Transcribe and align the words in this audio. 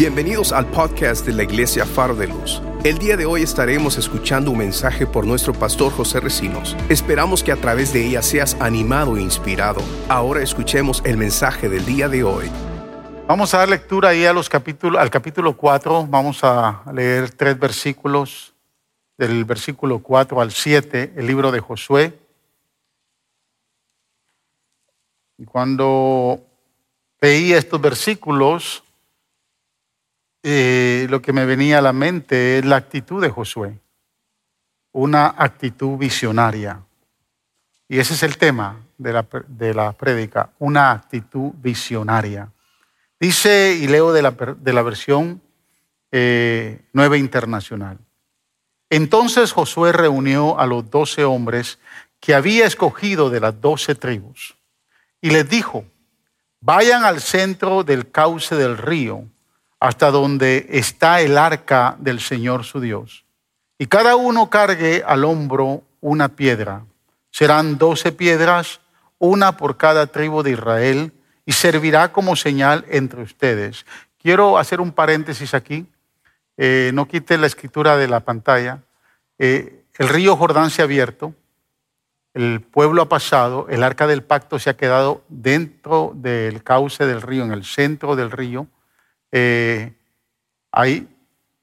Bienvenidos 0.00 0.52
al 0.52 0.64
podcast 0.64 1.26
de 1.26 1.34
la 1.34 1.42
Iglesia 1.42 1.84
Faro 1.84 2.14
de 2.14 2.26
Luz. 2.26 2.62
El 2.84 2.96
día 2.96 3.18
de 3.18 3.26
hoy 3.26 3.42
estaremos 3.42 3.98
escuchando 3.98 4.50
un 4.50 4.56
mensaje 4.56 5.06
por 5.06 5.26
nuestro 5.26 5.52
pastor 5.52 5.92
José 5.92 6.20
Recinos. 6.20 6.74
Esperamos 6.88 7.44
que 7.44 7.52
a 7.52 7.56
través 7.56 7.92
de 7.92 8.06
ella 8.06 8.22
seas 8.22 8.54
animado 8.62 9.18
e 9.18 9.20
inspirado. 9.20 9.82
Ahora 10.08 10.42
escuchemos 10.42 11.02
el 11.04 11.18
mensaje 11.18 11.68
del 11.68 11.84
día 11.84 12.08
de 12.08 12.24
hoy. 12.24 12.50
Vamos 13.28 13.52
a 13.52 13.58
dar 13.58 13.68
lectura 13.68 14.08
ahí 14.08 14.24
a 14.24 14.32
los 14.32 14.48
al 14.98 15.10
capítulo 15.10 15.54
4. 15.54 16.06
Vamos 16.06 16.42
a 16.44 16.82
leer 16.94 17.32
tres 17.32 17.58
versículos 17.58 18.54
del 19.18 19.44
versículo 19.44 19.98
4 19.98 20.40
al 20.40 20.50
7, 20.50 21.12
el 21.14 21.26
libro 21.26 21.52
de 21.52 21.60
Josué. 21.60 22.18
Y 25.36 25.44
cuando 25.44 26.40
veía 27.20 27.58
estos 27.58 27.78
versículos, 27.78 28.82
eh, 30.42 31.06
lo 31.10 31.20
que 31.20 31.32
me 31.32 31.44
venía 31.44 31.78
a 31.78 31.82
la 31.82 31.92
mente 31.92 32.58
es 32.58 32.64
la 32.64 32.76
actitud 32.76 33.22
de 33.22 33.30
Josué, 33.30 33.78
una 34.92 35.34
actitud 35.36 35.96
visionaria. 35.98 36.82
Y 37.88 37.98
ese 37.98 38.14
es 38.14 38.22
el 38.22 38.38
tema 38.38 38.80
de 38.98 39.12
la, 39.12 39.26
de 39.48 39.74
la 39.74 39.92
prédica, 39.92 40.50
una 40.58 40.92
actitud 40.92 41.52
visionaria. 41.54 42.50
Dice, 43.18 43.76
y 43.78 43.86
leo 43.86 44.12
de 44.12 44.22
la, 44.22 44.30
de 44.30 44.72
la 44.72 44.82
versión 44.82 45.42
eh, 46.12 46.80
nueva 46.92 47.16
internacional. 47.18 47.98
Entonces 48.88 49.52
Josué 49.52 49.92
reunió 49.92 50.58
a 50.58 50.66
los 50.66 50.90
doce 50.90 51.24
hombres 51.24 51.78
que 52.18 52.34
había 52.34 52.66
escogido 52.66 53.30
de 53.30 53.40
las 53.40 53.60
doce 53.60 53.94
tribus 53.94 54.56
y 55.20 55.30
les 55.30 55.48
dijo, 55.48 55.84
vayan 56.60 57.04
al 57.04 57.20
centro 57.20 57.84
del 57.84 58.10
cauce 58.10 58.56
del 58.56 58.76
río 58.76 59.29
hasta 59.80 60.10
donde 60.10 60.66
está 60.68 61.22
el 61.22 61.38
arca 61.38 61.96
del 61.98 62.20
Señor 62.20 62.64
su 62.64 62.80
Dios. 62.80 63.24
Y 63.78 63.86
cada 63.86 64.14
uno 64.14 64.50
cargue 64.50 65.02
al 65.04 65.24
hombro 65.24 65.82
una 66.02 66.28
piedra. 66.28 66.84
Serán 67.30 67.78
doce 67.78 68.12
piedras, 68.12 68.80
una 69.18 69.56
por 69.56 69.78
cada 69.78 70.06
tribu 70.06 70.42
de 70.42 70.50
Israel, 70.50 71.12
y 71.46 71.52
servirá 71.52 72.12
como 72.12 72.36
señal 72.36 72.84
entre 72.90 73.22
ustedes. 73.22 73.86
Quiero 74.20 74.58
hacer 74.58 74.82
un 74.82 74.92
paréntesis 74.92 75.54
aquí. 75.54 75.86
Eh, 76.58 76.90
no 76.92 77.08
quite 77.08 77.38
la 77.38 77.46
escritura 77.46 77.96
de 77.96 78.06
la 78.06 78.20
pantalla. 78.20 78.82
Eh, 79.38 79.82
el 79.96 80.08
río 80.10 80.36
Jordán 80.36 80.68
se 80.68 80.82
ha 80.82 80.84
abierto, 80.84 81.34
el 82.34 82.60
pueblo 82.60 83.02
ha 83.02 83.08
pasado, 83.08 83.66
el 83.70 83.82
arca 83.82 84.06
del 84.06 84.22
pacto 84.22 84.58
se 84.58 84.68
ha 84.68 84.76
quedado 84.76 85.24
dentro 85.28 86.12
del 86.14 86.62
cauce 86.62 87.06
del 87.06 87.22
río, 87.22 87.44
en 87.44 87.52
el 87.52 87.64
centro 87.64 88.14
del 88.14 88.30
río 88.30 88.66
eh, 89.32 89.92
hay 90.72 91.08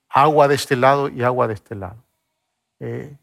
agua 0.09 0.47
de 0.47 0.55
este 0.55 0.75
lado 0.75 1.09
y 1.09 1.23
agua 1.23 1.47
de 1.47 1.53
este 1.53 1.75
lado. 1.75 2.03
Eh, 2.79 3.15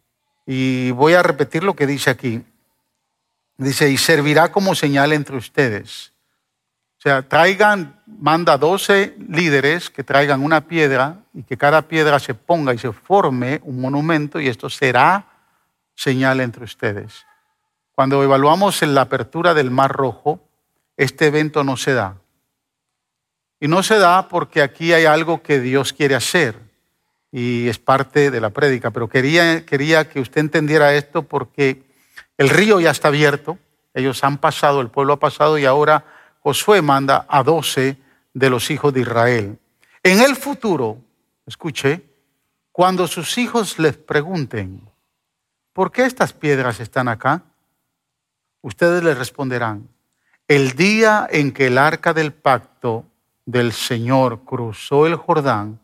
y 0.47 0.91
voy 0.93 1.15
a 1.15 1.23
repetir 1.23 1.65
lo 1.65 1.75
que 1.75 1.87
dice 1.87 2.11
aquí. 2.11 2.45
Dice, 3.57 3.91
y 3.91 3.97
servirá 3.97 4.51
como 4.51 4.75
señal 4.75 5.13
entre 5.13 5.37
ustedes. 5.37 6.13
O 6.99 7.03
sea, 7.05 7.23
traigan, 7.29 8.01
manda 8.07 8.57
12 8.57 9.17
líderes 9.29 9.91
que 9.91 10.03
traigan 10.03 10.43
una 10.43 10.63
piedra 10.63 11.19
y 11.35 11.43
que 11.43 11.57
cada 11.57 11.83
piedra 11.83 12.19
se 12.19 12.35
ponga 12.35 12.73
y 12.73 12.79
se 12.79 12.93
forme 12.93 13.61
un 13.65 13.81
monumento 13.81 14.41
y 14.41 14.49
esto 14.49 14.71
será 14.71 15.27
señal 15.95 16.41
entre 16.41 16.65
ustedes. 16.65 17.27
Cuando 17.95 18.23
evaluamos 18.23 18.81
la 18.83 19.03
apertura 19.03 19.55
del 19.55 19.71
Mar 19.71 19.93
Rojo, 19.93 20.41
este 20.97 21.27
evento 21.27 21.63
no 21.63 21.77
se 21.77 21.93
da. 21.93 22.17
Y 23.65 23.67
no 23.67 23.83
se 23.83 23.97
da 23.97 24.29
porque 24.29 24.61
aquí 24.61 24.93
hay 24.93 25.07
algo 25.07 25.43
que 25.43 25.59
Dios 25.59 25.95
quiere 25.95 26.15
hacer 26.15 26.55
y 27.33 27.67
es 27.67 27.79
parte 27.79 28.31
de 28.31 28.39
la 28.39 28.51
prédica, 28.51 28.91
pero 28.91 29.09
quería, 29.09 29.65
quería 29.65 30.07
que 30.07 30.21
usted 30.21 30.43
entendiera 30.43 30.93
esto 30.93 31.23
porque 31.23 31.83
el 32.37 32.51
río 32.51 32.79
ya 32.79 32.91
está 32.91 33.09
abierto, 33.09 33.59
ellos 33.95 34.23
han 34.23 34.37
pasado, 34.37 34.83
el 34.83 34.91
pueblo 34.91 35.15
ha 35.15 35.19
pasado 35.19 35.57
y 35.57 35.65
ahora 35.65 36.05
Josué 36.41 36.83
manda 36.83 37.25
a 37.27 37.43
doce 37.43 37.97
de 38.35 38.51
los 38.51 38.71
hijos 38.71 38.93
de 38.93 39.01
Israel. 39.01 39.59
En 40.03 40.21
el 40.21 40.37
futuro, 40.37 40.99
escuche, 41.47 42.05
cuando 42.71 43.07
sus 43.07 43.39
hijos 43.39 43.79
les 43.79 43.97
pregunten, 43.97 44.83
¿por 45.73 45.91
qué 45.91 46.05
estas 46.05 46.35
piedras 46.35 46.81
están 46.81 47.09
acá? 47.09 47.45
Ustedes 48.61 49.03
les 49.03 49.17
responderán, 49.17 49.89
el 50.49 50.73
día 50.73 51.27
en 51.31 51.51
que 51.51 51.69
el 51.69 51.79
arca 51.79 52.13
del 52.13 52.35
pacto 52.35 53.07
del 53.47 53.73
Señor 53.73 54.45
cruzó 54.45 55.07
el 55.07 55.17
Jordán, 55.17 55.81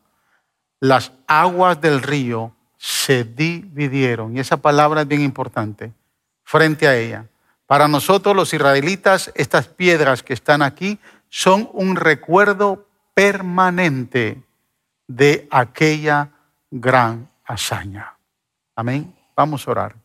las 0.81 1.13
aguas 1.27 1.81
del 1.81 2.03
río 2.03 2.55
se 2.79 3.25
dividieron. 3.25 4.37
Y 4.37 4.41
esa 4.41 4.57
palabra 4.57 5.03
es 5.03 5.09
bien 5.09 5.21
importante 5.21 5.93
frente 6.43 6.89
a 6.89 6.97
ella. 6.97 7.27
Para 7.67 7.87
nosotros 7.87 8.35
los 8.35 8.53
israelitas, 8.53 9.31
estas 9.35 9.69
piedras 9.69 10.23
que 10.23 10.33
están 10.33 10.63
aquí 10.63 10.99
son 11.29 11.69
un 11.73 11.97
recuerdo 11.97 12.89
permanente 13.15 14.43
de 15.07 15.47
aquella 15.51 16.31
gran 16.71 17.29
hazaña. 17.45 18.17
Amén. 18.75 19.15
Vamos 19.37 19.69
a 19.69 19.71
orar. 19.71 20.00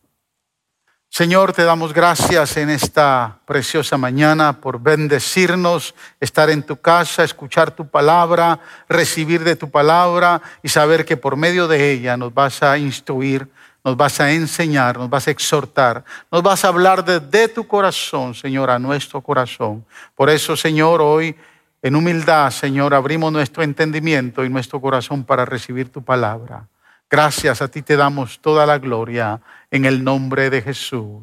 Señor, 1.16 1.54
te 1.54 1.64
damos 1.64 1.94
gracias 1.94 2.58
en 2.58 2.68
esta 2.68 3.38
preciosa 3.46 3.96
mañana 3.96 4.60
por 4.60 4.78
bendecirnos, 4.78 5.94
estar 6.20 6.50
en 6.50 6.62
tu 6.62 6.76
casa, 6.76 7.24
escuchar 7.24 7.70
tu 7.70 7.88
palabra, 7.88 8.60
recibir 8.86 9.42
de 9.42 9.56
tu 9.56 9.70
palabra 9.70 10.42
y 10.62 10.68
saber 10.68 11.06
que 11.06 11.16
por 11.16 11.38
medio 11.38 11.68
de 11.68 11.90
ella 11.90 12.18
nos 12.18 12.34
vas 12.34 12.62
a 12.62 12.76
instruir, 12.76 13.48
nos 13.82 13.96
vas 13.96 14.20
a 14.20 14.30
enseñar, 14.30 14.98
nos 14.98 15.08
vas 15.08 15.26
a 15.26 15.30
exhortar, 15.30 16.04
nos 16.30 16.42
vas 16.42 16.66
a 16.66 16.68
hablar 16.68 17.02
desde 17.02 17.48
tu 17.48 17.66
corazón, 17.66 18.34
Señor, 18.34 18.68
a 18.68 18.78
nuestro 18.78 19.22
corazón. 19.22 19.86
Por 20.14 20.28
eso, 20.28 20.54
Señor, 20.54 21.00
hoy 21.00 21.34
en 21.80 21.96
humildad, 21.96 22.50
Señor, 22.50 22.92
abrimos 22.92 23.32
nuestro 23.32 23.62
entendimiento 23.62 24.44
y 24.44 24.50
nuestro 24.50 24.82
corazón 24.82 25.24
para 25.24 25.46
recibir 25.46 25.88
tu 25.88 26.04
palabra. 26.04 26.66
Gracias 27.08 27.62
a 27.62 27.68
ti 27.68 27.82
te 27.82 27.96
damos 27.96 28.40
toda 28.40 28.66
la 28.66 28.78
gloria 28.78 29.40
en 29.70 29.84
el 29.84 30.02
nombre 30.02 30.50
de 30.50 30.60
Jesús. 30.60 31.22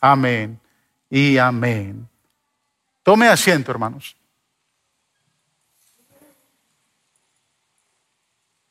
Amén 0.00 0.58
y 1.10 1.36
amén. 1.36 2.08
Tome 3.02 3.28
asiento, 3.28 3.70
hermanos. 3.70 4.16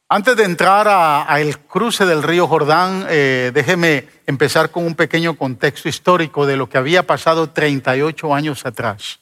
Antes 0.09 0.38
de 0.38 0.45
entrar 0.45 0.88
al 0.88 1.59
cruce 1.59 2.06
del 2.06 2.23
río 2.23 2.47
Jordán, 2.47 3.06
eh, 3.09 3.51
déjeme 3.53 4.07
empezar 4.25 4.72
con 4.72 4.85
un 4.85 4.95
pequeño 4.95 5.35
contexto 5.35 5.89
histórico 5.89 6.45
de 6.45 6.56
lo 6.56 6.69
que 6.69 6.78
había 6.78 7.06
pasado 7.06 7.50
38 7.50 8.34
años 8.34 8.66
atrás. 8.66 9.19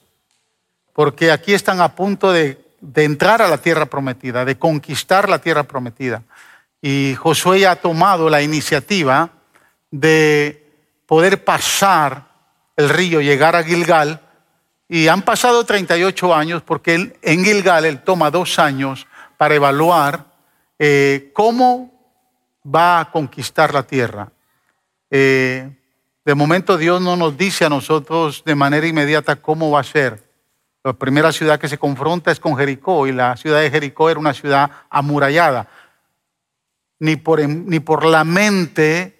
Porque 0.93 1.31
aquí 1.31 1.53
están 1.53 1.81
a 1.81 1.95
punto 1.95 2.31
de 2.31 2.57
entrar 2.95 3.41
a 3.41 3.47
la 3.47 3.57
tierra 3.57 3.87
prometida, 3.87 4.45
de 4.45 4.57
conquistar 4.57 5.27
la 5.27 5.39
tierra 5.39 5.63
prometida. 5.63 6.21
Y 6.87 7.15
Josué 7.15 7.65
ha 7.65 7.77
tomado 7.77 8.29
la 8.29 8.43
iniciativa 8.43 9.31
de 9.89 10.69
poder 11.07 11.43
pasar 11.43 12.27
el 12.75 12.89
río, 12.89 13.21
llegar 13.21 13.55
a 13.55 13.63
Gilgal. 13.63 14.21
Y 14.87 15.07
han 15.07 15.23
pasado 15.23 15.65
38 15.65 16.35
años 16.35 16.61
porque 16.61 17.17
en 17.19 17.43
Gilgal 17.43 17.85
él 17.85 18.03
toma 18.03 18.29
dos 18.29 18.59
años 18.59 19.07
para 19.35 19.55
evaluar 19.55 20.25
eh, 20.77 21.31
cómo 21.33 21.91
va 22.63 22.99
a 22.99 23.09
conquistar 23.09 23.73
la 23.73 23.81
tierra. 23.81 24.31
Eh, 25.09 25.67
de 26.23 26.35
momento 26.35 26.77
Dios 26.77 27.01
no 27.01 27.15
nos 27.15 27.35
dice 27.35 27.65
a 27.65 27.69
nosotros 27.69 28.43
de 28.45 28.53
manera 28.53 28.85
inmediata 28.85 29.37
cómo 29.37 29.71
va 29.71 29.79
a 29.79 29.83
ser. 29.83 30.23
La 30.83 30.93
primera 30.93 31.31
ciudad 31.31 31.59
que 31.59 31.67
se 31.67 31.79
confronta 31.79 32.31
es 32.31 32.39
con 32.39 32.55
Jericó 32.55 33.07
y 33.07 33.11
la 33.11 33.35
ciudad 33.37 33.61
de 33.61 33.71
Jericó 33.71 34.11
era 34.11 34.19
una 34.19 34.35
ciudad 34.35 34.69
amurallada 34.91 35.67
ni 36.99 37.15
por, 37.15 37.47
ni 37.47 37.79
por 37.79 38.05
la 38.05 38.23
mente 38.23 39.15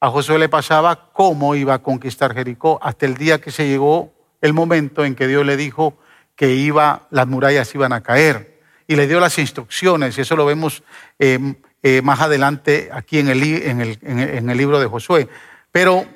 a 0.00 0.10
Josué 0.10 0.38
le 0.38 0.48
pasaba 0.48 1.10
cómo 1.12 1.54
iba 1.54 1.74
a 1.74 1.82
conquistar 1.82 2.34
Jericó 2.34 2.78
hasta 2.82 3.06
el 3.06 3.16
día 3.16 3.40
que 3.40 3.50
se 3.50 3.66
llegó 3.66 4.12
el 4.40 4.52
momento 4.52 5.04
en 5.04 5.14
que 5.14 5.26
Dios 5.26 5.44
le 5.44 5.56
dijo 5.56 5.98
que 6.36 6.54
iba, 6.54 7.08
las 7.10 7.26
murallas 7.26 7.74
iban 7.74 7.92
a 7.92 8.02
caer 8.02 8.60
y 8.86 8.94
le 8.94 9.08
dio 9.08 9.18
las 9.18 9.38
instrucciones 9.38 10.16
y 10.16 10.20
eso 10.20 10.36
lo 10.36 10.46
vemos 10.46 10.84
em, 11.18 11.56
eh, 11.82 12.00
más 12.02 12.20
adelante 12.20 12.90
aquí 12.92 13.18
en 13.18 13.28
el, 13.28 13.42
en, 13.42 13.80
el, 13.80 13.98
en 14.02 14.50
el, 14.50 14.56
libro 14.56 14.78
de 14.78 14.86
Josué. 14.86 15.28
Pero 15.72 16.06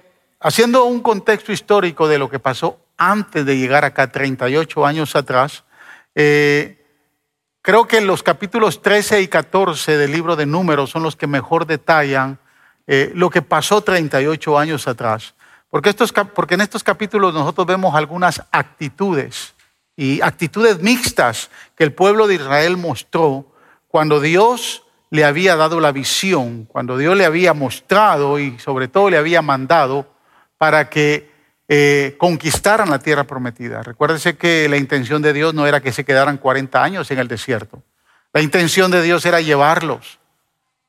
haciendo 0.40 0.84
un 0.84 1.00
contexto 1.00 1.52
histórico 1.52 2.06
de 2.06 2.18
lo 2.18 2.30
que 2.30 2.38
pasó 2.38 2.78
antes 2.96 3.44
de 3.44 3.58
llegar 3.58 3.84
acá, 3.84 4.12
38 4.12 4.86
años 4.86 5.16
atrás, 5.16 5.64
eh, 6.14 6.81
Creo 7.64 7.86
que 7.86 8.00
los 8.00 8.24
capítulos 8.24 8.82
13 8.82 9.22
y 9.22 9.28
14 9.28 9.96
del 9.96 10.10
libro 10.10 10.34
de 10.34 10.46
números 10.46 10.90
son 10.90 11.04
los 11.04 11.14
que 11.14 11.28
mejor 11.28 11.64
detallan 11.64 12.40
eh, 12.88 13.12
lo 13.14 13.30
que 13.30 13.40
pasó 13.40 13.82
38 13.82 14.58
años 14.58 14.88
atrás. 14.88 15.34
Porque, 15.70 15.94
en 16.50 16.60
estos 16.60 16.82
capítulos 16.82 17.32
nosotros 17.32 17.66
vemos 17.66 17.94
algunas 17.94 18.42
actitudes 18.50 19.54
y 19.96 20.20
actitudes 20.22 20.80
mixtas 20.80 21.50
que 21.76 21.84
el 21.84 21.92
pueblo 21.92 22.26
de 22.26 22.34
Israel 22.34 22.76
mostró 22.76 23.46
cuando 23.86 24.20
Dios 24.20 24.82
le 25.10 25.24
había 25.24 25.54
dado 25.54 25.78
la 25.78 25.92
visión, 25.92 26.64
cuando 26.64 26.98
Dios 26.98 27.16
le 27.16 27.24
había 27.24 27.54
mostrado 27.54 28.40
y 28.40 28.58
sobre 28.58 28.88
todo 28.88 29.08
le 29.08 29.18
había 29.18 29.40
mandado 29.40 30.06
para 30.58 30.90
que 30.90 31.31
eh, 31.74 32.16
conquistaran 32.18 32.90
la 32.90 32.98
tierra 32.98 33.24
prometida. 33.24 33.82
Recuérdense 33.82 34.36
que 34.36 34.68
la 34.68 34.76
intención 34.76 35.22
de 35.22 35.32
Dios 35.32 35.54
no 35.54 35.66
era 35.66 35.80
que 35.80 35.90
se 35.90 36.04
quedaran 36.04 36.36
40 36.36 36.84
años 36.84 37.10
en 37.10 37.18
el 37.18 37.28
desierto. 37.28 37.82
La 38.34 38.42
intención 38.42 38.90
de 38.90 39.00
Dios 39.00 39.24
era 39.24 39.40
llevarlos 39.40 40.18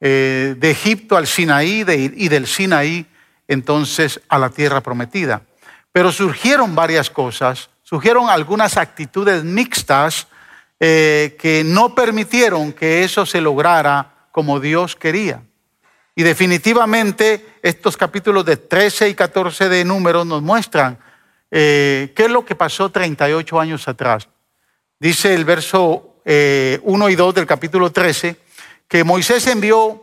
eh, 0.01 0.55
de 0.57 0.71
Egipto 0.71 1.15
al 1.15 1.25
Sinaí 1.25 1.85
y 2.17 2.27
del 2.27 2.47
Sinaí 2.47 3.05
entonces 3.47 4.19
a 4.27 4.37
la 4.37 4.49
tierra 4.49 4.81
prometida. 4.81 5.43
Pero 5.93 6.11
surgieron 6.11 6.75
varias 6.75 7.09
cosas, 7.09 7.69
surgieron 7.83 8.29
algunas 8.29 8.75
actitudes 8.75 9.45
mixtas 9.45 10.27
eh, 10.81 11.37
que 11.39 11.63
no 11.63 11.95
permitieron 11.95 12.73
que 12.73 13.05
eso 13.05 13.25
se 13.25 13.39
lograra 13.39 14.27
como 14.33 14.59
Dios 14.59 14.97
quería. 14.97 15.43
Y 16.15 16.23
definitivamente 16.23 17.57
estos 17.61 17.97
capítulos 17.97 18.45
de 18.45 18.57
13 18.57 19.09
y 19.09 19.15
14 19.15 19.69
de 19.69 19.83
números 19.83 20.25
nos 20.25 20.41
muestran 20.41 20.99
eh, 21.49 22.13
qué 22.15 22.25
es 22.25 22.31
lo 22.31 22.45
que 22.45 22.55
pasó 22.55 22.89
38 22.89 23.59
años 23.59 23.87
atrás. 23.87 24.27
Dice 24.99 25.33
el 25.33 25.43
verso 25.43 26.19
1 26.25 26.25
eh, 26.25 26.79
y 26.83 27.15
2 27.15 27.35
del 27.35 27.45
capítulo 27.45 27.91
13 27.91 28.37
que 28.87 29.03
Moisés 29.03 29.47
envió 29.47 30.01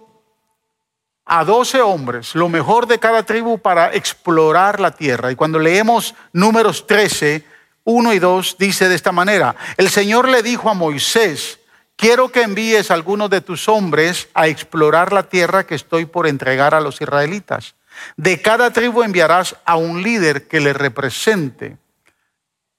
a 1.24 1.44
12 1.44 1.80
hombres, 1.80 2.34
lo 2.34 2.48
mejor 2.48 2.88
de 2.88 2.98
cada 2.98 3.22
tribu, 3.22 3.58
para 3.58 3.94
explorar 3.94 4.80
la 4.80 4.90
tierra. 4.90 5.30
Y 5.30 5.36
cuando 5.36 5.60
leemos 5.60 6.16
números 6.32 6.88
13, 6.88 7.44
1 7.84 8.14
y 8.14 8.18
2, 8.18 8.56
dice 8.58 8.88
de 8.88 8.96
esta 8.96 9.12
manera, 9.12 9.54
el 9.76 9.90
Señor 9.90 10.28
le 10.28 10.42
dijo 10.42 10.68
a 10.68 10.74
Moisés, 10.74 11.59
quiero 12.00 12.32
que 12.32 12.42
envíes 12.42 12.90
a 12.90 12.94
algunos 12.94 13.28
de 13.28 13.42
tus 13.42 13.68
hombres 13.68 14.28
a 14.32 14.48
explorar 14.48 15.12
la 15.12 15.24
tierra 15.24 15.66
que 15.66 15.74
estoy 15.74 16.06
por 16.06 16.26
entregar 16.26 16.74
a 16.74 16.80
los 16.80 16.98
israelitas. 17.02 17.74
De 18.16 18.40
cada 18.40 18.72
tribu 18.72 19.02
enviarás 19.02 19.54
a 19.66 19.76
un 19.76 20.02
líder 20.02 20.48
que 20.48 20.60
le 20.60 20.72
represente. 20.72 21.76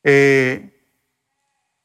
Eh, 0.03 0.69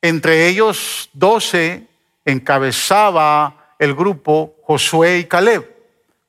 entre 0.01 0.49
ellos 0.49 1.11
doce 1.13 1.87
encabezaba 2.25 3.75
el 3.79 3.95
grupo 3.95 4.57
Josué 4.63 5.19
y 5.19 5.25
Caleb. 5.25 5.77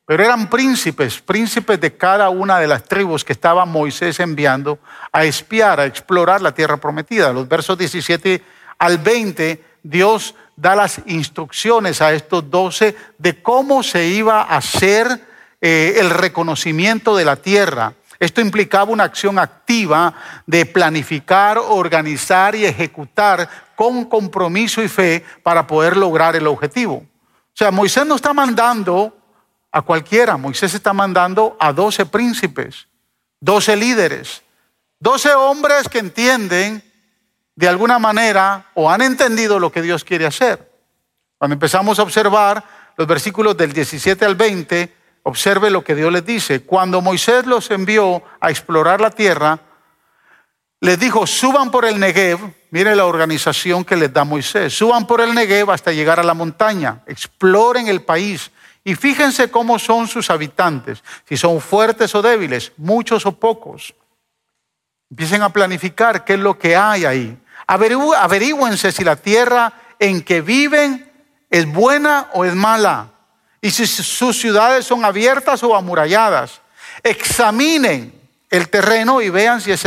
Pero 0.05 0.23
eran 0.23 0.49
príncipes, 0.49 1.21
príncipes 1.21 1.79
de 1.79 1.95
cada 1.95 2.29
una 2.29 2.59
de 2.59 2.67
las 2.67 2.83
tribus 2.83 3.23
que 3.23 3.33
estaba 3.33 3.65
Moisés 3.65 4.19
enviando 4.19 4.79
a 5.13 5.23
espiar, 5.23 5.79
a 5.79 5.85
explorar 5.85 6.41
la 6.41 6.53
tierra 6.53 6.77
prometida. 6.77 7.31
Los 7.31 7.47
versos 7.47 7.77
17 7.77 8.41
al 8.77 8.97
20, 8.97 9.63
Dios 9.83 10.35
da 10.57 10.75
las 10.75 10.99
instrucciones 11.05 12.01
a 12.01 12.13
estos 12.13 12.49
doce 12.49 12.95
de 13.17 13.41
cómo 13.41 13.83
se 13.83 14.07
iba 14.07 14.41
a 14.41 14.57
hacer 14.57 15.25
eh, 15.61 15.95
el 15.99 16.09
reconocimiento 16.09 17.15
de 17.15 17.25
la 17.25 17.35
tierra. 17.35 17.93
Esto 18.19 18.41
implicaba 18.41 18.91
una 18.91 19.03
acción 19.03 19.37
activa 19.37 20.13
de 20.47 20.65
planificar, 20.65 21.59
organizar 21.59 22.55
y 22.55 22.65
ejecutar 22.65 23.47
con 23.75 24.05
compromiso 24.05 24.81
y 24.81 24.87
fe 24.87 25.23
para 25.43 25.67
poder 25.67 25.95
lograr 25.95 26.35
el 26.35 26.47
objetivo. 26.47 26.95
O 26.95 27.53
sea, 27.53 27.69
Moisés 27.69 28.07
no 28.07 28.15
está 28.15 28.33
mandando 28.33 29.15
a 29.71 29.83
cualquiera, 29.83 30.37
Moisés 30.37 30.73
está 30.73 30.93
mandando 30.93 31.55
a 31.59 31.71
doce 31.71 32.07
príncipes, 32.07 32.87
doce 33.39 33.75
líderes, 33.75 34.41
doce 34.99 35.31
hombres 35.35 35.87
que 35.87 35.99
entienden 35.99 36.83
de 37.57 37.67
alguna 37.67 37.97
manera 37.97 38.67
o 38.75 38.89
han 38.89 39.01
entendido 39.01 39.59
lo 39.59 39.71
que 39.71 39.81
Dios 39.81 40.03
quiere 40.03 40.27
hacer. 40.27 40.71
Cuando 41.39 41.53
empezamos 41.53 41.97
a 41.97 42.03
observar 42.03 42.63
los 42.95 43.07
versículos 43.07 43.57
del 43.57 43.73
17 43.73 44.23
al 44.23 44.35
20, 44.35 44.95
observe 45.23 45.71
lo 45.71 45.83
que 45.83 45.95
Dios 45.95 46.13
les 46.13 46.23
dice. 46.23 46.61
Cuando 46.61 47.01
Moisés 47.01 47.47
los 47.47 47.71
envió 47.71 48.21
a 48.39 48.51
explorar 48.51 49.01
la 49.01 49.09
tierra, 49.09 49.59
les 50.81 50.99
dijo, 50.99 51.25
suban 51.25 51.71
por 51.71 51.85
el 51.85 51.99
Negev, 51.99 52.37
mire 52.69 52.95
la 52.95 53.05
organización 53.07 53.83
que 53.83 53.95
les 53.95 54.13
da 54.13 54.23
Moisés, 54.23 54.77
suban 54.77 55.07
por 55.07 55.19
el 55.19 55.33
Negev 55.33 55.71
hasta 55.71 55.91
llegar 55.91 56.19
a 56.19 56.23
la 56.23 56.35
montaña, 56.35 57.01
exploren 57.07 57.87
el 57.87 58.03
país 58.03 58.51
y 58.83 58.93
fíjense 58.93 59.49
cómo 59.49 59.79
son 59.79 60.07
sus 60.07 60.29
habitantes, 60.29 61.03
si 61.27 61.35
son 61.35 61.59
fuertes 61.59 62.13
o 62.13 62.21
débiles, 62.21 62.71
muchos 62.77 63.25
o 63.25 63.31
pocos. 63.31 63.95
Empiecen 65.09 65.41
a 65.41 65.49
planificar 65.49 66.23
qué 66.23 66.33
es 66.35 66.39
lo 66.39 66.59
que 66.59 66.75
hay 66.75 67.03
ahí. 67.03 67.37
Averígüense 67.67 68.91
si 68.93 69.03
la 69.03 69.17
tierra 69.17 69.73
en 69.99 70.21
que 70.21 70.41
viven 70.41 71.11
es 71.49 71.65
buena 71.71 72.29
o 72.33 72.45
es 72.45 72.55
mala. 72.55 73.11
Y 73.61 73.71
si 73.71 73.85
sus 73.85 74.39
ciudades 74.39 74.85
son 74.85 75.03
abiertas 75.03 75.61
o 75.63 75.75
amuralladas. 75.75 76.61
Examinen 77.03 78.13
el 78.49 78.69
terreno 78.69 79.21
y 79.21 79.29
vean 79.29 79.59
si 79.59 79.71
es, 79.71 79.81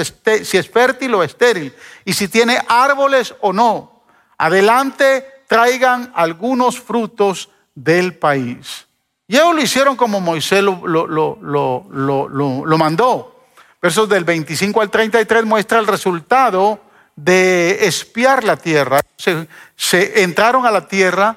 si 0.45 0.59
es 0.59 0.71
fértil 0.71 1.15
o 1.15 1.23
estéril. 1.23 1.75
Y 2.05 2.13
si 2.13 2.29
tiene 2.29 2.63
árboles 2.69 3.35
o 3.41 3.53
no. 3.53 4.03
Adelante 4.37 5.45
traigan 5.47 6.13
algunos 6.15 6.79
frutos 6.79 7.49
del 7.75 8.15
país. 8.15 8.87
Y 9.27 9.37
ellos 9.37 9.55
lo 9.55 9.63
hicieron 9.63 9.97
como 9.97 10.21
Moisés 10.21 10.63
lo, 10.63 10.87
lo 10.87 12.79
mandó. 12.79 13.47
Versos 13.81 14.09
del 14.09 14.25
25 14.25 14.83
al 14.83 14.91
33 14.91 15.45
muestra 15.47 15.79
el 15.79 15.87
resultado 15.87 16.90
de 17.25 17.87
espiar 17.87 18.45
la 18.45 18.57
tierra. 18.57 19.01
Se, 19.17 20.23
entraron 20.23 20.65
a 20.67 20.71
la 20.71 20.87
tierra 20.87 21.37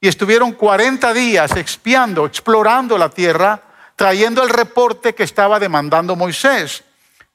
y 0.00 0.08
estuvieron 0.08 0.52
40 0.52 1.14
días 1.14 1.56
expiando, 1.56 2.26
explorando 2.26 2.98
la 2.98 3.08
tierra, 3.08 3.62
trayendo 3.96 4.42
el 4.42 4.50
reporte 4.50 5.14
que 5.14 5.22
estaba 5.22 5.58
demandando 5.58 6.14
Moisés. 6.14 6.84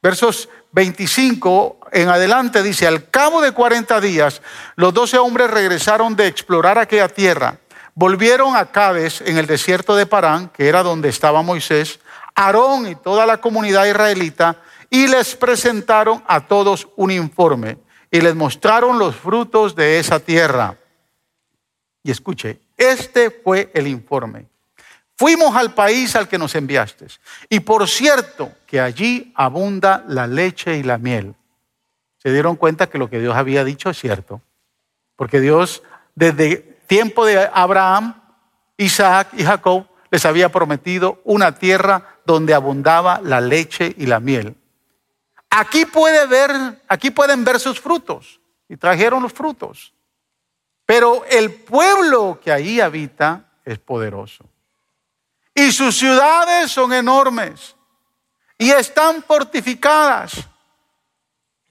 Versos 0.02 0.48
25 0.72 1.80
en 1.92 2.08
adelante 2.08 2.62
dice, 2.62 2.86
al 2.86 3.10
cabo 3.10 3.40
de 3.40 3.52
40 3.52 4.00
días, 4.00 4.40
los 4.76 4.94
12 4.94 5.18
hombres 5.18 5.50
regresaron 5.50 6.14
de 6.14 6.28
explorar 6.28 6.78
aquella 6.78 7.08
tierra. 7.08 7.58
Volvieron 7.94 8.56
a 8.56 8.66
Cades 8.66 9.20
en 9.20 9.36
el 9.36 9.46
desierto 9.46 9.96
de 9.96 10.06
Parán, 10.06 10.48
que 10.50 10.68
era 10.68 10.84
donde 10.84 11.08
estaba 11.08 11.42
Moisés, 11.42 11.98
Aarón 12.36 12.86
y 12.86 12.94
toda 12.94 13.26
la 13.26 13.38
comunidad 13.38 13.86
israelita, 13.86 14.56
y 14.90 15.06
les 15.06 15.36
presentaron 15.36 16.22
a 16.26 16.46
todos 16.46 16.88
un 16.96 17.12
informe 17.12 17.78
y 18.10 18.20
les 18.20 18.34
mostraron 18.34 18.98
los 18.98 19.14
frutos 19.14 19.76
de 19.76 20.00
esa 20.00 20.18
tierra. 20.18 20.76
Y 22.02 22.10
escuche, 22.10 22.60
este 22.76 23.30
fue 23.30 23.70
el 23.72 23.86
informe. 23.86 24.46
Fuimos 25.16 25.54
al 25.54 25.74
país 25.74 26.16
al 26.16 26.28
que 26.28 26.38
nos 26.38 26.54
enviaste. 26.54 27.06
Y 27.48 27.60
por 27.60 27.88
cierto, 27.88 28.52
que 28.66 28.80
allí 28.80 29.32
abunda 29.36 30.04
la 30.08 30.26
leche 30.26 30.76
y 30.78 30.82
la 30.82 30.98
miel. 30.98 31.34
Se 32.16 32.32
dieron 32.32 32.56
cuenta 32.56 32.88
que 32.88 32.98
lo 32.98 33.08
que 33.08 33.20
Dios 33.20 33.36
había 33.36 33.64
dicho 33.64 33.90
es 33.90 33.98
cierto. 33.98 34.40
Porque 35.16 35.40
Dios, 35.40 35.82
desde 36.14 36.56
tiempo 36.86 37.26
de 37.26 37.48
Abraham, 37.52 38.20
Isaac 38.76 39.28
y 39.36 39.44
Jacob, 39.44 39.86
les 40.10 40.24
había 40.24 40.50
prometido 40.50 41.20
una 41.24 41.54
tierra 41.54 42.18
donde 42.24 42.54
abundaba 42.54 43.20
la 43.22 43.40
leche 43.40 43.94
y 43.96 44.06
la 44.06 44.20
miel. 44.20 44.56
Aquí 45.50 45.84
pueden 45.84 47.44
ver 47.44 47.58
sus 47.58 47.80
frutos. 47.80 48.40
Y 48.68 48.76
trajeron 48.76 49.22
los 49.22 49.32
frutos. 49.32 49.92
Pero 50.86 51.24
el 51.24 51.52
pueblo 51.52 52.40
que 52.42 52.52
ahí 52.52 52.80
habita 52.80 53.50
es 53.64 53.78
poderoso. 53.80 54.44
Y 55.52 55.72
sus 55.72 55.98
ciudades 55.98 56.70
son 56.70 56.92
enormes. 56.92 57.74
Y 58.56 58.70
están 58.70 59.22
fortificadas. 59.24 60.48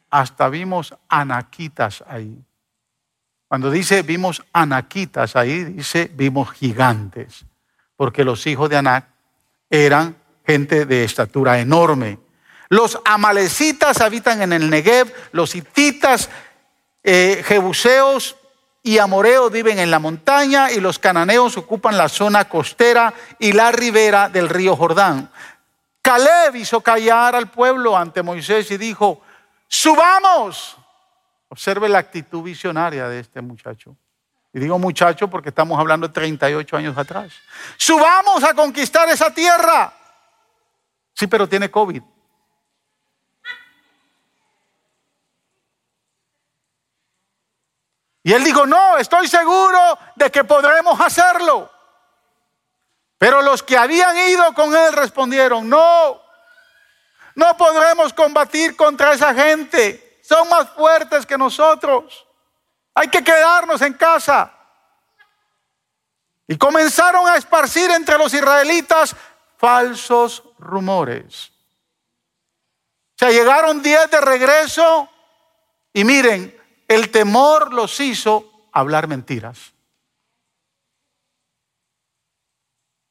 Hasta 0.10 0.50
vimos 0.50 0.94
anaquitas 1.08 2.04
ahí. 2.06 2.38
Cuando 3.48 3.72
dice 3.72 4.02
vimos 4.02 4.44
anaquitas 4.52 5.36
ahí, 5.36 5.64
dice 5.64 6.12
vimos 6.14 6.52
gigantes. 6.52 7.46
Porque 7.96 8.24
los 8.24 8.46
hijos 8.46 8.70
de 8.70 8.78
Anac 8.78 9.08
eran 9.70 10.18
gente 10.46 10.86
de 10.86 11.04
estatura 11.04 11.60
enorme 11.60 12.20
los 12.70 13.00
amalecitas 13.04 14.00
habitan 14.00 14.44
en 14.44 14.54
el 14.54 14.70
Negev, 14.70 15.12
los 15.32 15.56
hititas, 15.56 16.30
eh, 17.04 17.44
jebuseos 17.46 18.38
y 18.84 19.00
amoreos 19.00 19.52
viven 19.52 19.80
en 19.80 19.90
la 19.90 20.00
montaña 20.00 20.72
y 20.72 20.80
los 20.80 21.00
cananeos 21.00 21.58
ocupan 21.58 21.98
la 21.98 22.08
zona 22.08 22.48
costera 22.48 23.14
y 23.40 23.52
la 23.54 23.72
ribera 23.72 24.30
del 24.30 24.50
río 24.50 24.76
Jordán. 24.76 25.32
Caleb 26.02 26.56
hizo 26.56 26.82
callar 26.82 27.36
al 27.36 27.50
pueblo 27.50 27.98
ante 27.98 28.24
Moisés 28.24 28.70
y 28.72 28.78
dijo, 28.78 29.22
subamos. 29.68 30.78
Observe 31.50 31.90
la 31.90 31.98
actitud 31.98 32.44
visionaria 32.44 33.08
de 33.10 33.20
este 33.20 33.42
muchacho. 33.42 33.98
Y 34.54 34.60
digo 34.60 34.78
muchacho 34.78 35.28
porque 35.28 35.50
estamos 35.50 35.80
hablando 35.80 36.08
de 36.08 36.14
38 36.14 36.78
años 36.78 36.98
atrás. 36.98 37.34
Subamos 37.78 38.44
a 38.44 38.54
conquistar 38.54 39.10
esa 39.10 39.34
tierra. 39.34 39.92
Sí, 41.14 41.26
pero 41.26 41.50
tiene 41.50 41.72
COVID. 41.72 42.02
Y 48.30 48.34
él 48.34 48.44
dijo, 48.44 48.68
no, 48.68 48.96
estoy 49.00 49.28
seguro 49.28 49.98
de 50.14 50.30
que 50.30 50.44
podremos 50.44 51.02
hacerlo. 51.02 51.68
Pero 53.18 53.42
los 53.42 53.64
que 53.64 53.76
habían 53.76 54.16
ido 54.16 54.54
con 54.54 54.76
él 54.76 54.94
respondieron, 54.94 55.68
no, 55.68 56.22
no 57.34 57.58
podremos 57.58 58.14
combatir 58.14 58.76
contra 58.76 59.14
esa 59.14 59.34
gente. 59.34 60.22
Son 60.22 60.48
más 60.48 60.70
fuertes 60.76 61.26
que 61.26 61.40
nosotros. 61.40 62.28
Hay 62.94 63.08
que 63.08 63.24
quedarnos 63.24 63.82
en 63.82 63.94
casa. 63.94 64.54
Y 66.46 66.56
comenzaron 66.56 67.28
a 67.28 67.36
esparcir 67.36 67.90
entre 67.90 68.20
los 68.20 68.32
israelitas 68.32 69.16
falsos 69.58 70.44
rumores. 70.60 71.52
O 73.16 73.18
sea, 73.18 73.32
llegaron 73.32 73.82
diez 73.82 74.08
de 74.12 74.22
regreso 74.22 75.10
y 75.94 76.04
miren, 76.04 76.59
el 76.90 77.12
temor 77.12 77.72
los 77.72 78.00
hizo 78.00 78.68
hablar 78.74 79.08
mentiras. 79.08 79.74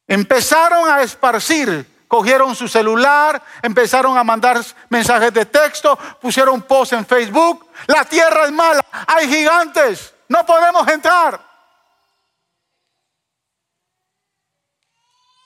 Empezaron 0.07 0.91
a 0.91 1.03
esparcir, 1.03 1.87
cogieron 2.09 2.57
su 2.57 2.67
celular, 2.67 3.41
empezaron 3.63 4.19
a 4.19 4.25
mandar 4.25 4.61
mensajes 4.89 5.33
de 5.33 5.47
texto, 5.47 5.97
pusieron 6.21 6.63
post 6.63 6.95
en 6.95 7.07
Facebook, 7.07 7.69
la 7.87 8.05
tierra 8.05 8.47
es 8.47 8.53
mala, 8.53 8.85
hay 9.07 9.29
gigantes, 9.29 10.13
no 10.29 10.45
podemos 10.45 10.87
entrar. 10.89 11.47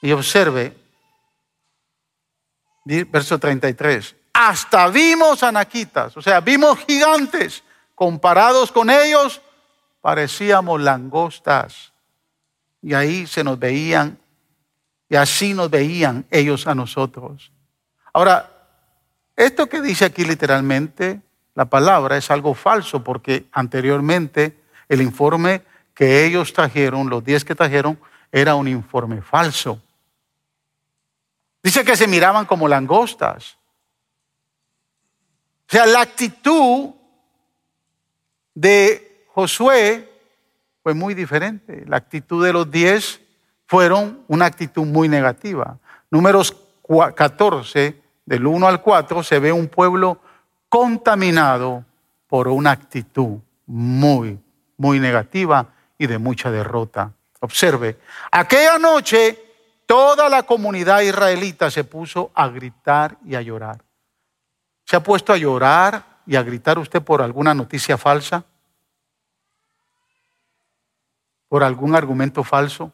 Y 0.01 0.11
observe, 0.11 0.75
verso 2.85 3.39
33, 3.39 4.17
hasta 4.33 4.89
vimos 4.89 5.43
anaquitas, 5.43 6.17
o 6.17 6.23
sea, 6.23 6.41
vimos 6.41 6.79
gigantes, 6.87 7.63
comparados 7.95 8.73
con 8.73 8.91
ellos, 8.91 9.41
parecíamos 10.01 10.81
langostas. 10.81 11.93
Y 12.81 12.95
ahí 12.95 13.27
se 13.27 13.45
nos 13.45 13.59
veían, 13.59 14.19
y 15.09 15.17
así 15.17 15.55
nos 15.55 15.71
veían 15.71 16.27
ellos 16.31 16.67
a 16.67 16.75
nosotros. 16.75 17.53
Ahora, 18.13 18.51
esto 19.37 19.69
que 19.69 19.81
dice 19.81 20.05
aquí 20.05 20.25
literalmente, 20.25 21.21
la 21.55 21.67
palabra 21.67 22.17
es 22.17 22.31
algo 22.31 22.55
falso, 22.55 23.05
porque 23.05 23.47
anteriormente 23.53 24.57
el 24.89 25.03
informe 25.03 25.63
que 25.95 26.25
ellos 26.25 26.53
trajeron, 26.53 27.09
los 27.09 27.25
diez 27.25 27.45
que 27.45 27.55
trajeron, 27.55 27.99
era 28.31 28.55
un 28.55 28.69
informe 28.69 29.23
falso. 29.23 29.81
Dice 31.63 31.85
que 31.85 31.97
se 31.97 32.09
miraban 32.09 32.47
como 32.47 32.67
langostas. 32.67 33.57
O 35.69 35.73
sea, 35.73 35.87
la 35.87 36.01
actitud 36.01 36.91
de 38.55 39.27
Josué 39.29 40.09
fue 40.83 40.95
muy 40.95 41.15
diferente. 41.15 41.85
La 41.87 41.97
actitud 41.97 42.45
de 42.45 42.53
los 42.53 42.71
diez 42.71 43.21
fueron 43.67 44.25
una 44.29 44.47
actitud 44.47 44.85
muy 44.85 45.09
negativa. 45.09 45.79
Números 46.11 46.57
14, 47.15 48.03
del 48.27 48.47
1 48.47 48.67
al 48.67 48.83
4, 48.83 49.23
se 49.23 49.39
ve 49.39 49.53
un 49.53 49.69
pueblo 49.69 50.21
contaminado 50.69 51.85
por 52.27 52.49
una 52.49 52.71
actitud 52.71 53.39
muy, 53.67 54.39
muy 54.77 55.01
negativa 55.01 55.67
y 55.99 56.07
de 56.07 56.19
mucha 56.19 56.51
derrota. 56.51 57.13
Observe, 57.41 57.99
aquella 58.31 58.79
noche 58.79 59.39
toda 59.87 60.29
la 60.29 60.43
comunidad 60.45 61.01
israelita 61.01 61.71
se 61.71 61.85
puso 61.85 62.31
a 62.35 62.49
gritar 62.49 63.17
y 63.25 63.35
a 63.35 63.43
llorar. 63.43 63.83
¿Se 64.85 64.97
ha 64.97 65.03
puesto 65.03 65.33
a 65.33 65.37
llorar 65.37 66.12
y 66.27 66.37
a 66.37 66.43
gritar 66.43 66.79
usted 66.79 67.03
por 67.03 67.23
alguna 67.23 67.55
noticia 67.55 67.99
falsa? 67.99 68.45
¿Por 71.49 71.63
algún 71.63 71.95
argumento 71.95 72.43
falso? 72.45 72.93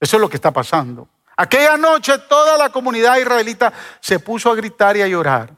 Eso 0.00 0.16
es 0.16 0.20
lo 0.20 0.28
que 0.28 0.36
está 0.36 0.50
pasando. 0.50 1.08
Aquella 1.36 1.76
noche 1.76 2.18
toda 2.28 2.58
la 2.58 2.70
comunidad 2.70 3.16
israelita 3.18 3.72
se 4.00 4.18
puso 4.18 4.50
a 4.50 4.54
gritar 4.54 4.96
y 4.96 5.02
a 5.02 5.08
llorar. 5.08 5.52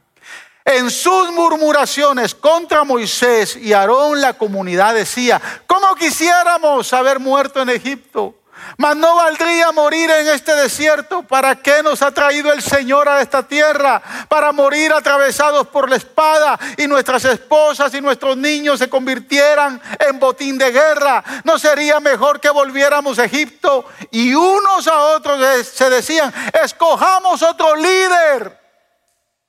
En 0.63 0.89
sus 0.89 1.31
murmuraciones 1.31 2.33
contra 2.33 2.83
Moisés 2.83 3.55
y 3.55 3.73
Aarón 3.73 4.19
la 4.19 4.33
comunidad 4.33 4.95
decía, 4.95 5.41
¿cómo 5.67 5.93
quisiéramos 5.95 6.91
haber 6.91 7.19
muerto 7.19 7.61
en 7.61 7.69
Egipto? 7.69 8.35
Mas 8.77 8.95
no 8.95 9.15
valdría 9.15 9.71
morir 9.71 10.09
en 10.09 10.27
este 10.27 10.55
desierto. 10.55 11.23
¿Para 11.23 11.55
qué 11.55 11.83
nos 11.83 12.01
ha 12.01 12.11
traído 12.11 12.51
el 12.51 12.61
Señor 12.61 13.07
a 13.07 13.21
esta 13.21 13.43
tierra? 13.43 14.01
Para 14.27 14.51
morir 14.51 14.93
atravesados 14.93 15.67
por 15.67 15.89
la 15.89 15.95
espada 15.95 16.59
y 16.77 16.87
nuestras 16.87 17.25
esposas 17.25 17.93
y 17.93 18.01
nuestros 18.01 18.37
niños 18.37 18.79
se 18.79 18.89
convirtieran 18.89 19.81
en 19.99 20.19
botín 20.19 20.57
de 20.57 20.71
guerra. 20.71 21.23
¿No 21.43 21.59
sería 21.59 21.99
mejor 21.99 22.39
que 22.39 22.49
volviéramos 22.49 23.19
a 23.19 23.25
Egipto? 23.25 23.85
Y 24.11 24.33
unos 24.33 24.87
a 24.87 24.97
otros 25.15 25.39
se 25.65 25.89
decían, 25.89 26.33
escojamos 26.63 27.41
otro 27.41 27.75
líder. 27.75 28.65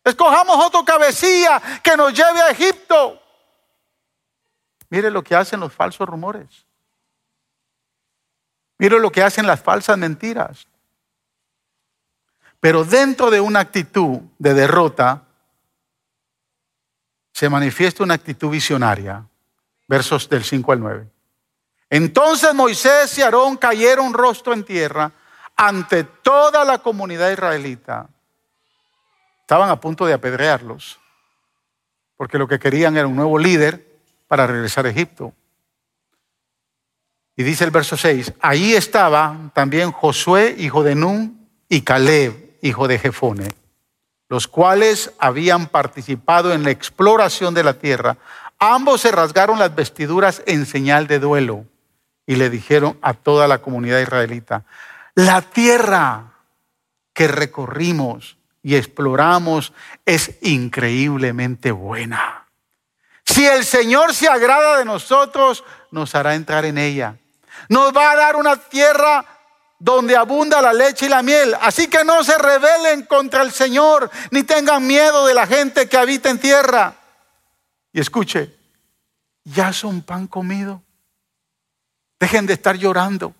Escojamos 0.05 0.65
otro 0.65 0.85
cabecilla 0.85 1.61
que 1.83 1.97
nos 1.97 2.13
lleve 2.13 2.41
a 2.41 2.51
Egipto. 2.51 3.21
Mire 4.89 5.11
lo 5.11 5.23
que 5.23 5.35
hacen 5.35 5.61
los 5.61 5.73
falsos 5.73 6.09
rumores. 6.09 6.66
Mire 8.79 8.99
lo 8.99 9.11
que 9.11 9.23
hacen 9.23 9.47
las 9.47 9.61
falsas 9.61 9.97
mentiras. 9.97 10.67
Pero 12.61 12.85
dentro 12.85 13.31
de 13.31 13.41
una 13.41 13.61
actitud 13.61 14.21
de 14.39 14.55
derrota 14.55 15.23
se 17.33 17.49
manifiesta 17.49 18.03
una 18.03 18.15
actitud 18.15 18.51
visionaria. 18.51 19.25
Versos 19.89 20.29
del 20.29 20.43
5 20.43 20.73
al 20.73 20.81
9. 20.81 21.09
Entonces 21.91 22.55
Moisés 22.55 23.17
y 23.19 23.23
Aarón 23.23 23.57
cayeron 23.57 24.13
rostro 24.13 24.53
en 24.53 24.65
tierra 24.65 25.13
ante 25.55 26.05
toda 26.05 26.65
la 26.65 26.79
comunidad 26.79 27.31
israelita. 27.31 28.09
Estaban 29.41 29.71
a 29.71 29.81
punto 29.81 30.05
de 30.05 30.13
apedrearlos, 30.13 30.99
porque 32.17 32.39
lo 32.39 32.49
que 32.49 32.59
querían 32.59 32.97
era 32.97 33.07
un 33.07 33.15
nuevo 33.15 33.39
líder 33.39 33.87
para 34.27 34.47
regresar 34.47 34.87
a 34.87 34.91
Egipto. 34.91 35.33
Y 37.37 37.43
dice 37.43 37.65
el 37.65 37.71
verso 37.71 37.99
6, 37.99 38.33
ahí 38.41 38.73
estaba 38.73 39.51
también 39.53 39.93
Josué, 39.93 40.57
hijo 40.59 40.83
de 40.83 40.95
Nun, 40.95 41.47
y 41.69 41.83
Caleb, 41.83 42.57
hijo 42.63 42.89
de 42.89 42.99
Jefone, 42.99 43.49
los 44.31 44.49
cuales 44.49 45.13
habían 45.19 45.67
participado 45.67 46.55
en 46.55 46.63
la 46.63 46.71
exploración 46.71 47.53
de 47.53 47.63
la 47.65 47.75
tierra. 47.75 48.17
Ambos 48.59 49.03
se 49.03 49.13
rasgaron 49.13 49.59
las 49.59 49.75
vestiduras 49.75 50.43
en 50.47 50.65
señal 50.65 51.07
de 51.09 51.19
duelo 51.19 51.67
y 52.27 52.37
le 52.37 52.49
dijeron 52.49 52.99
a 53.03 53.13
toda 53.13 53.47
la 53.47 53.59
comunidad 53.59 54.01
israelita, 54.01 54.65
la 55.15 55.43
tierra 55.43 56.33
que 57.13 57.29
recorrimos 57.29 58.39
y 58.63 58.77
exploramos 58.77 59.75
es 60.07 60.39
increíblemente 60.41 61.71
buena. 61.71 62.47
Si 63.25 63.45
el 63.45 63.65
Señor 63.65 64.15
se 64.15 64.29
agrada 64.29 64.79
de 64.79 64.85
nosotros, 64.87 65.65
nos 65.91 66.15
hará 66.15 66.35
entrar 66.35 66.65
en 66.65 66.79
ella 66.79 67.19
nos 67.69 67.93
va 67.93 68.13
a 68.13 68.17
dar 68.17 68.37
una 68.37 68.57
tierra 68.57 69.25
donde 69.79 70.17
abunda 70.17 70.63
la 70.63 70.73
leche 70.73 71.07
y 71.07 71.09
la 71.09 71.23
miel. 71.23 71.57
Así 71.61 71.89
que 71.89 72.05
no 72.05 72.25
se 72.25 72.37
rebelen 72.39 73.03
contra 73.07 73.43
el 73.43 73.53
Señor, 73.53 74.11
ni 74.31 74.43
tengan 74.43 74.87
miedo 74.87 75.27
de 75.27 75.35
la 75.35 75.47
gente 75.47 75.89
que 75.89 75.97
habita 75.97 76.31
en 76.31 76.39
tierra. 76.39 76.95
Y 77.93 78.01
escuche, 78.01 78.55
ya 79.45 79.73
son 79.73 80.03
pan 80.03 80.27
comido. 80.27 80.83
Dejen 82.19 82.47
de 82.47 82.55
estar 82.55 82.77
llorando. 82.77 83.35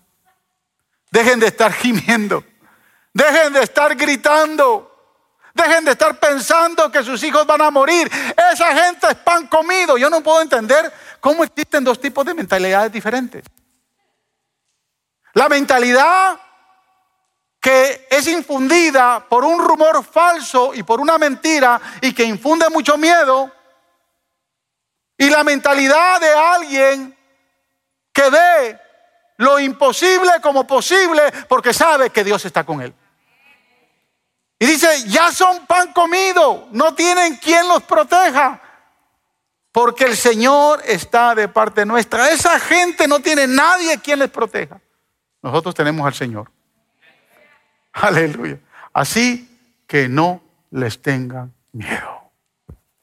Dejen 1.11 1.39
de 1.39 1.47
estar 1.47 1.73
gimiendo. 1.73 2.43
Dejen 3.13 3.53
de 3.53 3.63
estar 3.63 3.95
gritando. 3.95 4.93
Dejen 5.53 5.85
de 5.85 5.91
estar 5.91 6.19
pensando 6.19 6.91
que 6.91 7.03
sus 7.03 7.21
hijos 7.23 7.47
van 7.47 7.61
a 7.61 7.71
morir. 7.71 8.09
Esa 8.53 8.75
gente 8.75 9.07
es 9.09 9.15
pan 9.15 9.47
comido. 9.47 9.97
Yo 9.97 10.09
no 10.09 10.21
puedo 10.21 10.41
entender 10.41 10.93
cómo 11.19 11.43
existen 11.43 11.83
dos 11.83 11.99
tipos 11.99 12.23
de 12.25 12.35
mentalidades 12.35 12.91
diferentes. 12.91 13.43
La 15.37 15.49
mentalidad 15.49 16.39
que 17.61 18.07
es 18.09 18.27
infundida 18.27 19.23
por 19.29 19.45
un 19.45 19.63
rumor 19.63 20.03
falso 20.03 20.73
y 20.73 20.81
por 20.81 20.99
una 20.99 21.19
mentira 21.19 21.79
y 22.01 22.11
que 22.11 22.23
infunde 22.23 22.67
mucho 22.69 22.97
miedo. 22.97 23.51
Y 25.15 25.29
la 25.29 25.43
mentalidad 25.43 26.19
de 26.19 26.33
alguien 26.33 27.15
que 28.11 28.29
ve 28.31 28.81
lo 29.37 29.59
imposible 29.59 30.31
como 30.41 30.65
posible 30.65 31.21
porque 31.47 31.71
sabe 31.71 32.09
que 32.09 32.23
Dios 32.23 32.43
está 32.43 32.63
con 32.63 32.81
él. 32.81 32.95
Y 34.57 34.65
dice, 34.65 35.07
ya 35.07 35.31
son 35.31 35.67
pan 35.67 35.93
comido, 35.93 36.67
no 36.71 36.95
tienen 36.95 37.35
quien 37.35 37.67
los 37.67 37.83
proteja, 37.83 38.59
porque 39.71 40.05
el 40.05 40.17
Señor 40.17 40.81
está 40.83 41.35
de 41.35 41.47
parte 41.47 41.85
nuestra. 41.85 42.31
Esa 42.31 42.59
gente 42.59 43.07
no 43.07 43.19
tiene 43.19 43.45
nadie 43.45 43.99
quien 43.99 44.17
les 44.17 44.31
proteja. 44.31 44.81
Nosotros 45.41 45.75
tenemos 45.75 46.05
al 46.05 46.13
Señor. 46.13 46.51
Aleluya. 47.93 48.59
Así 48.93 49.83
que 49.87 50.07
no 50.09 50.41
les 50.71 51.01
tengan 51.01 51.53
miedo. 51.71 52.31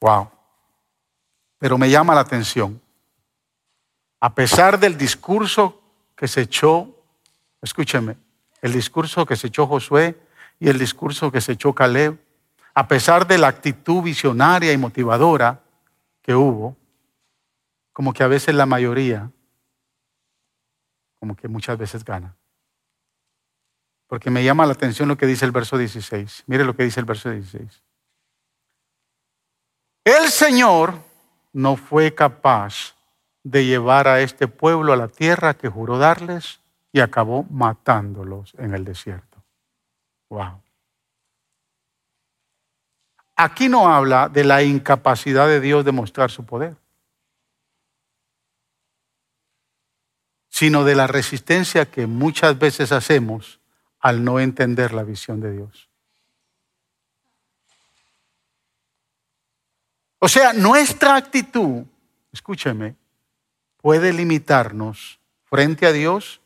Wow. 0.00 0.30
Pero 1.58 1.78
me 1.78 1.88
llama 1.88 2.14
la 2.14 2.20
atención 2.20 2.80
a 4.24 4.34
pesar 4.34 4.80
del 4.80 4.96
discurso 4.96 5.82
que 6.16 6.26
se 6.28 6.40
echó, 6.40 6.88
escúcheme, 7.60 8.16
el 8.62 8.72
discurso 8.72 9.26
que 9.26 9.36
se 9.36 9.48
echó 9.48 9.66
Josué 9.66 10.18
y 10.58 10.70
el 10.70 10.78
discurso 10.78 11.30
que 11.30 11.42
se 11.42 11.52
echó 11.52 11.74
Caleb, 11.74 12.18
a 12.72 12.88
pesar 12.88 13.26
de 13.26 13.36
la 13.36 13.48
actitud 13.48 14.02
visionaria 14.02 14.72
y 14.72 14.78
motivadora 14.78 15.60
que 16.22 16.34
hubo, 16.34 16.74
como 17.92 18.14
que 18.14 18.22
a 18.22 18.26
veces 18.26 18.54
la 18.54 18.64
mayoría, 18.64 19.30
como 21.24 21.36
que 21.36 21.48
muchas 21.48 21.78
veces 21.78 22.04
gana. 22.04 22.36
Porque 24.08 24.28
me 24.28 24.44
llama 24.44 24.66
la 24.66 24.74
atención 24.74 25.08
lo 25.08 25.16
que 25.16 25.24
dice 25.24 25.46
el 25.46 25.52
verso 25.52 25.78
16. 25.78 26.44
Mire 26.46 26.66
lo 26.66 26.76
que 26.76 26.82
dice 26.82 27.00
el 27.00 27.06
verso 27.06 27.30
16. 27.30 27.82
El 30.04 30.28
Señor 30.28 30.92
no 31.54 31.76
fue 31.76 32.14
capaz 32.14 32.94
de 33.42 33.64
llevar 33.64 34.06
a 34.06 34.20
este 34.20 34.48
pueblo 34.48 34.92
a 34.92 34.96
la 34.96 35.08
tierra 35.08 35.54
que 35.54 35.70
juró 35.70 35.96
darles 35.96 36.60
y 36.92 37.00
acabó 37.00 37.44
matándolos 37.44 38.52
en 38.58 38.74
el 38.74 38.84
desierto. 38.84 39.42
Wow. 40.28 40.60
Aquí 43.34 43.70
no 43.70 43.88
habla 43.88 44.28
de 44.28 44.44
la 44.44 44.62
incapacidad 44.62 45.48
de 45.48 45.60
Dios 45.60 45.86
de 45.86 45.92
mostrar 45.92 46.30
su 46.30 46.44
poder, 46.44 46.76
sino 50.54 50.84
de 50.84 50.94
la 50.94 51.08
resistencia 51.08 51.90
que 51.90 52.06
muchas 52.06 52.56
veces 52.56 52.92
hacemos 52.92 53.58
al 53.98 54.22
no 54.22 54.38
entender 54.38 54.94
la 54.94 55.02
visión 55.02 55.40
de 55.40 55.50
Dios. 55.50 55.90
O 60.20 60.28
sea, 60.28 60.52
nuestra 60.52 61.16
actitud, 61.16 61.82
escúcheme, 62.32 62.94
puede 63.78 64.12
limitarnos 64.12 65.18
frente 65.42 65.86
a 65.86 65.92
Dios 65.92 66.40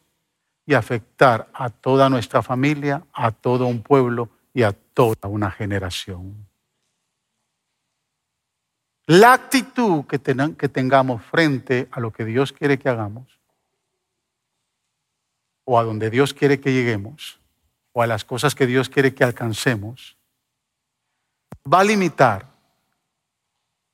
y 0.65 0.73
afectar 0.73 1.51
a 1.53 1.69
toda 1.69 2.09
nuestra 2.09 2.41
familia, 2.43 3.05
a 3.13 3.31
todo 3.31 3.67
un 3.67 3.83
pueblo 3.83 4.31
y 4.55 4.63
a 4.63 4.73
toda 4.73 5.29
una 5.29 5.51
generación. 5.51 6.49
La 9.05 9.35
actitud 9.35 10.07
que, 10.07 10.19
tengamos 10.19 11.23
frente 11.25 11.89
a 11.91 12.01
lo 12.01 12.11
que 12.11 12.25
Dios 12.25 12.55
quiere 12.55 12.79
que 12.79 12.89
hagamos 12.89 13.38
o 15.71 15.79
a 15.79 15.85
donde 15.85 16.09
Dios 16.09 16.33
quiere 16.33 16.61
que 16.61 16.73
lleguemos 16.73 17.41
o 17.93 18.01
a 18.01 18.07
las 18.07 18.25
cosas 18.25 18.55
que 18.55 18.67
Dios 18.67 18.89
quiere 18.89 19.15
que 19.15 19.23
alcancemos, 19.23 20.17
va 21.71 21.81
a 21.81 21.85
limitar, 21.85 22.47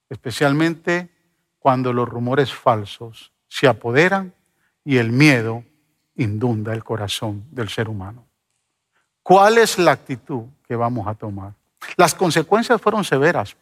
especialmente 0.08 1.10
cuando 1.58 1.92
los 1.92 2.08
rumores 2.08 2.54
falsos 2.54 3.32
se 3.48 3.66
apoderan 3.66 4.32
y 4.84 4.98
el 4.98 5.10
miedo 5.10 5.64
indunda 6.14 6.72
el 6.74 6.84
corazón 6.84 7.44
del 7.50 7.68
ser 7.68 7.88
humano. 7.88 8.24
¿Cuál 9.24 9.58
es 9.58 9.76
la 9.76 9.90
actitud 9.90 10.44
que 10.68 10.76
vamos 10.76 11.08
a 11.08 11.14
tomar? 11.14 11.54
Las 11.96 12.14
consecuencias 12.14 12.80
fueron 12.80 13.02
severas, 13.02 13.56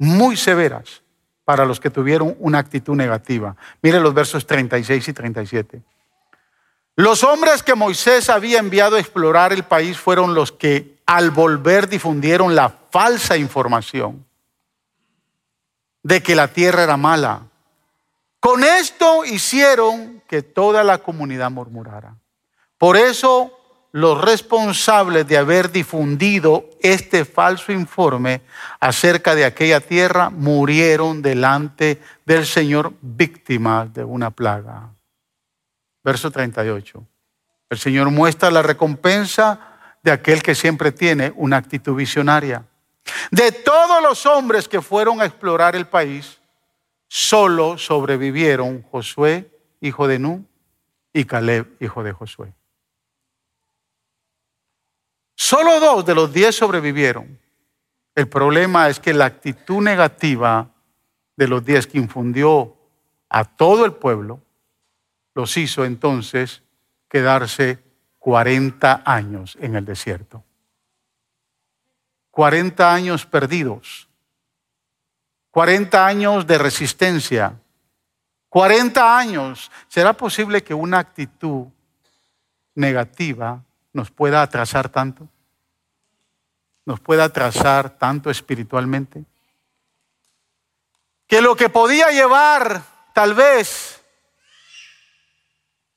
muy 0.00 0.36
severas 0.36 1.04
para 1.44 1.64
los 1.64 1.78
que 1.78 1.90
tuvieron 1.90 2.34
una 2.40 2.58
actitud 2.58 2.96
negativa. 2.96 3.54
Mire 3.82 4.00
los 4.00 4.14
versos 4.14 4.44
36 4.44 5.06
y 5.06 5.12
37. 5.12 5.82
Los 6.96 7.24
hombres 7.24 7.62
que 7.62 7.74
Moisés 7.74 8.28
había 8.28 8.58
enviado 8.58 8.96
a 8.96 9.00
explorar 9.00 9.52
el 9.52 9.62
país 9.62 9.96
fueron 9.96 10.34
los 10.34 10.52
que 10.52 10.98
al 11.06 11.30
volver 11.30 11.88
difundieron 11.88 12.54
la 12.54 12.68
falsa 12.90 13.36
información 13.36 14.26
de 16.02 16.22
que 16.22 16.34
la 16.34 16.48
tierra 16.48 16.82
era 16.82 16.96
mala. 16.96 17.42
Con 18.38 18.64
esto 18.64 19.24
hicieron 19.24 20.22
que 20.26 20.42
toda 20.42 20.82
la 20.82 20.98
comunidad 20.98 21.50
murmurara. 21.50 22.16
Por 22.78 22.96
eso 22.96 23.56
los 23.92 24.20
responsables 24.20 25.26
de 25.26 25.36
haber 25.36 25.72
difundido 25.72 26.68
este 26.80 27.24
falso 27.24 27.72
informe 27.72 28.42
acerca 28.78 29.34
de 29.34 29.44
aquella 29.44 29.80
tierra 29.80 30.30
murieron 30.30 31.22
delante 31.22 32.00
del 32.24 32.46
Señor 32.46 32.92
víctimas 33.00 33.92
de 33.92 34.04
una 34.04 34.30
plaga 34.30 34.90
verso 36.02 36.30
38. 36.30 37.06
El 37.70 37.78
Señor 37.78 38.10
muestra 38.10 38.50
la 38.50 38.62
recompensa 38.62 39.60
de 40.02 40.10
aquel 40.10 40.42
que 40.42 40.54
siempre 40.54 40.92
tiene 40.92 41.32
una 41.36 41.56
actitud 41.56 41.94
visionaria. 41.94 42.66
De 43.30 43.52
todos 43.52 44.02
los 44.02 44.26
hombres 44.26 44.68
que 44.68 44.82
fueron 44.82 45.20
a 45.20 45.26
explorar 45.26 45.76
el 45.76 45.86
país, 45.86 46.40
solo 47.08 47.78
sobrevivieron 47.78 48.82
Josué, 48.90 49.50
hijo 49.80 50.06
de 50.06 50.18
Nun, 50.18 50.48
y 51.12 51.24
Caleb, 51.24 51.76
hijo 51.80 52.02
de 52.02 52.12
Josué. 52.12 52.52
Solo 55.34 55.80
dos 55.80 56.04
de 56.04 56.14
los 56.14 56.32
diez 56.32 56.54
sobrevivieron. 56.54 57.40
El 58.14 58.28
problema 58.28 58.88
es 58.88 59.00
que 59.00 59.14
la 59.14 59.24
actitud 59.24 59.80
negativa 59.80 60.70
de 61.36 61.48
los 61.48 61.64
diez 61.64 61.86
que 61.86 61.98
infundió 61.98 62.76
a 63.28 63.44
todo 63.44 63.84
el 63.84 63.94
pueblo 63.94 64.40
los 65.34 65.56
hizo 65.56 65.84
entonces 65.84 66.62
quedarse 67.08 67.82
40 68.18 69.02
años 69.04 69.56
en 69.60 69.76
el 69.76 69.84
desierto. 69.84 70.44
40 72.30 72.92
años 72.94 73.26
perdidos. 73.26 74.08
40 75.50 76.06
años 76.06 76.46
de 76.46 76.58
resistencia. 76.58 77.60
40 78.48 79.18
años. 79.18 79.70
¿Será 79.88 80.12
posible 80.12 80.62
que 80.62 80.74
una 80.74 80.98
actitud 80.98 81.66
negativa 82.74 83.64
nos 83.92 84.10
pueda 84.10 84.42
atrasar 84.42 84.88
tanto? 84.88 85.28
¿Nos 86.84 87.00
pueda 87.00 87.24
atrasar 87.24 87.90
tanto 87.98 88.30
espiritualmente? 88.30 89.24
Que 91.26 91.40
lo 91.40 91.56
que 91.56 91.68
podía 91.68 92.10
llevar 92.10 92.82
tal 93.12 93.34
vez 93.34 93.99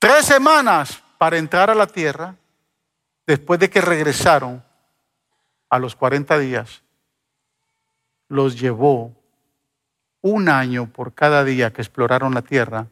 tres 0.03 0.25
semanas 0.25 1.01
para 1.17 1.37
entrar 1.37 1.69
a 1.69 1.75
la 1.75 1.87
tierra, 1.87 2.35
después 3.25 3.57
de 3.57 3.69
que 3.69 3.79
regresaron 3.79 4.61
a 5.69 5.79
los 5.79 5.95
40 5.95 6.39
días, 6.39 6.83
los 8.27 8.59
llevó 8.59 9.15
un 10.19 10.49
año 10.49 10.91
por 10.91 11.13
cada 11.13 11.45
día 11.45 11.71
que 11.71 11.81
exploraron 11.81 12.33
la 12.33 12.41
tierra, 12.41 12.87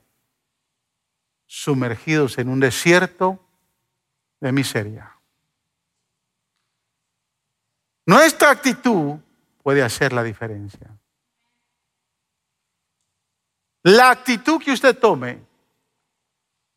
sumergidos 1.48 2.38
en 2.38 2.48
un 2.48 2.62
desierto 2.62 3.46
de 4.40 4.54
miseria. 4.54 5.14
Nuestra 8.06 8.52
actitud 8.52 9.18
puede 9.62 9.84
hacer 9.84 10.14
la 10.14 10.24
diferencia. 10.24 10.98
La 13.84 14.12
actitud 14.12 14.64
que 14.64 14.72
usted 14.72 14.98
tome 14.98 15.51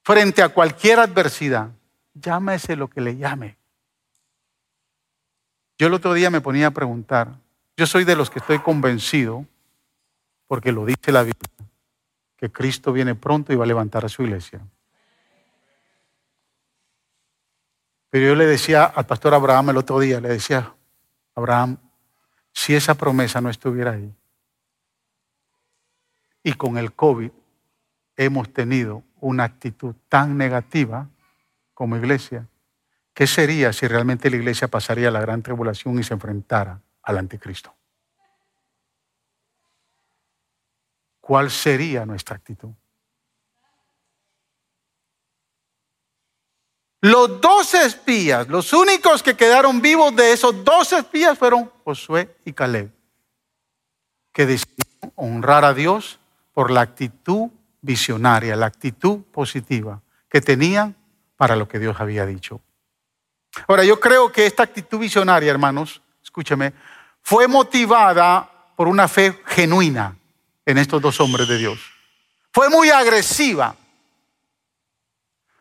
frente 0.05 0.43
a 0.43 0.51
cualquier 0.51 1.01
adversidad, 1.01 1.71
llámese 2.13 2.77
lo 2.77 2.89
que 2.89 3.01
le 3.01 3.17
llame. 3.17 3.57
Yo 5.79 5.87
el 5.87 5.95
otro 5.95 6.13
día 6.13 6.31
me 6.31 6.43
ponía 6.43 6.69
a 6.69 6.71
preguntar, 6.71 7.39
yo 7.77 7.87
soy 7.87 8.05
de 8.05 8.15
los 8.15 8.31
que 8.31 8.39
estoy 8.39 8.59
convencido, 8.61 9.47
porque 10.47 10.73
lo 10.73 10.85
dice 10.85 11.11
la 11.11 11.23
Biblia, 11.23 11.51
que 12.37 12.53
Cristo 12.53 12.93
viene 12.93 13.15
pronto 13.15 13.53
y 13.53 13.57
va 13.57 13.65
a 13.65 13.67
levantar 13.67 14.05
a 14.05 14.09
su 14.09 14.23
iglesia. 14.23 14.61
Pero 18.11 18.27
yo 18.27 18.35
le 18.37 18.47
decía 18.47 18.85
al 18.85 19.07
pastor 19.07 19.35
Abraham 19.35 19.71
el 19.71 19.79
otro 19.79 19.99
día, 19.99 20.21
le 20.21 20.29
decía, 20.29 20.73
Abraham, 21.35 21.79
si 22.53 22.75
esa 22.75 22.95
promesa 22.95 23.41
no 23.41 23.49
estuviera 23.49 23.93
ahí, 23.93 24.15
y 26.43 26.53
con 26.53 26.77
el 26.77 26.93
COVID 26.93 27.31
hemos 28.17 28.53
tenido 28.53 29.03
una 29.25 29.45
actitud 29.45 29.95
tan 30.09 30.37
negativa 30.37 31.09
como 31.73 31.97
iglesia, 31.97 32.47
¿qué 33.15 33.27
sería 33.27 33.73
si 33.73 33.89
realmente 33.89 34.29
la 34.29 34.37
iglesia 34.37 34.69
pasaría 34.69 35.11
la 35.11 35.21
gran 35.21 35.43
tribulación 35.43 35.99
y 35.99 36.03
se 36.03 36.13
enfrentara 36.13 36.79
al 37.03 37.19
anticristo? 37.19 37.75
¿Cuál 41.23 41.51
sería 41.51 42.05
nuestra 42.05 42.37
actitud? 42.37 42.69
Los 47.01 47.41
doce 47.41 47.87
espías, 47.87 48.47
los 48.49 48.75
únicos 48.75 49.23
que 49.23 49.35
quedaron 49.35 49.81
vivos 49.81 50.15
de 50.15 50.33
esos 50.33 50.65
doce 50.65 50.99
espías 50.99 51.39
fueron 51.39 51.71
Josué 51.83 52.37
y 52.45 52.53
Caleb, 52.53 52.91
que 54.33 54.45
decidieron 54.45 55.13
honrar 55.15 55.65
a 55.65 55.73
Dios 55.73 56.21
por 56.53 56.71
la 56.71 56.83
actitud 56.83 57.51
visionaria, 57.85 58.57
la 58.57 58.67
actitud 58.67 59.21
positiva 59.31 60.01
que 60.29 60.41
tenían 60.41 60.97
para 61.37 61.55
lo 61.55 61.69
que 61.69 61.79
Dios 61.79 61.97
había 62.01 62.25
dicho. 62.25 62.61
Ahora, 63.69 63.85
yo 63.85 64.01
creo 64.01 64.33
que 64.33 64.47
esta 64.47 64.63
actitud 64.63 64.99
visionaria, 64.99 65.51
hermanos, 65.51 66.03
escúcheme, 66.23 66.73
fue 67.21 67.47
motivada 67.47 68.51
por 68.75 68.89
una 68.89 69.07
fe 69.07 69.39
genuina 69.47 70.17
en 70.67 70.79
estos 70.79 71.01
dos 71.01 71.21
hombres 71.21 71.47
de 71.47 71.59
Dios. 71.59 71.79
fue 72.51 72.71
muy 72.71 72.91
agresiva 72.91 73.77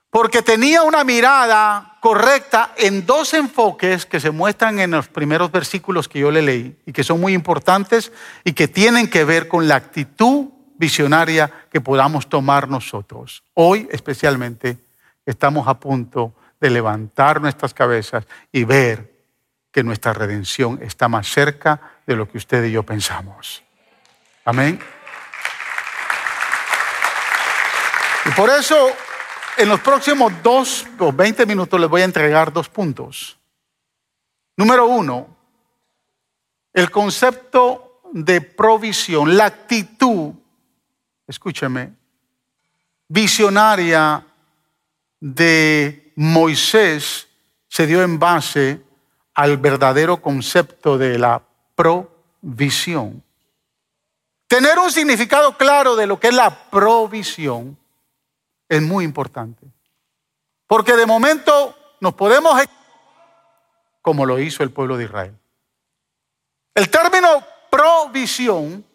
porque 0.10 0.44
tenía 0.44 0.84
una 0.84 1.04
mirada 1.04 1.98
correcta 2.00 2.74
en 2.78 3.06
dos 3.06 3.34
enfoques 3.34 4.06
que 4.06 4.20
se 4.20 4.30
muestran 4.30 4.80
en 4.80 4.92
los 4.92 5.08
primeros 5.08 5.52
versículos 5.52 6.08
que 6.08 6.20
yo 6.20 6.30
le 6.30 6.44
leí 6.44 6.78
y 6.86 6.94
que 6.94 7.04
son 7.04 7.20
muy 7.20 7.34
importantes 7.34 8.12
y 8.44 8.54
que 8.54 8.68
tienen 8.68 9.10
que 9.10 9.26
ver 9.26 9.48
con 9.48 9.68
la 9.68 9.76
actitud 9.76 10.53
visionaria 10.78 11.52
que 11.72 11.82
podamos 11.82 12.28
tomar 12.28 12.68
nosotros. 12.68 13.44
Hoy 13.54 13.88
especialmente 13.92 14.78
estamos 15.26 15.68
a 15.68 15.80
punto 15.80 16.34
de 16.60 16.70
levantar 16.70 17.42
nuestras 17.42 17.74
cabezas 17.74 18.26
y 18.52 18.64
ver 18.64 19.12
que 19.72 19.84
nuestra 19.84 20.14
redención 20.14 20.80
está 20.82 21.08
más 21.08 21.28
cerca 21.28 21.82
de 22.06 22.16
lo 22.16 22.30
que 22.30 22.38
usted 22.38 22.64
y 22.66 22.72
yo 22.72 22.84
pensamos. 22.84 23.64
Amén. 24.46 24.80
Y 28.26 28.30
por 28.32 28.50
eso 28.50 28.92
en 29.58 29.70
los 29.70 29.80
próximos 29.82 30.32
dos 30.42 30.86
o 31.00 31.12
veinte 31.12 31.46
minutos 31.46 31.80
les 31.80 31.90
voy 31.90 32.02
a 32.02 32.06
entregar 32.06 32.54
dos 32.54 32.70
puntos. 32.70 33.38
Número 34.56 34.86
uno, 34.86 35.36
el 36.74 36.90
concepto 36.92 38.02
de 38.12 38.42
provisión, 38.42 39.36
la 39.36 39.46
actitud, 39.46 40.34
escúcheme, 41.28 41.94
visionaria 43.08 44.26
de 45.20 46.14
Moisés 46.16 47.28
se 47.68 47.88
dio 47.88 48.04
en 48.04 48.20
base 48.20 48.82
al 49.34 49.58
verdadero 49.58 50.22
concepto 50.22 50.98
de 50.98 51.18
la 51.18 51.42
provisión. 51.76 53.24
Tener 54.48 54.78
un 54.78 54.92
significado 54.92 55.58
claro 55.58 55.96
de 55.96 56.06
lo 56.06 56.20
que 56.20 56.28
es 56.28 56.34
la 56.36 56.70
provisión 56.70 57.78
es 58.70 58.82
muy 58.82 59.06
importante. 59.06 59.66
Porque 60.68 60.96
de 60.96 61.06
momento 61.06 61.76
nos 62.00 62.14
podemos 62.14 62.62
como 64.02 64.26
lo 64.26 64.38
hizo 64.38 64.64
el 64.64 64.72
pueblo 64.72 64.98
de 64.98 65.06
Israel. 65.06 65.36
El 66.76 66.90
término 66.90 67.44
provisión, 67.72 68.86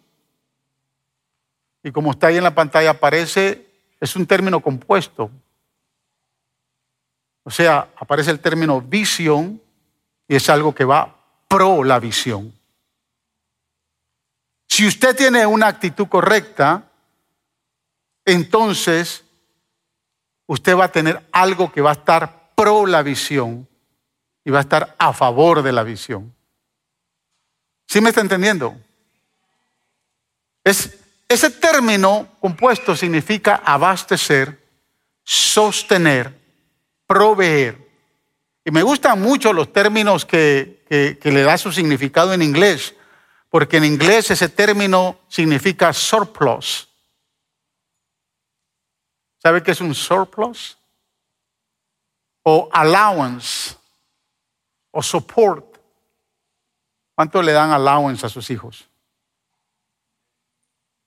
y 1.88 1.92
como 1.92 2.10
está 2.10 2.26
ahí 2.26 2.36
en 2.36 2.44
la 2.44 2.54
pantalla 2.54 2.90
aparece, 2.90 3.66
es 3.98 4.14
un 4.14 4.26
término 4.26 4.60
compuesto. 4.60 5.30
O 7.44 7.50
sea, 7.50 7.88
aparece 7.96 8.30
el 8.30 8.40
término 8.40 8.82
visión 8.82 9.58
y 10.28 10.36
es 10.36 10.50
algo 10.50 10.74
que 10.74 10.84
va 10.84 11.16
pro 11.48 11.82
la 11.82 11.98
visión. 11.98 12.52
Si 14.68 14.86
usted 14.86 15.16
tiene 15.16 15.46
una 15.46 15.66
actitud 15.66 16.08
correcta, 16.08 16.90
entonces 18.26 19.24
usted 20.46 20.76
va 20.76 20.84
a 20.84 20.92
tener 20.92 21.26
algo 21.32 21.72
que 21.72 21.80
va 21.80 21.90
a 21.90 21.94
estar 21.94 22.50
pro 22.54 22.84
la 22.84 23.02
visión 23.02 23.66
y 24.44 24.50
va 24.50 24.58
a 24.58 24.62
estar 24.62 24.94
a 24.98 25.14
favor 25.14 25.62
de 25.62 25.72
la 25.72 25.84
visión. 25.84 26.34
¿Sí 27.86 28.02
me 28.02 28.10
está 28.10 28.20
entendiendo? 28.20 28.76
Es, 30.62 30.97
ese 31.28 31.50
término 31.50 32.36
compuesto 32.40 32.96
significa 32.96 33.56
abastecer, 33.56 34.66
sostener, 35.22 36.34
proveer. 37.06 37.86
Y 38.64 38.70
me 38.70 38.82
gustan 38.82 39.20
mucho 39.20 39.52
los 39.52 39.72
términos 39.72 40.24
que, 40.24 40.84
le 41.22 41.42
da 41.42 41.58
su 41.58 41.70
significado 41.70 42.32
en 42.32 42.42
inglés, 42.42 42.94
porque 43.50 43.76
en 43.76 43.84
inglés 43.84 44.30
ese 44.30 44.48
término 44.48 45.20
significa 45.28 45.92
surplus 45.92 46.88
¿Sabe 49.40 49.62
qué 49.62 49.70
es 49.70 49.80
un 49.80 49.94
surplus? 49.94 50.76
O 52.42 52.68
allowance 52.72 53.76
o 54.90 55.02
support. 55.02 55.78
¿Cuánto 57.14 57.40
le 57.42 57.52
dan 57.52 57.70
allowance 57.70 58.26
a 58.26 58.28
sus 58.28 58.50
hijos? 58.50 58.87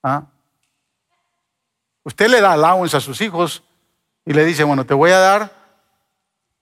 ¿Ah? 0.02 0.26
Usted 2.04 2.28
le 2.28 2.40
da 2.40 2.52
allowance 2.52 2.96
a 2.96 3.00
sus 3.00 3.20
hijos 3.20 3.62
y 4.24 4.32
le 4.32 4.44
dice, 4.44 4.64
bueno, 4.64 4.84
te 4.84 4.94
voy 4.94 5.10
a 5.12 5.18
dar 5.18 5.52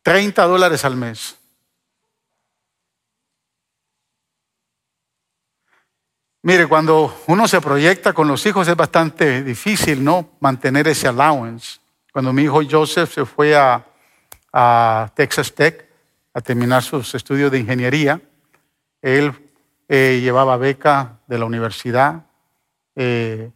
30 0.03 0.45
dólares 0.45 0.85
al 0.85 0.97
mes. 0.97 1.37
Mire, 6.43 6.67
cuando 6.67 7.23
uno 7.27 7.47
se 7.47 7.61
proyecta 7.61 8.15
con 8.15 8.27
los 8.27 8.45
hijos 8.47 8.67
es 8.67 8.77
bastante 8.77 9.43
difícil, 9.43 10.03
¿no? 10.03 10.31
Mantener 10.41 10.89
ese 10.89 11.07
allowance. 11.07 11.81
Cuando 12.13 12.33
mi 12.33 12.43
hijo 12.43 12.63
Joseph 12.69 13.13
se 13.13 13.27
fue 13.27 13.55
a, 13.55 13.85
Texas 15.15 15.55
Tech 15.55 15.89
a 16.35 16.41
terminar 16.41 16.83
sus 16.83 17.15
estudios 17.15 17.53
de 17.53 17.61
ingeniería, 17.61 18.21
él 19.01 19.33
eh, 19.89 20.19
llevaba 20.21 20.57
beca 20.57 21.21
de 21.29 21.39
la 21.39 21.45
universidad 21.45 22.25
eh, 23.03 23.51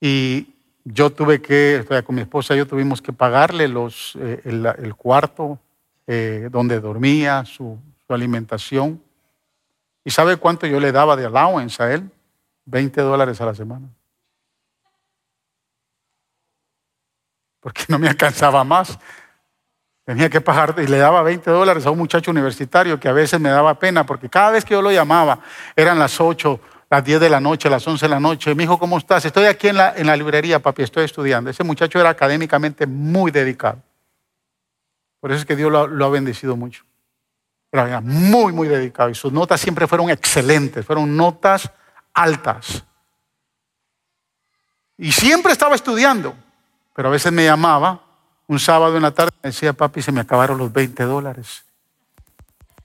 y 0.00 0.54
yo 0.84 1.10
tuve 1.10 1.42
que, 1.42 1.84
con 2.06 2.14
mi 2.14 2.20
esposa, 2.20 2.54
yo 2.54 2.68
tuvimos 2.68 3.02
que 3.02 3.12
pagarle 3.12 3.66
los, 3.66 4.16
eh, 4.20 4.40
el, 4.44 4.94
cuarto 4.94 5.58
donde 6.50 6.80
dormía, 6.80 7.44
su 7.44 7.78
alimentación. 8.08 9.00
¿Y 10.04 10.10
sabe 10.10 10.36
cuánto 10.36 10.66
yo 10.66 10.80
le 10.80 10.92
daba 10.92 11.16
de 11.16 11.26
allowance 11.26 11.82
a 11.82 11.92
él? 11.92 12.10
20 12.66 13.00
dólares 13.00 13.40
a 13.40 13.46
la 13.46 13.54
semana. 13.54 13.88
Porque 17.60 17.84
no 17.88 17.98
me 17.98 18.08
alcanzaba 18.08 18.64
más. 18.64 18.98
Tenía 20.04 20.30
que 20.30 20.40
pagar 20.40 20.74
y 20.78 20.86
le 20.86 20.98
daba 20.98 21.22
20 21.22 21.50
dólares 21.50 21.86
a 21.86 21.90
un 21.90 21.98
muchacho 21.98 22.30
universitario 22.30 22.98
que 22.98 23.08
a 23.08 23.12
veces 23.12 23.38
me 23.38 23.50
daba 23.50 23.78
pena 23.78 24.06
porque 24.06 24.28
cada 24.28 24.50
vez 24.50 24.64
que 24.64 24.74
yo 24.74 24.82
lo 24.82 24.90
llamaba 24.90 25.40
eran 25.76 25.98
las 25.98 26.20
8, 26.20 26.58
las 26.90 27.04
10 27.04 27.20
de 27.20 27.30
la 27.30 27.40
noche, 27.40 27.70
las 27.70 27.86
11 27.86 28.04
de 28.04 28.10
la 28.10 28.18
noche. 28.18 28.52
Me 28.56 28.64
dijo, 28.64 28.78
¿cómo 28.78 28.98
estás? 28.98 29.24
Estoy 29.24 29.44
aquí 29.44 29.68
en 29.68 29.76
la, 29.76 29.94
en 29.96 30.08
la 30.08 30.16
librería, 30.16 30.58
papi, 30.58 30.82
estoy 30.82 31.04
estudiando. 31.04 31.48
Ese 31.48 31.62
muchacho 31.62 32.00
era 32.00 32.10
académicamente 32.10 32.84
muy 32.86 33.30
dedicado. 33.30 33.80
Por 35.20 35.30
eso 35.30 35.40
es 35.40 35.46
que 35.46 35.54
Dios 35.54 35.70
lo 35.70 36.04
ha 36.04 36.08
bendecido 36.08 36.56
mucho. 36.56 36.84
Pero 37.70 37.86
era 37.86 38.00
muy, 38.00 38.52
muy 38.52 38.66
dedicado 38.66 39.08
y 39.08 39.14
sus 39.14 39.32
notas 39.32 39.60
siempre 39.60 39.86
fueron 39.86 40.10
excelentes, 40.10 40.84
fueron 40.84 41.16
notas 41.16 41.70
altas. 42.12 42.84
Y 44.98 45.12
siempre 45.12 45.52
estaba 45.52 45.76
estudiando, 45.76 46.34
pero 46.94 47.08
a 47.08 47.12
veces 47.12 47.30
me 47.30 47.44
llamaba 47.44 48.02
un 48.48 48.58
sábado 48.58 48.96
en 48.96 49.02
la 49.02 49.12
tarde 49.12 49.30
me 49.44 49.50
decía, 49.50 49.72
papi, 49.72 50.02
se 50.02 50.10
me 50.10 50.20
acabaron 50.20 50.58
los 50.58 50.72
20 50.72 51.04
dólares. 51.04 51.64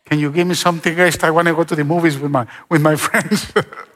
Can 0.04 0.20
you 0.20 0.32
give 0.32 0.46
me 0.46 0.54
something 0.54 0.94
extra? 1.00 1.28
I 1.28 1.32
want 1.32 1.48
to 1.48 1.56
go 1.56 1.66
to 1.66 1.76
the 1.76 1.84
movies 1.84 2.20
with 2.20 2.30
my, 2.30 2.46
with 2.70 2.82
my 2.82 2.96
friends. 2.96 3.52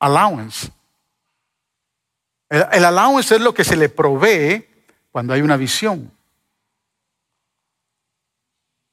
allowance. 0.00 0.70
el 2.48 2.84
allowance 2.84 3.34
es 3.34 3.40
lo 3.40 3.54
que 3.54 3.64
se 3.64 3.76
le 3.76 3.88
provee 3.88 4.66
cuando 5.12 5.32
hay 5.32 5.42
una 5.42 5.56
visión. 5.56 6.10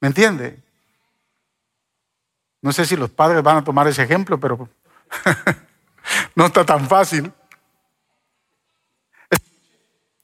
¿Me 0.00 0.08
entiende? 0.08 0.62
No 2.60 2.72
sé 2.72 2.84
si 2.84 2.96
los 2.96 3.10
padres 3.10 3.42
van 3.42 3.58
a 3.58 3.64
tomar 3.64 3.86
ese 3.88 4.02
ejemplo, 4.02 4.38
pero 4.38 4.68
no 6.34 6.46
está 6.46 6.64
tan 6.64 6.88
fácil. 6.88 7.32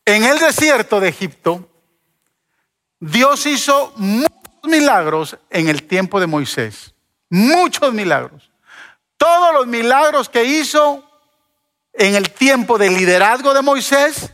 En 0.04 0.24
el 0.24 0.38
desierto 0.38 1.00
de 1.00 1.08
Egipto, 1.08 1.68
Dios 3.00 3.46
hizo 3.46 3.92
muchos 3.96 4.30
milagros 4.64 5.38
en 5.50 5.68
el 5.68 5.82
tiempo 5.84 6.20
de 6.20 6.26
Moisés. 6.26 6.94
Muchos 7.30 7.92
milagros. 7.92 8.50
Todos 9.16 9.54
los 9.54 9.66
milagros 9.66 10.28
que 10.28 10.44
hizo 10.44 11.02
en 11.92 12.14
el 12.14 12.30
tiempo 12.30 12.78
de 12.78 12.90
liderazgo 12.90 13.54
de 13.54 13.62
Moisés 13.62 14.32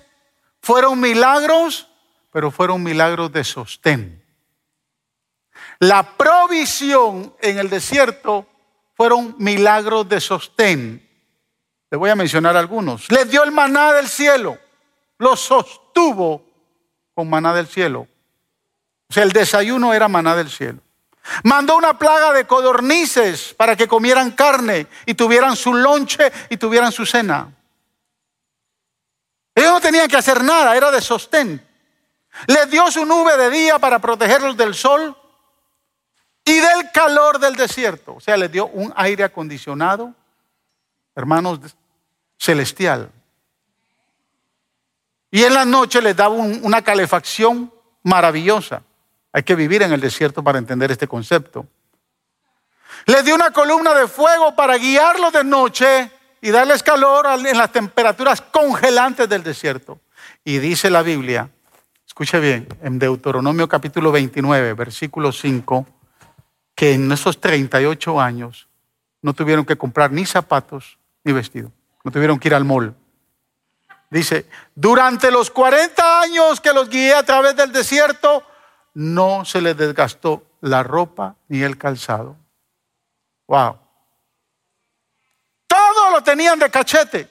fueron 0.60 1.00
milagros, 1.00 1.88
pero 2.32 2.50
fueron 2.50 2.82
milagros 2.82 3.32
de 3.32 3.44
sostén. 3.44 4.24
La 5.78 6.16
provisión 6.16 7.34
en 7.40 7.58
el 7.58 7.70
desierto 7.70 8.46
fueron 8.94 9.34
milagros 9.38 10.08
de 10.08 10.20
sostén. 10.20 11.08
Le 11.90 11.96
voy 11.96 12.10
a 12.10 12.16
mencionar 12.16 12.56
algunos. 12.56 13.10
Les 13.10 13.30
dio 13.30 13.42
el 13.42 13.50
maná 13.50 13.92
del 13.92 14.08
cielo. 14.08 14.58
Lo 15.18 15.36
sostuvo 15.36 16.44
con 17.14 17.28
maná 17.28 17.54
del 17.54 17.66
cielo. 17.66 18.06
O 19.08 19.12
sea, 19.12 19.22
el 19.22 19.32
desayuno 19.32 19.92
era 19.92 20.06
maná 20.06 20.36
del 20.36 20.50
cielo. 20.50 20.80
Mandó 21.44 21.76
una 21.76 21.98
plaga 21.98 22.32
de 22.32 22.46
codornices 22.46 23.54
para 23.54 23.76
que 23.76 23.86
comieran 23.86 24.32
carne 24.32 24.86
y 25.06 25.14
tuvieran 25.14 25.56
su 25.56 25.74
lonche 25.74 26.32
y 26.48 26.56
tuvieran 26.56 26.92
su 26.92 27.06
cena. 27.06 27.52
Ellos 29.54 29.72
no 29.72 29.80
tenían 29.80 30.08
que 30.08 30.16
hacer 30.16 30.42
nada, 30.42 30.76
era 30.76 30.90
de 30.90 31.00
sostén. 31.00 31.66
Les 32.46 32.70
dio 32.70 32.90
su 32.90 33.04
nube 33.04 33.36
de 33.36 33.50
día 33.50 33.78
para 33.78 33.98
protegerlos 33.98 34.56
del 34.56 34.74
sol 34.74 35.16
y 36.44 36.54
del 36.58 36.90
calor 36.92 37.38
del 37.38 37.56
desierto. 37.56 38.14
O 38.14 38.20
sea, 38.20 38.36
les 38.36 38.50
dio 38.50 38.66
un 38.66 38.92
aire 38.96 39.24
acondicionado, 39.24 40.14
hermanos, 41.14 41.60
celestial. 42.38 43.10
Y 45.30 45.44
en 45.44 45.54
la 45.54 45.64
noche 45.64 46.00
les 46.00 46.16
daba 46.16 46.34
una 46.34 46.82
calefacción 46.82 47.72
maravillosa. 48.02 48.82
Hay 49.32 49.42
que 49.42 49.54
vivir 49.54 49.82
en 49.82 49.92
el 49.92 50.00
desierto 50.00 50.42
para 50.42 50.58
entender 50.58 50.90
este 50.90 51.06
concepto. 51.06 51.66
Les 53.06 53.24
dio 53.24 53.34
una 53.34 53.50
columna 53.52 53.94
de 53.94 54.08
fuego 54.08 54.54
para 54.54 54.76
guiarlos 54.76 55.32
de 55.32 55.44
noche 55.44 56.10
y 56.40 56.50
darles 56.50 56.82
calor 56.82 57.26
en 57.46 57.56
las 57.56 57.72
temperaturas 57.72 58.40
congelantes 58.40 59.28
del 59.28 59.42
desierto. 59.42 60.00
Y 60.44 60.58
dice 60.58 60.90
la 60.90 61.02
Biblia, 61.02 61.50
escuche 62.06 62.40
bien, 62.40 62.68
en 62.82 62.98
Deuteronomio 62.98 63.68
capítulo 63.68 64.10
29, 64.12 64.74
versículo 64.74 65.32
5, 65.32 65.86
que 66.74 66.94
en 66.94 67.10
esos 67.12 67.40
38 67.40 68.20
años 68.20 68.68
no 69.22 69.34
tuvieron 69.34 69.64
que 69.64 69.76
comprar 69.76 70.10
ni 70.12 70.26
zapatos 70.26 70.98
ni 71.24 71.32
vestido, 71.32 71.70
no 72.04 72.10
tuvieron 72.10 72.38
que 72.38 72.48
ir 72.48 72.54
al 72.54 72.64
mall. 72.64 72.94
Dice, 74.10 74.46
durante 74.74 75.30
los 75.30 75.50
40 75.50 76.20
años 76.20 76.60
que 76.60 76.72
los 76.72 76.88
guié 76.88 77.14
a 77.14 77.22
través 77.22 77.54
del 77.54 77.70
desierto, 77.70 78.42
no 78.94 79.44
se 79.44 79.60
les 79.60 79.76
desgastó 79.76 80.44
la 80.60 80.82
ropa 80.82 81.36
ni 81.48 81.62
el 81.62 81.78
calzado. 81.78 82.36
Wow. 83.46 83.78
Todo 85.66 86.10
lo 86.10 86.22
tenían 86.22 86.58
de 86.58 86.70
cachete. 86.70 87.28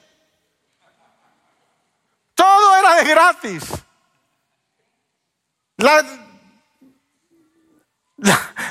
Todo 2.34 2.76
era 2.76 2.94
de 2.96 3.04
gratis. 3.04 3.64
La, 5.76 6.04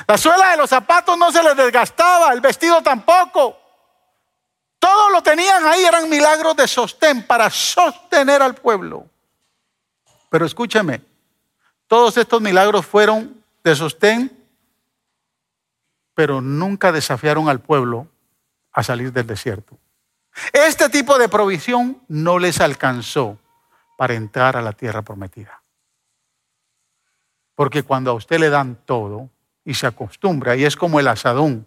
la, 0.06 0.18
suela 0.18 0.50
de 0.50 0.56
los 0.56 0.70
zapatos 0.70 1.18
no 1.18 1.32
se 1.32 1.42
les 1.42 1.56
desgastaba, 1.56 2.32
el 2.32 2.40
vestido 2.40 2.82
tampoco. 2.82 3.56
Todo 4.78 5.10
lo 5.10 5.22
tenían 5.22 5.66
ahí, 5.66 5.84
eran 5.84 6.08
milagros 6.08 6.56
de 6.56 6.66
sostén 6.66 7.26
para 7.26 7.50
sostener 7.50 8.42
al 8.42 8.54
pueblo. 8.54 9.06
Pero 10.30 10.46
escúchame, 10.46 11.02
todos 11.90 12.16
estos 12.18 12.40
milagros 12.40 12.86
fueron 12.86 13.42
de 13.64 13.74
sostén, 13.74 14.30
pero 16.14 16.40
nunca 16.40 16.92
desafiaron 16.92 17.48
al 17.48 17.58
pueblo 17.58 18.06
a 18.70 18.84
salir 18.84 19.12
del 19.12 19.26
desierto. 19.26 19.76
Este 20.52 20.88
tipo 20.88 21.18
de 21.18 21.28
provisión 21.28 22.00
no 22.06 22.38
les 22.38 22.60
alcanzó 22.60 23.40
para 23.98 24.14
entrar 24.14 24.56
a 24.56 24.62
la 24.62 24.72
tierra 24.72 25.02
prometida. 25.02 25.60
Porque 27.56 27.82
cuando 27.82 28.12
a 28.12 28.14
usted 28.14 28.38
le 28.38 28.50
dan 28.50 28.76
todo 28.84 29.28
y 29.64 29.74
se 29.74 29.88
acostumbra, 29.88 30.54
y 30.54 30.64
es 30.64 30.76
como 30.76 31.00
el 31.00 31.08
asadón, 31.08 31.66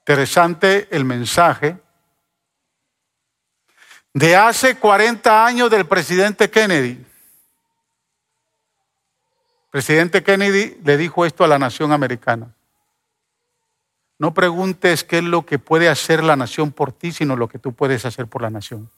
interesante 0.00 0.88
el 0.90 1.04
mensaje 1.04 1.85
de 4.16 4.34
hace 4.34 4.78
40 4.78 5.44
años 5.44 5.70
del 5.70 5.84
presidente 5.84 6.48
Kennedy. 6.48 7.04
presidente 9.70 10.22
Kennedy 10.22 10.80
le 10.82 10.96
dijo 10.96 11.26
esto 11.26 11.44
a 11.44 11.48
la 11.48 11.58
nación 11.58 11.92
americana. 11.92 12.54
No 14.18 14.32
preguntes 14.32 15.04
qué 15.04 15.18
es 15.18 15.24
lo 15.24 15.44
que 15.44 15.58
puede 15.58 15.90
hacer 15.90 16.24
la 16.24 16.34
nación 16.34 16.72
por 16.72 16.92
ti, 16.92 17.12
sino 17.12 17.36
lo 17.36 17.46
que 17.46 17.58
tú 17.58 17.74
puedes 17.74 18.06
hacer 18.06 18.26
por 18.26 18.40
la 18.40 18.48
nación. 18.48 18.88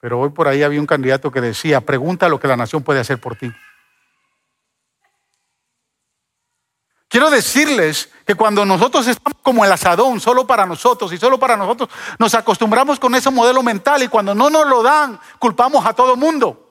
Pero 0.00 0.20
hoy 0.20 0.30
por 0.30 0.46
ahí 0.46 0.62
había 0.62 0.78
un 0.78 0.86
candidato 0.86 1.32
que 1.32 1.40
decía, 1.40 1.80
pregunta 1.80 2.28
lo 2.28 2.38
que 2.38 2.46
la 2.46 2.56
nación 2.56 2.84
puede 2.84 3.00
hacer 3.00 3.18
por 3.18 3.34
ti. 3.34 3.52
Quiero 7.08 7.30
decirles 7.30 8.10
que 8.26 8.34
cuando 8.34 8.66
nosotros 8.66 9.06
estamos 9.06 9.38
como 9.42 9.64
el 9.64 9.72
asadón, 9.72 10.20
solo 10.20 10.46
para 10.46 10.66
nosotros 10.66 11.10
y 11.12 11.16
solo 11.16 11.38
para 11.38 11.56
nosotros, 11.56 11.88
nos 12.18 12.34
acostumbramos 12.34 13.00
con 13.00 13.14
ese 13.14 13.30
modelo 13.30 13.62
mental 13.62 14.02
y 14.02 14.08
cuando 14.08 14.34
no 14.34 14.50
nos 14.50 14.66
lo 14.66 14.82
dan, 14.82 15.18
culpamos 15.38 15.86
a 15.86 15.94
todo 15.94 16.16
mundo. 16.16 16.66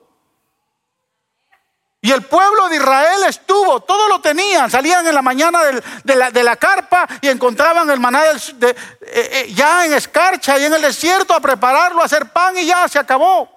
Y 2.00 2.12
el 2.12 2.22
pueblo 2.22 2.68
de 2.68 2.76
Israel 2.76 3.24
estuvo, 3.26 3.80
todo 3.80 4.06
lo 4.06 4.20
tenían, 4.20 4.70
salían 4.70 5.04
en 5.04 5.14
la 5.16 5.22
mañana 5.22 5.58
de, 6.04 6.44
la, 6.44 6.54
carpa 6.54 7.08
y 7.20 7.28
encontraban 7.28 7.90
el 7.90 7.98
maná 7.98 8.22
eh, 8.26 8.74
eh, 9.00 9.52
ya 9.52 9.84
en 9.84 9.94
escarcha 9.94 10.56
y 10.60 10.64
en 10.66 10.74
el 10.74 10.82
desierto 10.82 11.34
a 11.34 11.40
prepararlo, 11.40 12.00
a 12.00 12.04
hacer 12.04 12.30
pan 12.30 12.56
y 12.56 12.66
ya 12.66 12.86
se 12.86 13.00
acabó. 13.00 13.50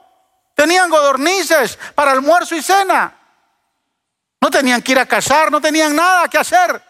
Tenían 0.55 0.89
godornices 0.89 1.77
para 1.93 2.11
almuerzo 2.13 2.55
y 2.55 2.63
cena. 2.63 3.20
No 4.41 4.49
tenían 4.49 4.81
que 4.81 4.93
ir 4.93 4.99
a 4.99 5.05
cazar, 5.05 5.51
no 5.51 5.61
tenían 5.61 5.95
nada 5.95 6.27
que 6.27 6.39
hacer. 6.39 6.81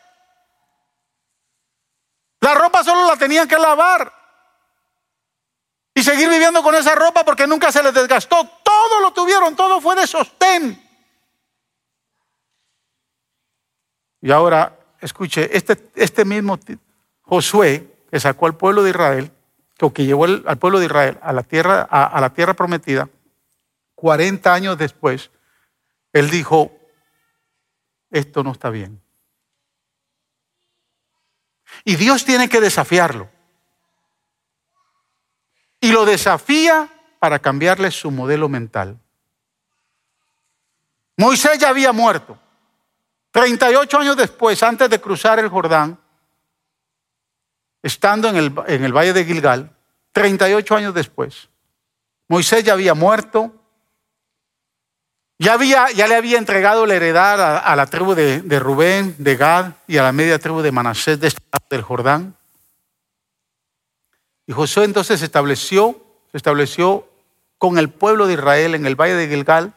La 2.39 2.53
ropa 2.55 2.83
solo 2.83 3.05
la 3.05 3.17
tenían 3.17 3.47
que 3.47 3.57
lavar. 3.57 4.11
Y 5.93 6.01
seguir 6.01 6.29
viviendo 6.29 6.63
con 6.63 6.73
esa 6.73 6.95
ropa 6.95 7.25
porque 7.25 7.45
nunca 7.45 7.71
se 7.71 7.83
les 7.83 7.93
desgastó. 7.93 8.49
Todo 8.63 9.01
lo 9.01 9.11
tuvieron, 9.11 9.55
todo 9.55 9.81
fue 9.81 9.95
de 9.95 10.07
sostén. 10.07 10.81
Y 14.21 14.31
ahora, 14.31 14.79
escuche, 15.01 15.49
este, 15.55 15.91
este 15.95 16.23
mismo 16.23 16.57
Josué 17.21 18.05
que 18.09 18.19
sacó 18.19 18.45
al 18.45 18.55
pueblo 18.55 18.83
de 18.83 18.91
Israel, 18.91 19.31
o 19.81 19.91
que 19.91 20.05
llevó 20.05 20.25
al 20.25 20.57
pueblo 20.57 20.79
de 20.79 20.85
Israel 20.85 21.17
a 21.21 21.33
la 21.33 21.43
tierra, 21.43 21.81
a 21.81 22.21
la 22.21 22.29
tierra 22.31 22.53
prometida, 22.53 23.09
40 23.95 24.53
años 24.53 24.77
después, 24.77 25.31
él 26.13 26.29
dijo, 26.29 26.71
esto 28.11 28.43
no 28.43 28.51
está 28.51 28.69
bien. 28.69 29.01
Y 31.83 31.95
Dios 31.95 32.25
tiene 32.25 32.49
que 32.49 32.61
desafiarlo. 32.61 33.29
Y 35.79 35.91
lo 35.91 36.05
desafía 36.05 36.89
para 37.19 37.39
cambiarle 37.39 37.89
su 37.89 38.11
modelo 38.11 38.49
mental. 38.49 38.99
Moisés 41.17 41.57
ya 41.57 41.69
había 41.69 41.91
muerto. 41.91 42.37
38 43.31 43.99
años 43.99 44.17
después, 44.17 44.61
antes 44.61 44.89
de 44.89 44.99
cruzar 44.99 45.39
el 45.39 45.49
Jordán, 45.49 45.97
estando 47.81 48.27
en 48.27 48.35
el, 48.35 48.53
en 48.67 48.83
el 48.83 48.93
valle 48.93 49.13
de 49.13 49.25
Gilgal, 49.25 49.75
38 50.11 50.75
años 50.75 50.93
después, 50.93 51.49
Moisés 52.27 52.63
ya 52.63 52.73
había 52.73 52.93
muerto, 52.93 53.60
ya, 55.41 56.07
le 56.07 56.15
había 56.15 56.37
entregado 56.37 56.85
la 56.85 56.95
heredad 56.95 57.57
a, 57.65 57.75
la 57.75 57.87
tribu 57.87 58.13
de, 58.13 58.59
Rubén, 58.59 59.15
de 59.17 59.35
Gad 59.35 59.73
y 59.87 59.97
a 59.97 60.03
la 60.03 60.11
media 60.11 60.37
tribu 60.37 60.61
de 60.61 60.71
Manasés 60.71 61.19
de 61.19 61.27
este 61.27 61.41
del 61.69 61.81
Jordán. 61.81 62.35
Y 64.45 64.53
Josué 64.53 64.85
entonces 64.85 65.19
se 65.19 65.25
estableció, 65.25 65.99
se 66.31 66.37
estableció 66.37 67.07
con 67.57 67.77
el 67.77 67.89
pueblo 67.89 68.27
de 68.27 68.33
Israel 68.33 68.75
en 68.75 68.85
el 68.85 68.95
valle 68.95 69.15
de 69.15 69.27
Gilgal 69.27 69.73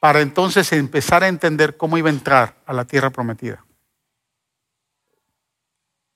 para 0.00 0.20
entonces 0.20 0.72
empezar 0.72 1.22
a 1.22 1.28
entender 1.28 1.76
cómo 1.76 1.98
iba 1.98 2.08
a 2.08 2.12
entrar 2.12 2.54
a 2.64 2.72
la 2.72 2.84
tierra 2.84 3.10
prometida. 3.10 3.64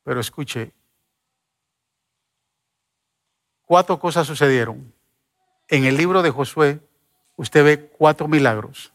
Pero 0.05 0.21
escuche, 0.21 0.73
cuatro 3.65 3.99
cosas 3.99 4.27
sucedieron. 4.27 4.95
En 5.69 5.85
el 5.85 5.97
libro 5.97 6.23
de 6.23 6.31
Josué 6.31 6.88
usted 7.39 7.65
ve 7.65 7.89
cuatro 7.97 8.29
milagros, 8.29 8.93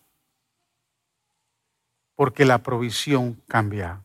porque 2.13 2.45
la 2.45 2.59
provisión 2.59 3.41
cambia. 3.47 4.03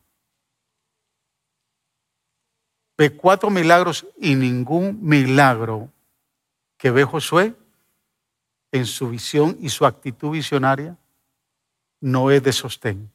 Ve 2.97 3.15
cuatro 3.15 3.49
milagros 3.49 4.07
y 4.17 4.35
ningún 4.35 4.97
milagro 5.01 5.89
que 6.77 6.89
ve 6.89 7.03
Josué 7.03 7.53
en 8.71 8.85
su 8.85 9.09
visión 9.09 9.57
y 9.59 9.69
su 9.69 9.85
actitud 9.85 10.31
visionaria 10.31 10.97
no 11.99 12.31
es 12.31 12.41
de 12.41 12.53
sostén. 12.53 13.11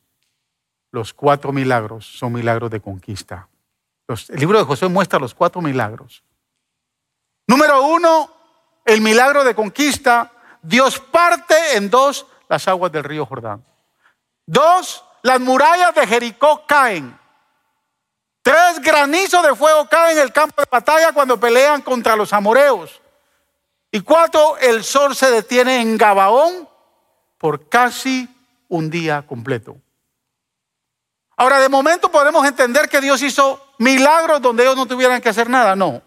Los 0.90 1.14
cuatro 1.14 1.52
milagros 1.52 2.06
son 2.06 2.34
milagros 2.34 2.70
de 2.70 2.80
conquista. 2.80 3.48
el 4.08 4.40
libro 4.40 4.58
de 4.58 4.64
Josué 4.64 4.88
muestra 4.88 5.18
los 5.18 5.34
cuatro 5.34 5.62
milagros. 5.62 6.22
Número 7.46 7.82
uno, 7.86 8.30
el 8.84 9.00
milagro 9.00 9.42
de 9.42 9.54
conquista 9.54 10.33
Dios 10.64 10.98
parte 10.98 11.76
en 11.76 11.90
dos 11.90 12.26
las 12.48 12.66
aguas 12.68 12.90
del 12.90 13.04
río 13.04 13.26
Jordán. 13.26 13.62
Dos, 14.46 15.04
las 15.22 15.38
murallas 15.38 15.94
de 15.94 16.06
Jericó 16.06 16.64
caen. 16.66 17.18
Tres 18.42 18.80
granizos 18.80 19.42
de 19.42 19.54
fuego 19.54 19.86
caen 19.88 20.18
en 20.18 20.24
el 20.24 20.32
campo 20.32 20.62
de 20.62 20.68
batalla 20.70 21.12
cuando 21.12 21.38
pelean 21.38 21.82
contra 21.82 22.16
los 22.16 22.32
amoreos. 22.32 23.00
Y 23.90 24.00
cuatro, 24.00 24.56
el 24.58 24.82
sol 24.84 25.14
se 25.14 25.30
detiene 25.30 25.80
en 25.80 25.98
Gabaón 25.98 26.68
por 27.38 27.68
casi 27.68 28.28
un 28.68 28.88
día 28.88 29.26
completo. 29.26 29.76
Ahora, 31.36 31.58
de 31.58 31.68
momento 31.68 32.10
podemos 32.10 32.46
entender 32.46 32.88
que 32.88 33.02
Dios 33.02 33.20
hizo 33.22 33.74
milagros 33.78 34.40
donde 34.40 34.62
ellos 34.62 34.76
no 34.76 34.86
tuvieran 34.86 35.20
que 35.20 35.28
hacer 35.28 35.50
nada. 35.50 35.76
No. 35.76 36.00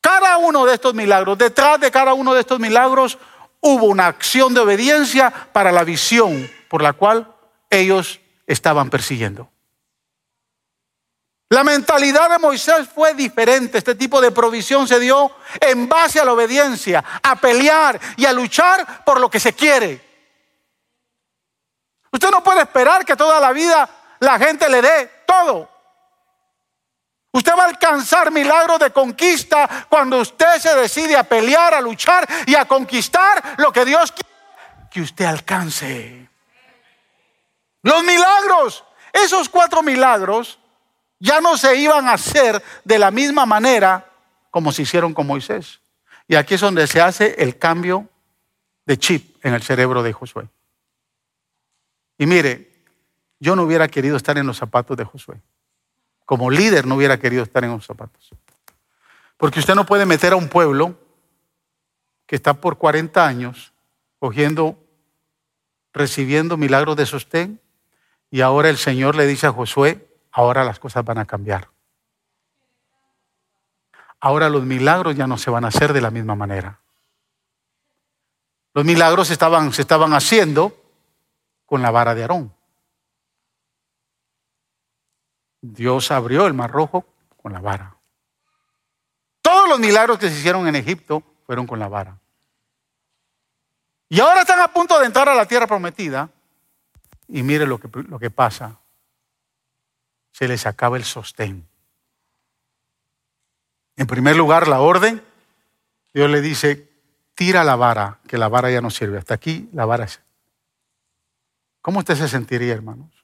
Cada 0.00 0.36
uno 0.38 0.64
de 0.64 0.74
estos 0.74 0.94
milagros, 0.94 1.38
detrás 1.38 1.78
de 1.78 1.90
cada 1.90 2.14
uno 2.14 2.34
de 2.34 2.40
estos 2.40 2.58
milagros, 2.58 3.18
hubo 3.60 3.86
una 3.86 4.06
acción 4.06 4.54
de 4.54 4.60
obediencia 4.60 5.30
para 5.52 5.72
la 5.72 5.84
visión 5.84 6.50
por 6.68 6.82
la 6.82 6.92
cual 6.92 7.34
ellos 7.70 8.20
estaban 8.46 8.90
persiguiendo. 8.90 9.50
La 11.50 11.64
mentalidad 11.64 12.28
de 12.28 12.38
Moisés 12.38 12.88
fue 12.94 13.14
diferente. 13.14 13.78
Este 13.78 13.94
tipo 13.94 14.20
de 14.20 14.30
provisión 14.30 14.86
se 14.86 15.00
dio 15.00 15.30
en 15.60 15.88
base 15.88 16.20
a 16.20 16.24
la 16.24 16.34
obediencia, 16.34 17.02
a 17.22 17.36
pelear 17.36 17.98
y 18.16 18.26
a 18.26 18.32
luchar 18.32 19.04
por 19.04 19.18
lo 19.18 19.30
que 19.30 19.40
se 19.40 19.54
quiere. 19.54 20.06
Usted 22.12 22.30
no 22.30 22.42
puede 22.42 22.62
esperar 22.62 23.04
que 23.04 23.16
toda 23.16 23.40
la 23.40 23.52
vida 23.52 23.88
la 24.20 24.38
gente 24.38 24.68
le 24.68 24.82
dé 24.82 25.10
todo. 25.26 25.70
Usted 27.38 27.52
va 27.56 27.62
a 27.62 27.68
alcanzar 27.68 28.32
milagros 28.32 28.80
de 28.80 28.90
conquista 28.90 29.86
cuando 29.88 30.18
usted 30.18 30.58
se 30.58 30.74
decide 30.74 31.16
a 31.16 31.22
pelear, 31.22 31.72
a 31.72 31.80
luchar 31.80 32.28
y 32.46 32.56
a 32.56 32.64
conquistar 32.64 33.54
lo 33.58 33.72
que 33.72 33.84
Dios 33.84 34.10
quiere 34.10 34.28
que 34.90 35.02
usted 35.02 35.24
alcance. 35.24 36.28
Los 37.82 38.02
milagros, 38.02 38.84
esos 39.12 39.48
cuatro 39.48 39.84
milagros 39.84 40.58
ya 41.20 41.40
no 41.40 41.56
se 41.56 41.76
iban 41.76 42.08
a 42.08 42.14
hacer 42.14 42.60
de 42.82 42.98
la 42.98 43.12
misma 43.12 43.46
manera 43.46 44.10
como 44.50 44.72
se 44.72 44.82
hicieron 44.82 45.14
con 45.14 45.28
Moisés. 45.28 45.80
Y 46.26 46.34
aquí 46.34 46.54
es 46.54 46.60
donde 46.60 46.88
se 46.88 47.00
hace 47.00 47.36
el 47.38 47.56
cambio 47.56 48.08
de 48.84 48.98
chip 48.98 49.44
en 49.46 49.54
el 49.54 49.62
cerebro 49.62 50.02
de 50.02 50.12
Josué. 50.12 50.48
Y 52.18 52.26
mire, 52.26 52.82
yo 53.38 53.54
no 53.54 53.62
hubiera 53.62 53.86
querido 53.86 54.16
estar 54.16 54.36
en 54.38 54.46
los 54.48 54.56
zapatos 54.56 54.96
de 54.96 55.04
Josué. 55.04 55.40
Como 56.28 56.50
líder 56.50 56.86
no 56.86 56.96
hubiera 56.96 57.18
querido 57.18 57.42
estar 57.42 57.64
en 57.64 57.70
los 57.70 57.86
zapatos. 57.86 58.28
Porque 59.38 59.60
usted 59.60 59.74
no 59.74 59.86
puede 59.86 60.04
meter 60.04 60.34
a 60.34 60.36
un 60.36 60.50
pueblo 60.50 60.94
que 62.26 62.36
está 62.36 62.52
por 62.52 62.76
40 62.76 63.26
años 63.26 63.72
cogiendo, 64.18 64.76
recibiendo 65.94 66.58
milagros 66.58 66.96
de 66.96 67.06
sostén 67.06 67.62
y 68.30 68.42
ahora 68.42 68.68
el 68.68 68.76
Señor 68.76 69.14
le 69.14 69.26
dice 69.26 69.46
a 69.46 69.52
Josué, 69.52 70.06
ahora 70.30 70.64
las 70.64 70.78
cosas 70.78 71.02
van 71.02 71.16
a 71.16 71.24
cambiar. 71.24 71.70
Ahora 74.20 74.50
los 74.50 74.64
milagros 74.64 75.16
ya 75.16 75.26
no 75.26 75.38
se 75.38 75.48
van 75.48 75.64
a 75.64 75.68
hacer 75.68 75.94
de 75.94 76.02
la 76.02 76.10
misma 76.10 76.34
manera. 76.34 76.78
Los 78.74 78.84
milagros 78.84 79.30
estaban, 79.30 79.72
se 79.72 79.80
estaban 79.80 80.12
haciendo 80.12 80.76
con 81.64 81.80
la 81.80 81.90
vara 81.90 82.14
de 82.14 82.20
Aarón. 82.20 82.57
Dios 85.60 86.10
abrió 86.10 86.46
el 86.46 86.54
mar 86.54 86.70
rojo 86.70 87.06
con 87.36 87.52
la 87.52 87.60
vara. 87.60 87.96
Todos 89.42 89.68
los 89.68 89.78
milagros 89.78 90.18
que 90.18 90.28
se 90.28 90.38
hicieron 90.38 90.66
en 90.68 90.76
Egipto 90.76 91.22
fueron 91.46 91.66
con 91.66 91.78
la 91.78 91.88
vara. 91.88 92.18
Y 94.08 94.20
ahora 94.20 94.40
están 94.40 94.60
a 94.60 94.68
punto 94.68 94.98
de 94.98 95.06
entrar 95.06 95.28
a 95.28 95.34
la 95.34 95.46
tierra 95.46 95.66
prometida. 95.66 96.30
Y 97.28 97.42
mire 97.42 97.66
lo 97.66 97.78
que, 97.78 97.88
lo 98.08 98.18
que 98.18 98.30
pasa. 98.30 98.78
Se 100.32 100.48
les 100.48 100.66
acaba 100.66 100.96
el 100.96 101.04
sostén. 101.04 101.66
En 103.96 104.06
primer 104.06 104.36
lugar, 104.36 104.68
la 104.68 104.80
orden. 104.80 105.22
Dios 106.14 106.30
le 106.30 106.40
dice, 106.40 106.88
tira 107.34 107.64
la 107.64 107.76
vara, 107.76 108.20
que 108.26 108.38
la 108.38 108.48
vara 108.48 108.70
ya 108.70 108.80
no 108.80 108.90
sirve. 108.90 109.18
Hasta 109.18 109.34
aquí 109.34 109.68
la 109.72 109.84
vara 109.84 110.04
es. 110.04 110.20
¿Cómo 111.80 112.00
usted 112.00 112.16
se 112.16 112.28
sentiría, 112.28 112.74
hermanos? 112.74 113.17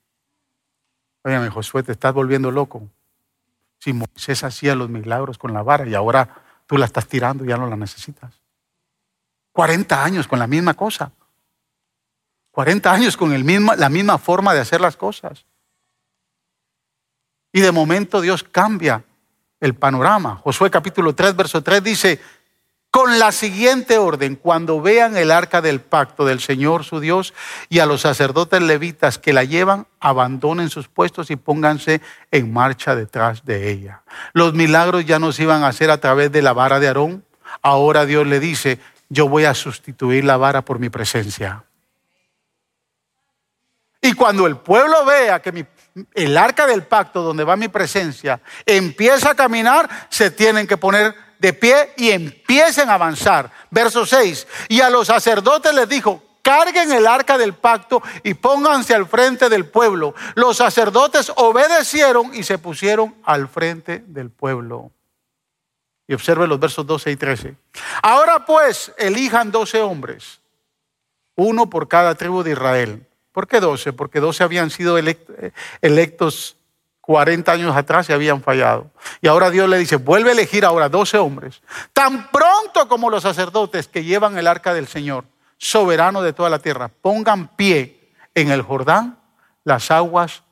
Óyame, 1.25 1.49
Josué, 1.49 1.83
te 1.83 1.93
estás 1.93 2.13
volviendo 2.13 2.51
loco. 2.51 2.89
Si 3.79 3.93
Moisés 3.93 4.45
hacía 4.45 4.75
los 4.75 4.91
milagros 4.91 5.39
con 5.39 5.53
la 5.55 5.63
vara 5.63 5.87
y 5.89 5.95
ahora 5.95 6.43
tú 6.67 6.77
la 6.77 6.85
estás 6.85 7.07
tirando 7.09 7.45
y 7.45 7.49
ya 7.49 7.57
no 7.57 7.69
la 7.69 7.77
necesitas. 7.77 8.41
40 9.53 10.05
años 10.05 10.29
con 10.29 10.39
la 10.39 10.47
misma 10.47 10.75
cosa. 10.75 11.13
40 12.51 12.93
años 12.93 13.17
con 13.17 13.33
el 13.33 13.45
la 13.77 13.89
misma 13.89 14.19
forma 14.19 14.53
de 14.53 14.61
hacer 14.61 14.81
las 14.81 14.97
cosas. 14.97 15.47
Y 17.53 17.61
de 17.61 17.73
momento 17.73 18.21
Dios 18.21 18.43
cambia 18.43 19.03
el 19.61 19.75
panorama. 19.75 20.37
Josué 20.37 20.71
capítulo 20.71 21.15
3, 21.15 21.35
verso 21.35 21.63
3 21.63 21.83
dice, 21.83 22.21
con 22.95 23.19
la 23.19 23.33
siguiente 23.33 23.99
orden, 23.99 24.37
cuando 24.37 24.81
vean 24.81 25.17
el 25.17 25.33
arca 25.33 25.61
del 25.61 25.81
pacto 25.81 26.25
del 26.25 26.39
Señor 26.39 26.85
su 26.85 27.01
Dios 27.01 27.35
y 27.69 27.81
a 27.81 27.87
los 27.87 28.03
sacerdotes 28.03 28.63
levitas 28.63 29.19
que 29.19 29.33
la 29.33 29.43
llevan, 29.43 29.89
abandonen 29.99 30.71
sus 30.71 30.87
puestos 30.87 31.29
y 31.33 31.35
pónganse 31.35 32.01
en 32.31 32.53
marcha 32.53 32.95
detrás 32.95 33.45
de 33.45 33.73
ella. 33.73 34.03
Los 34.33 34.55
milagros 34.55 35.05
ya 35.07 35.19
no 35.19 35.33
se 35.33 35.43
iban 35.43 35.65
a 35.65 35.69
hacer 35.71 35.91
a 35.91 35.99
través 35.99 36.31
de 36.31 36.41
la 36.41 36.53
vara 36.53 36.79
de 36.79 36.87
Aarón. 36.87 37.25
Ahora 37.63 38.07
Dios 38.07 38.29
le 38.29 38.39
dice, 38.39 38.79
yo 39.09 39.29
voy 39.29 39.45
a 39.45 39.55
sustituir 39.55 40.25
la 40.25 40.37
vara 40.37 40.65
por 40.65 40.79
mi 40.79 40.89
presencia. 40.89 41.65
Y 44.01 44.13
cuando 44.13 44.47
el 44.47 44.59
pueblo 44.59 45.05
vea 45.05 45.43
que 45.43 45.67
el 46.15 46.37
arca 46.37 46.65
del 46.69 46.85
pacto, 46.85 47.23
donde 47.23 47.43
va 47.43 47.57
mi 47.57 47.67
presencia, 47.67 48.41
empieza 48.65 49.31
a 49.31 49.35
caminar, 49.35 49.89
se 50.11 50.31
tienen 50.31 50.69
que 50.69 50.77
poner 50.77 51.24
de 51.39 51.53
pie 51.53 51.93
y 51.97 52.11
empiecen 52.11 52.91
a 52.91 52.95
avanzar. 52.95 53.51
Verso 53.71 54.07
6. 54.07 54.47
Y 54.69 54.81
a 54.81 54.91
los 54.91 55.07
sacerdotes 55.07 55.75
les 55.75 55.89
dijo, 55.89 56.23
carguen 56.43 56.93
el 56.93 57.07
arca 57.07 57.39
del 57.39 57.55
pacto 57.55 58.03
y 58.23 58.35
pónganse 58.35 58.95
al 58.95 59.07
frente 59.07 59.49
del 59.49 59.67
pueblo. 59.67 60.15
Los 60.35 60.59
sacerdotes 60.59 61.33
obedecieron 61.37 62.35
y 62.35 62.43
se 62.43 62.59
pusieron 62.59 63.15
al 63.25 63.49
frente 63.49 64.05
del 64.07 64.31
pueblo. 64.31 64.93
Y 66.07 66.13
observe 66.13 66.47
los 66.47 66.61
versos 66.61 66.87
12 66.87 67.11
y 67.13 67.17
13. 67.17 67.57
Ahora 68.03 68.45
pues 68.45 68.93
elijan 68.99 69.51
12 69.51 69.81
hombres, 69.81 70.41
uno 71.35 71.71
por 71.71 71.89
cada 71.89 72.15
tribu 72.15 72.43
de 72.43 72.51
Israel. 72.53 73.07
¿Por 73.33 73.49
qué 73.49 73.59
12? 73.59 73.95
Porque 73.95 74.21
12 74.21 74.45
habían 74.45 74.71
sido 74.71 74.99
electos 75.81 76.57
40 77.07 77.53
años 77.53 77.77
atrás 77.77 78.09
y 78.09 78.15
habían 78.15 78.41
fallado. 78.41 78.91
Y 79.21 79.29
ahora 79.29 79.51
Dios 79.51 79.69
le 79.69 79.77
dice, 79.77 79.97
vuelve 79.97 80.31
a 80.31 80.33
elegir 80.33 80.65
ahora 80.65 80.89
12 80.89 81.19
hombres, 81.19 81.63
tan 81.93 82.31
pronto 82.31 82.89
como 82.89 83.11
los 83.11 83.23
sacerdotes 83.23 83.89
que 83.89 84.05
llevan 84.05 84.39
el 84.39 84.47
arca 84.47 84.73
del 84.73 84.87
Señor, 84.87 85.27
soberano 85.59 86.23
de 86.23 86.33
toda 86.33 86.49
la 86.49 86.61
tierra, 86.61 86.89
pongan 86.89 87.49
pie 87.57 88.11
en 88.35 88.51
el 88.51 88.63
Jordán, 88.63 89.19
las 89.65 89.91
aguas 89.91 90.45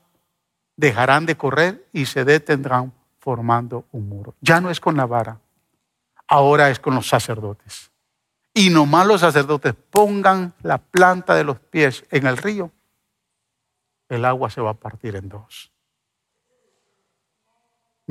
dejarán 0.76 1.24
de 1.24 1.36
correr 1.36 1.88
y 1.92 2.04
se 2.04 2.24
detendrán 2.24 2.92
formando 3.18 3.86
un 3.90 4.10
muro. 4.10 4.34
Ya 4.42 4.60
no 4.60 4.70
es 4.70 4.78
con 4.78 4.96
la 4.96 5.06
vara, 5.06 5.40
ahora 6.28 6.68
es 6.68 6.78
con 6.78 6.94
los 6.94 7.08
sacerdotes. 7.08 7.90
Y 8.52 8.68
nomás 8.68 9.06
los 9.06 9.22
sacerdotes 9.22 9.74
pongan 9.90 10.52
la 10.62 10.76
planta 10.76 11.34
de 11.34 11.44
los 11.44 11.58
pies 11.58 12.04
en 12.10 12.26
el 12.26 12.36
río, 12.36 12.70
el 14.10 14.26
agua 14.26 14.50
se 14.50 14.60
va 14.60 14.72
a 14.72 14.74
partir 14.74 15.16
en 15.16 15.30
dos. 15.30 15.72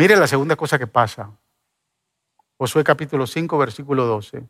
Mire 0.01 0.15
la 0.15 0.25
segunda 0.25 0.55
cosa 0.55 0.79
que 0.79 0.87
pasa. 0.87 1.29
Josué 2.57 2.83
capítulo 2.83 3.27
5, 3.27 3.55
versículo 3.55 4.07
12. 4.07 4.43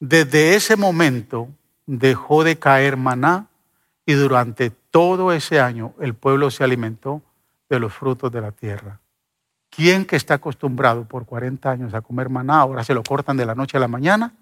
Desde 0.00 0.54
ese 0.54 0.76
momento 0.76 1.50
dejó 1.84 2.42
de 2.42 2.58
caer 2.58 2.96
maná 2.96 3.48
y 4.06 4.14
durante 4.14 4.70
todo 4.70 5.30
ese 5.30 5.60
año 5.60 5.92
el 6.00 6.14
pueblo 6.14 6.50
se 6.50 6.64
alimentó 6.64 7.20
de 7.68 7.80
los 7.80 7.92
frutos 7.92 8.32
de 8.32 8.40
la 8.40 8.52
tierra. 8.52 8.98
¿Quién 9.68 10.06
que 10.06 10.16
está 10.16 10.32
acostumbrado 10.32 11.04
por 11.04 11.26
40 11.26 11.70
años 11.70 11.92
a 11.92 12.00
comer 12.00 12.30
maná, 12.30 12.60
ahora 12.60 12.82
se 12.82 12.94
lo 12.94 13.02
cortan 13.02 13.36
de 13.36 13.44
la 13.44 13.54
noche 13.54 13.76
a 13.76 13.80
la 13.80 13.88
mañana? 13.88 14.32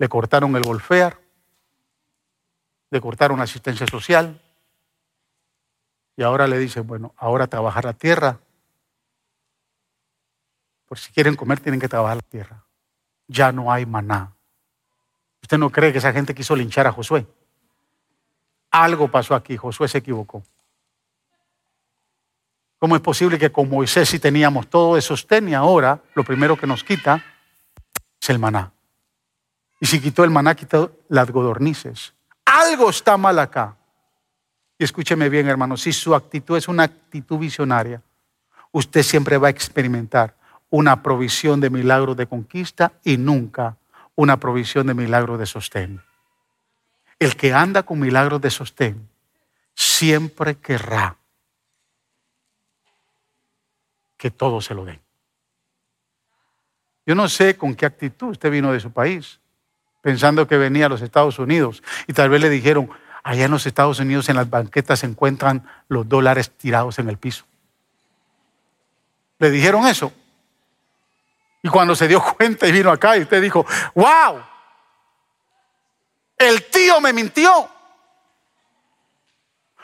Le 0.00 0.08
cortaron 0.08 0.56
el 0.56 0.64
golfear, 0.64 1.16
le 2.90 3.00
cortaron 3.00 3.38
la 3.38 3.44
asistencia 3.44 3.86
social, 3.86 4.42
y 6.20 6.22
ahora 6.22 6.46
le 6.46 6.58
dicen, 6.58 6.86
bueno, 6.86 7.14
ahora 7.16 7.46
trabajar 7.46 7.86
la 7.86 7.94
tierra. 7.94 8.38
Por 10.86 10.98
si 10.98 11.10
quieren 11.12 11.34
comer, 11.34 11.60
tienen 11.60 11.80
que 11.80 11.88
trabajar 11.88 12.18
la 12.18 12.28
tierra. 12.28 12.62
Ya 13.26 13.52
no 13.52 13.72
hay 13.72 13.86
maná. 13.86 14.30
¿Usted 15.40 15.56
no 15.56 15.70
cree 15.70 15.92
que 15.92 15.96
esa 15.96 16.12
gente 16.12 16.34
quiso 16.34 16.54
linchar 16.54 16.86
a 16.86 16.92
Josué? 16.92 17.26
Algo 18.70 19.10
pasó 19.10 19.34
aquí, 19.34 19.56
Josué 19.56 19.88
se 19.88 19.96
equivocó. 19.96 20.42
¿Cómo 22.78 22.96
es 22.96 23.00
posible 23.00 23.38
que 23.38 23.50
con 23.50 23.70
Moisés 23.70 24.06
sí 24.10 24.18
teníamos 24.18 24.68
todo 24.68 24.96
de 24.96 25.00
sostén 25.00 25.48
y 25.48 25.54
ahora 25.54 26.02
lo 26.14 26.22
primero 26.22 26.54
que 26.54 26.66
nos 26.66 26.84
quita 26.84 27.24
es 28.20 28.28
el 28.28 28.38
maná? 28.38 28.70
Y 29.80 29.86
si 29.86 30.02
quitó 30.02 30.22
el 30.24 30.30
maná, 30.30 30.54
quitó 30.54 30.98
las 31.08 31.30
godornices. 31.30 32.12
Algo 32.44 32.90
está 32.90 33.16
mal 33.16 33.38
acá. 33.38 33.74
Y 34.80 34.84
escúcheme 34.84 35.28
bien, 35.28 35.46
hermano, 35.46 35.76
si 35.76 35.92
su 35.92 36.14
actitud 36.14 36.56
es 36.56 36.66
una 36.66 36.84
actitud 36.84 37.38
visionaria, 37.38 38.00
usted 38.72 39.02
siempre 39.02 39.36
va 39.36 39.48
a 39.48 39.50
experimentar 39.50 40.34
una 40.70 41.02
provisión 41.02 41.60
de 41.60 41.68
milagros 41.68 42.16
de 42.16 42.26
conquista 42.26 42.90
y 43.04 43.18
nunca 43.18 43.76
una 44.14 44.38
provisión 44.38 44.86
de 44.86 44.94
milagros 44.94 45.38
de 45.38 45.44
sostén. 45.44 46.02
El 47.18 47.36
que 47.36 47.52
anda 47.52 47.82
con 47.82 48.00
milagros 48.00 48.40
de 48.40 48.50
sostén 48.50 49.06
siempre 49.74 50.54
querrá 50.56 51.18
que 54.16 54.30
todo 54.30 54.62
se 54.62 54.72
lo 54.72 54.86
den. 54.86 55.00
Yo 57.04 57.14
no 57.14 57.28
sé 57.28 57.58
con 57.58 57.74
qué 57.74 57.84
actitud 57.84 58.28
usted 58.28 58.50
vino 58.50 58.72
de 58.72 58.80
su 58.80 58.90
país, 58.90 59.40
pensando 60.00 60.48
que 60.48 60.56
venía 60.56 60.86
a 60.86 60.88
los 60.88 61.02
Estados 61.02 61.38
Unidos 61.38 61.82
y 62.06 62.14
tal 62.14 62.30
vez 62.30 62.40
le 62.40 62.48
dijeron, 62.48 62.88
allá 63.22 63.44
en 63.44 63.50
los 63.50 63.66
Estados 63.66 63.98
Unidos 63.98 64.28
en 64.28 64.36
las 64.36 64.48
banquetas 64.48 65.00
se 65.00 65.06
encuentran 65.06 65.68
los 65.88 66.08
dólares 66.08 66.50
tirados 66.50 66.98
en 66.98 67.08
el 67.08 67.18
piso. 67.18 67.44
Le 69.38 69.50
dijeron 69.50 69.86
eso. 69.86 70.12
Y 71.62 71.68
cuando 71.68 71.94
se 71.94 72.08
dio 72.08 72.22
cuenta 72.36 72.66
y 72.66 72.72
vino 72.72 72.90
acá 72.90 73.16
y 73.16 73.22
usted 73.22 73.42
dijo, 73.42 73.66
wow, 73.94 74.42
el 76.38 76.64
tío 76.70 77.00
me 77.00 77.12
mintió. 77.12 77.68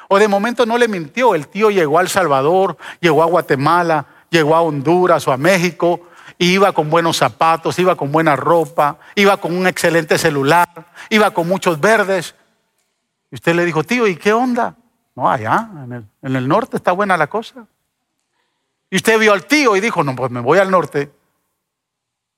O 0.08 0.18
de 0.18 0.28
momento 0.28 0.64
no 0.66 0.78
le 0.78 0.88
mintió, 0.88 1.34
el 1.34 1.48
tío 1.48 1.70
llegó 1.70 1.98
a 1.98 2.02
El 2.02 2.08
Salvador, 2.08 2.76
llegó 3.00 3.22
a 3.22 3.26
Guatemala, 3.26 4.06
llegó 4.30 4.54
a 4.54 4.62
Honduras 4.62 5.26
o 5.26 5.32
a 5.32 5.36
México, 5.36 6.00
iba 6.38 6.72
con 6.72 6.90
buenos 6.90 7.16
zapatos, 7.16 7.78
iba 7.78 7.96
con 7.96 8.12
buena 8.12 8.36
ropa, 8.36 8.98
iba 9.16 9.36
con 9.38 9.56
un 9.56 9.66
excelente 9.66 10.16
celular, 10.16 10.68
iba 11.10 11.32
con 11.32 11.48
muchos 11.48 11.80
verdes. 11.80 12.34
Y 13.30 13.36
usted 13.36 13.54
le 13.54 13.64
dijo, 13.64 13.84
tío, 13.84 14.06
¿y 14.06 14.16
qué 14.16 14.32
onda? 14.32 14.76
No, 15.14 15.30
allá, 15.30 15.70
en 15.84 15.92
el, 15.92 16.04
en 16.22 16.36
el 16.36 16.46
norte 16.46 16.76
está 16.76 16.92
buena 16.92 17.16
la 17.16 17.26
cosa. 17.26 17.66
Y 18.90 18.96
usted 18.96 19.18
vio 19.18 19.32
al 19.32 19.46
tío 19.46 19.76
y 19.76 19.80
dijo, 19.80 20.04
no, 20.04 20.14
pues 20.14 20.30
me 20.30 20.40
voy 20.40 20.58
al 20.58 20.70
norte, 20.70 21.12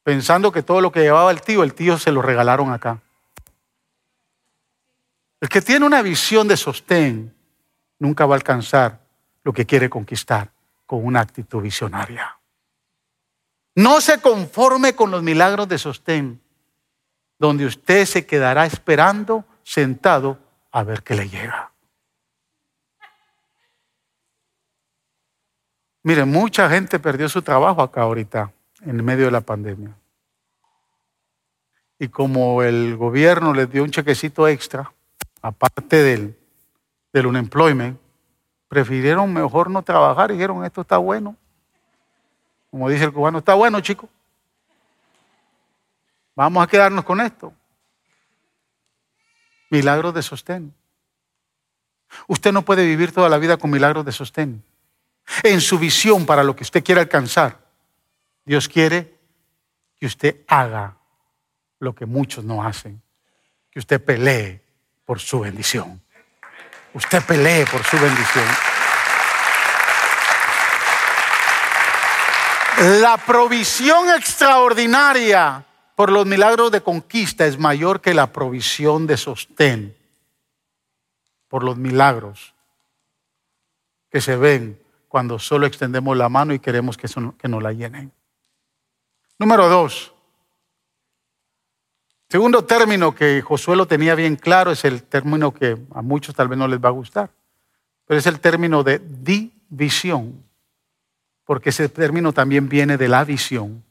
pensando 0.02 0.50
que 0.50 0.62
todo 0.62 0.80
lo 0.80 0.90
que 0.90 1.00
llevaba 1.00 1.30
el 1.30 1.42
tío, 1.42 1.62
el 1.62 1.74
tío 1.74 1.98
se 1.98 2.12
lo 2.12 2.22
regalaron 2.22 2.72
acá. 2.72 3.00
El 5.40 5.48
que 5.48 5.60
tiene 5.60 5.86
una 5.86 6.02
visión 6.02 6.48
de 6.48 6.56
sostén 6.56 7.34
nunca 7.98 8.26
va 8.26 8.34
a 8.34 8.38
alcanzar 8.38 9.00
lo 9.44 9.52
que 9.52 9.66
quiere 9.66 9.90
conquistar 9.90 10.50
con 10.86 11.04
una 11.04 11.20
actitud 11.20 11.62
visionaria. 11.62 12.38
No 13.74 14.00
se 14.00 14.20
conforme 14.20 14.94
con 14.94 15.10
los 15.10 15.22
milagros 15.22 15.68
de 15.68 15.78
sostén, 15.78 16.40
donde 17.38 17.66
usted 17.66 18.04
se 18.04 18.26
quedará 18.26 18.66
esperando 18.66 19.44
sentado 19.62 20.38
a 20.78 20.84
ver 20.84 21.02
qué 21.02 21.16
le 21.16 21.28
llega. 21.28 21.72
Mire, 26.04 26.24
mucha 26.24 26.70
gente 26.70 27.00
perdió 27.00 27.28
su 27.28 27.42
trabajo 27.42 27.82
acá 27.82 28.02
ahorita, 28.02 28.52
en 28.82 29.04
medio 29.04 29.24
de 29.24 29.32
la 29.32 29.40
pandemia. 29.40 29.92
Y 31.98 32.06
como 32.06 32.62
el 32.62 32.96
gobierno 32.96 33.52
les 33.52 33.68
dio 33.68 33.82
un 33.82 33.90
chequecito 33.90 34.46
extra, 34.46 34.92
aparte 35.42 35.96
del, 35.96 36.38
del 37.12 37.26
unemployment, 37.26 37.98
prefirieron 38.68 39.32
mejor 39.32 39.70
no 39.70 39.82
trabajar 39.82 40.30
y 40.30 40.34
dijeron, 40.34 40.64
esto 40.64 40.82
está 40.82 40.98
bueno. 40.98 41.34
Como 42.70 42.88
dice 42.88 43.02
el 43.02 43.12
cubano, 43.12 43.38
está 43.38 43.54
bueno, 43.54 43.80
chico. 43.80 44.08
Vamos 46.36 46.62
a 46.62 46.68
quedarnos 46.68 47.04
con 47.04 47.20
esto. 47.20 47.52
Milagros 49.70 50.14
de 50.14 50.22
sostén. 50.22 50.74
Usted 52.26 52.52
no 52.52 52.62
puede 52.62 52.86
vivir 52.86 53.12
toda 53.12 53.28
la 53.28 53.38
vida 53.38 53.56
con 53.56 53.70
milagros 53.70 54.04
de 54.04 54.12
sostén. 54.12 54.64
En 55.42 55.60
su 55.60 55.78
visión 55.78 56.24
para 56.24 56.42
lo 56.42 56.56
que 56.56 56.64
usted 56.64 56.82
quiere 56.82 57.02
alcanzar, 57.02 57.58
Dios 58.44 58.68
quiere 58.68 59.14
que 59.98 60.06
usted 60.06 60.36
haga 60.48 60.96
lo 61.80 61.94
que 61.94 62.06
muchos 62.06 62.44
no 62.44 62.64
hacen, 62.64 63.02
que 63.70 63.78
usted 63.78 64.02
pelee 64.02 64.62
por 65.04 65.20
su 65.20 65.40
bendición. 65.40 66.00
Usted 66.94 67.22
pelee 67.22 67.66
por 67.66 67.84
su 67.84 67.98
bendición. 67.98 68.46
La 73.00 73.16
provisión 73.18 74.08
extraordinaria 74.10 75.64
por 75.98 76.12
los 76.12 76.26
milagros 76.26 76.70
de 76.70 76.80
conquista 76.80 77.44
es 77.44 77.58
mayor 77.58 78.00
que 78.00 78.14
la 78.14 78.32
provisión 78.32 79.08
de 79.08 79.16
sostén 79.16 79.96
por 81.48 81.64
los 81.64 81.76
milagros 81.76 82.54
que 84.08 84.20
se 84.20 84.36
ven 84.36 84.80
cuando 85.08 85.40
solo 85.40 85.66
extendemos 85.66 86.16
la 86.16 86.28
mano 86.28 86.54
y 86.54 86.60
queremos 86.60 86.96
que, 86.96 87.08
que 87.36 87.48
nos 87.48 87.60
la 87.60 87.72
llenen. 87.72 88.12
Número 89.40 89.68
dos. 89.68 90.14
Segundo 92.28 92.64
término 92.64 93.12
que 93.12 93.42
Josué 93.42 93.74
lo 93.74 93.88
tenía 93.88 94.14
bien 94.14 94.36
claro 94.36 94.70
es 94.70 94.84
el 94.84 95.02
término 95.02 95.52
que 95.52 95.76
a 95.92 96.00
muchos 96.00 96.32
tal 96.32 96.46
vez 96.46 96.60
no 96.60 96.68
les 96.68 96.78
va 96.78 96.90
a 96.90 96.92
gustar, 96.92 97.28
pero 98.06 98.20
es 98.20 98.26
el 98.28 98.38
término 98.38 98.84
de 98.84 99.00
división 99.00 100.44
porque 101.44 101.70
ese 101.70 101.88
término 101.88 102.32
también 102.32 102.68
viene 102.68 102.96
de 102.96 103.08
la 103.08 103.24
visión. 103.24 103.87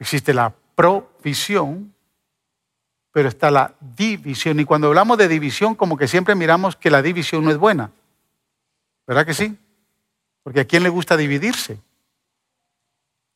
Existe 0.00 0.32
la 0.32 0.52
provisión, 0.74 1.94
pero 3.12 3.28
está 3.28 3.50
la 3.50 3.74
división. 3.80 4.58
Y 4.58 4.64
cuando 4.64 4.88
hablamos 4.88 5.18
de 5.18 5.28
división, 5.28 5.74
como 5.74 5.96
que 5.96 6.08
siempre 6.08 6.34
miramos 6.34 6.74
que 6.74 6.90
la 6.90 7.02
división 7.02 7.44
no 7.44 7.50
es 7.50 7.58
buena. 7.58 7.92
¿Verdad 9.06 9.26
que 9.26 9.34
sí? 9.34 9.58
Porque 10.42 10.60
a 10.60 10.64
quién 10.64 10.82
le 10.82 10.88
gusta 10.88 11.18
dividirse. 11.18 11.78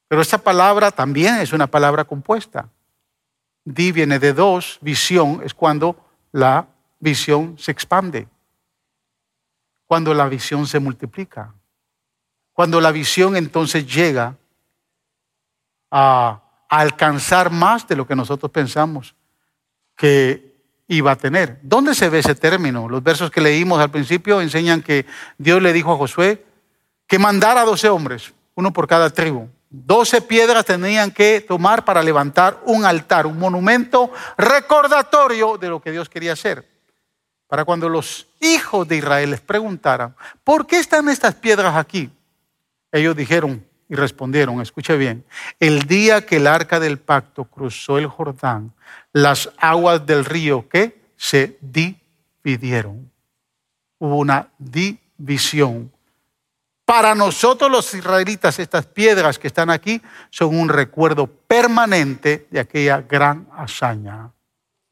Pero 0.09 0.23
esta 0.23 0.39
palabra 0.39 0.91
también 0.91 1.37
es 1.37 1.53
una 1.53 1.67
palabra 1.67 2.05
compuesta. 2.05 2.71
Di 3.65 3.93
viene 3.93 4.19
de 4.19 4.33
dos, 4.33 4.79
visión 4.81 5.43
es 5.45 5.53
cuando 5.53 5.97
la 6.33 6.67
visión 6.99 7.59
se 7.59 7.73
expande, 7.73 8.27
cuando 9.87 10.15
la 10.15 10.29
visión 10.29 10.67
se 10.67 10.81
multiplica. 10.81 11.53
Cuando 12.55 12.81
la 12.81 12.93
visión 12.93 13.37
entonces 13.37 13.87
llega 13.93 14.37
a, 15.91 16.44
alcanzar 16.81 17.51
más 17.51 17.87
de 17.87 17.97
lo 17.97 18.07
que 18.07 18.17
nosotros 18.17 18.51
pensamos 18.51 19.15
que 19.97 20.55
iba 20.89 21.13
a 21.13 21.17
tener. 21.17 21.59
¿Dónde 21.63 21.95
se 21.95 22.09
ve 22.09 22.19
ese 22.19 22.35
término? 22.35 22.89
Los 22.89 23.03
versos 23.03 23.31
que 23.31 23.41
leímos 23.41 23.81
al 23.81 23.91
principio 23.91 24.41
enseñan 24.41 24.83
que 24.83 25.07
Dios 25.39 25.63
le 25.63 25.73
dijo 25.73 25.93
a 25.93 25.97
Josué 25.97 26.45
que 27.07 27.19
mandara 27.19 27.63
a 27.63 27.65
doce 27.65 27.89
hombres, 27.89 28.33
uno 28.55 28.73
por 28.73 28.87
cada 28.87 29.11
tribu. 29.11 29.49
Doce 29.71 30.23
piedras 30.23 30.65
tenían 30.65 31.11
que 31.11 31.41
tomar 31.41 31.85
para 31.85 32.03
levantar 32.03 32.61
un 32.65 32.85
altar, 32.85 33.27
un 33.27 33.39
monumento 33.39 34.13
recordatorio 34.37 35.59
de 35.59 35.69
lo 35.69 35.81
que 35.81 35.91
Dios 35.91 36.09
quería 36.09 36.35
hacer. 36.35 36.69
Para 37.49 37.65
cuando 37.65 37.89
los 37.89 38.27
hijos 38.41 38.87
de 38.87 38.97
Israel 38.97 39.33
les 39.33 39.41
preguntaran, 39.41 40.15
¿por 40.45 40.67
qué 40.67 40.79
están 40.79 41.09
estas 41.09 41.35
piedras 41.35 41.77
aquí? 41.77 42.11
Ellos 42.93 43.17
dijeron 43.17 43.65
y 43.95 43.97
respondieron, 43.97 44.61
escuche 44.61 44.97
bien, 44.97 45.25
el 45.61 45.83
día 45.83 46.27
que 46.27 46.39
el 46.39 46.49
arca 46.49 46.81
del 46.81 46.99
pacto 46.99 47.45
cruzó 47.45 47.97
el 47.97 48.09
Jordán, 48.09 48.73
las 49.13 49.51
aguas 49.57 50.05
del 50.05 50.25
río 50.25 50.69
que 50.69 51.01
se 51.17 51.57
dividieron. 51.61 53.09
Hubo 53.99 54.17
una 54.17 54.49
división. 54.59 55.93
Para 56.85 57.15
nosotros 57.15 57.71
los 57.71 57.95
israelitas, 57.95 58.59
estas 58.59 58.85
piedras 58.85 59.39
que 59.39 59.47
están 59.47 59.71
aquí 59.71 60.03
son 60.29 60.59
un 60.59 60.69
recuerdo 60.69 61.29
permanente 61.29 62.49
de 62.51 62.59
aquella 62.59 63.01
gran 63.01 63.47
hazaña. 63.57 64.33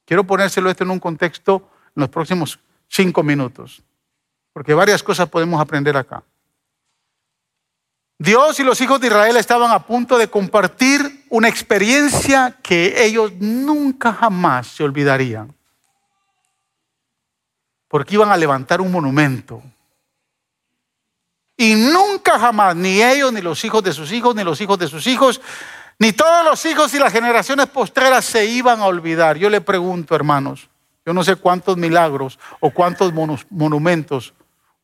Quiero 0.04 0.24
ponérselo 0.24 0.70
esto 0.70 0.84
en 0.84 0.90
un 0.90 1.00
contexto 1.00 1.68
en 1.96 2.02
los 2.02 2.08
próximos 2.08 2.60
cinco 2.86 3.24
minutos, 3.24 3.82
porque 4.52 4.74
varias 4.74 5.02
cosas 5.02 5.28
podemos 5.28 5.60
aprender 5.60 5.96
acá. 5.96 6.22
Dios 8.22 8.60
y 8.60 8.62
los 8.62 8.80
hijos 8.80 9.00
de 9.00 9.08
Israel 9.08 9.36
estaban 9.36 9.72
a 9.72 9.84
punto 9.84 10.16
de 10.16 10.28
compartir 10.28 11.24
una 11.28 11.48
experiencia 11.48 12.56
que 12.62 13.04
ellos 13.04 13.32
nunca 13.40 14.12
jamás 14.12 14.68
se 14.68 14.84
olvidarían. 14.84 15.52
Porque 17.88 18.14
iban 18.14 18.30
a 18.30 18.36
levantar 18.36 18.80
un 18.80 18.92
monumento. 18.92 19.60
Y 21.56 21.74
nunca 21.74 22.38
jamás, 22.38 22.76
ni 22.76 23.02
ellos, 23.02 23.32
ni 23.32 23.40
los 23.40 23.64
hijos 23.64 23.82
de 23.82 23.92
sus 23.92 24.12
hijos, 24.12 24.36
ni 24.36 24.44
los 24.44 24.60
hijos 24.60 24.78
de 24.78 24.86
sus 24.86 25.04
hijos, 25.08 25.40
ni 25.98 26.12
todos 26.12 26.44
los 26.44 26.64
hijos 26.64 26.94
y 26.94 27.00
las 27.00 27.12
generaciones 27.12 27.66
postreras 27.66 28.24
se 28.24 28.44
iban 28.44 28.82
a 28.82 28.86
olvidar. 28.86 29.36
Yo 29.36 29.50
le 29.50 29.60
pregunto, 29.60 30.14
hermanos, 30.14 30.68
yo 31.04 31.12
no 31.12 31.24
sé 31.24 31.34
cuántos 31.34 31.76
milagros 31.76 32.38
o 32.60 32.70
cuántos 32.70 33.12
monumentos 33.50 34.32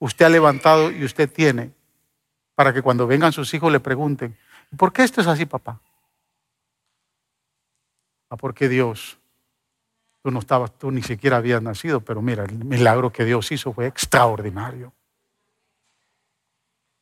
usted 0.01 0.27
ha 0.27 0.29
levantado 0.29 0.91
y 0.91 1.05
usted 1.05 1.33
tiene 1.33 1.78
para 2.59 2.73
que 2.73 2.83
cuando 2.83 3.07
vengan 3.07 3.33
sus 3.33 3.55
hijos 3.55 3.71
le 3.71 3.79
pregunten, 3.79 4.37
¿por 4.77 4.93
qué 4.93 5.05
esto 5.05 5.21
es 5.21 5.29
así, 5.29 5.47
papá? 5.47 5.81
Ah, 8.29 8.37
porque 8.37 8.69
Dios, 8.69 9.17
tú 10.25 10.33
no 10.33 10.41
estabas, 10.41 10.77
tú 10.77 10.91
ni 10.91 11.01
siquiera 11.05 11.37
habías 11.37 11.63
nacido, 11.63 12.01
pero 12.01 12.21
mira, 12.21 12.43
el 12.43 12.65
milagro 12.65 13.13
que 13.13 13.25
Dios 13.25 13.53
hizo 13.53 13.73
fue 13.73 13.87
extraordinario. 13.87 14.93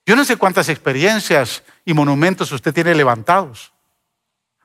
Yo 0.04 0.14
no 0.14 0.26
sé 0.26 0.36
cuántas 0.36 0.68
experiencias 0.68 1.64
y 1.86 1.94
monumentos 1.94 2.52
usted 2.52 2.74
tiene 2.74 2.94
levantados 2.94 3.72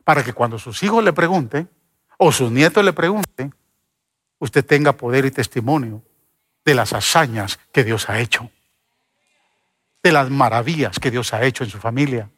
para 0.04 0.26
que 0.26 0.34
cuando 0.34 0.60
sus 0.60 0.84
hijos 0.84 1.02
le 1.02 1.14
pregunten 1.14 1.70
o 2.18 2.34
sus 2.34 2.52
nietos 2.52 2.84
le 2.84 2.92
pregunten, 2.92 3.56
usted 4.39 4.66
tenga 4.66 4.92
poder 4.92 5.24
y 5.24 5.32
testimonio 5.32 6.04
de 6.66 6.76
las 6.76 6.92
hazañas 6.92 7.62
que 7.72 7.86
Dios 7.86 8.10
ha 8.10 8.20
hecho 8.20 8.52
de 10.04 10.12
las 10.12 10.30
maravillas 10.30 10.99
que 10.99 11.12
Dios 11.12 11.34
ha 11.34 11.43
hecho 11.43 11.64
en 11.64 11.70
su 11.70 11.78
familia. 11.78 12.30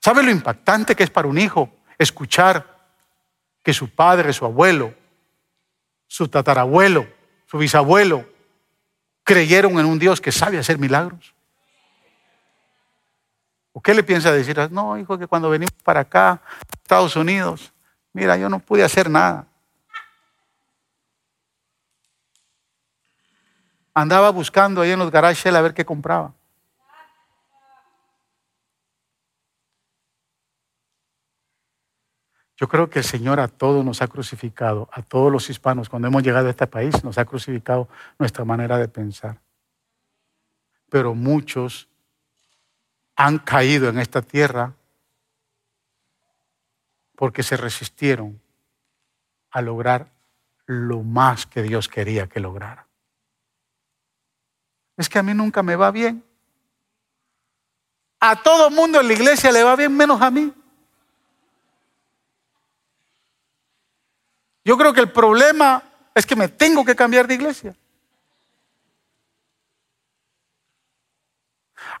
¿Sabe 0.00 0.22
lo 0.22 0.30
impactante 0.30 0.94
que 0.94 1.02
es 1.02 1.10
para 1.10 1.28
un 1.28 1.38
hijo 1.38 1.70
escuchar 1.98 2.76
que 3.62 3.72
su 3.72 3.90
padre, 3.90 4.32
su 4.32 4.44
abuelo, 4.44 4.94
su 6.06 6.28
tatarabuelo, 6.28 7.06
su 7.46 7.58
bisabuelo, 7.58 8.24
creyeron 9.24 9.78
en 9.80 9.86
un 9.86 9.98
Dios 9.98 10.20
que 10.20 10.30
sabe 10.30 10.56
hacer 10.56 10.78
milagros. 10.78 11.34
¿O 13.72 13.80
qué 13.80 13.92
le 13.92 14.04
piensa 14.04 14.32
decir? 14.32 14.56
No, 14.70 14.96
hijo, 14.96 15.18
que 15.18 15.26
cuando 15.26 15.50
venimos 15.50 15.72
para 15.82 16.00
acá, 16.00 16.40
Estados 16.80 17.16
Unidos, 17.16 17.72
mira, 18.12 18.36
yo 18.36 18.48
no 18.48 18.60
pude 18.60 18.84
hacer 18.84 19.10
nada. 19.10 19.46
Andaba 23.98 24.28
buscando 24.28 24.82
ahí 24.82 24.90
en 24.90 24.98
los 24.98 25.10
garages 25.10 25.54
a 25.54 25.60
ver 25.62 25.72
qué 25.72 25.86
compraba. 25.86 26.34
Yo 32.58 32.68
creo 32.68 32.90
que 32.90 32.98
el 32.98 33.06
Señor 33.06 33.40
a 33.40 33.48
todos 33.48 33.82
nos 33.82 34.02
ha 34.02 34.08
crucificado, 34.08 34.90
a 34.92 35.00
todos 35.00 35.32
los 35.32 35.48
hispanos, 35.48 35.88
cuando 35.88 36.08
hemos 36.08 36.22
llegado 36.22 36.46
a 36.46 36.50
este 36.50 36.66
país, 36.66 37.02
nos 37.04 37.16
ha 37.16 37.24
crucificado 37.24 37.88
nuestra 38.18 38.44
manera 38.44 38.76
de 38.76 38.86
pensar. 38.86 39.40
Pero 40.90 41.14
muchos 41.14 41.88
han 43.14 43.38
caído 43.38 43.88
en 43.88 43.98
esta 43.98 44.20
tierra 44.20 44.74
porque 47.14 47.42
se 47.42 47.56
resistieron 47.56 48.42
a 49.50 49.62
lograr 49.62 50.12
lo 50.66 51.02
más 51.02 51.46
que 51.46 51.62
Dios 51.62 51.88
quería 51.88 52.26
que 52.26 52.40
lograra. 52.40 52.85
Es 54.96 55.08
que 55.08 55.18
a 55.18 55.22
mí 55.22 55.34
nunca 55.34 55.62
me 55.62 55.76
va 55.76 55.90
bien. 55.90 56.24
A 58.20 58.42
todo 58.42 58.70
mundo 58.70 59.00
en 59.00 59.08
la 59.08 59.12
iglesia 59.12 59.52
le 59.52 59.62
va 59.62 59.76
bien 59.76 59.94
menos 59.94 60.20
a 60.22 60.30
mí. 60.30 60.52
Yo 64.64 64.76
creo 64.76 64.92
que 64.92 65.00
el 65.00 65.12
problema 65.12 65.82
es 66.14 66.26
que 66.26 66.34
me 66.34 66.48
tengo 66.48 66.84
que 66.84 66.96
cambiar 66.96 67.26
de 67.28 67.34
iglesia. 67.34 67.76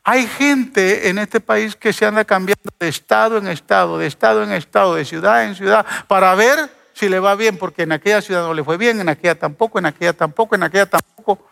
Hay 0.02 0.26
gente 0.26 1.08
en 1.08 1.18
este 1.18 1.40
país 1.40 1.76
que 1.76 1.92
se 1.92 2.06
anda 2.06 2.24
cambiando 2.24 2.70
de 2.78 2.88
estado 2.88 3.38
en 3.38 3.48
estado, 3.48 3.98
de 3.98 4.06
estado 4.06 4.42
en 4.42 4.52
estado, 4.52 4.94
de 4.94 5.04
ciudad 5.04 5.44
en 5.44 5.54
ciudad, 5.54 5.84
para 6.08 6.34
ver 6.34 6.70
si 6.92 7.08
le 7.08 7.20
va 7.20 7.34
bien, 7.34 7.58
porque 7.58 7.82
en 7.82 7.92
aquella 7.92 8.22
ciudad 8.22 8.42
no 8.42 8.54
le 8.54 8.64
fue 8.64 8.76
bien, 8.76 9.00
en 9.00 9.08
aquella 9.08 9.38
tampoco, 9.38 9.78
en 9.78 9.86
aquella 9.86 10.12
tampoco, 10.12 10.54
en 10.54 10.62
aquella 10.62 10.86
tampoco. 10.86 11.46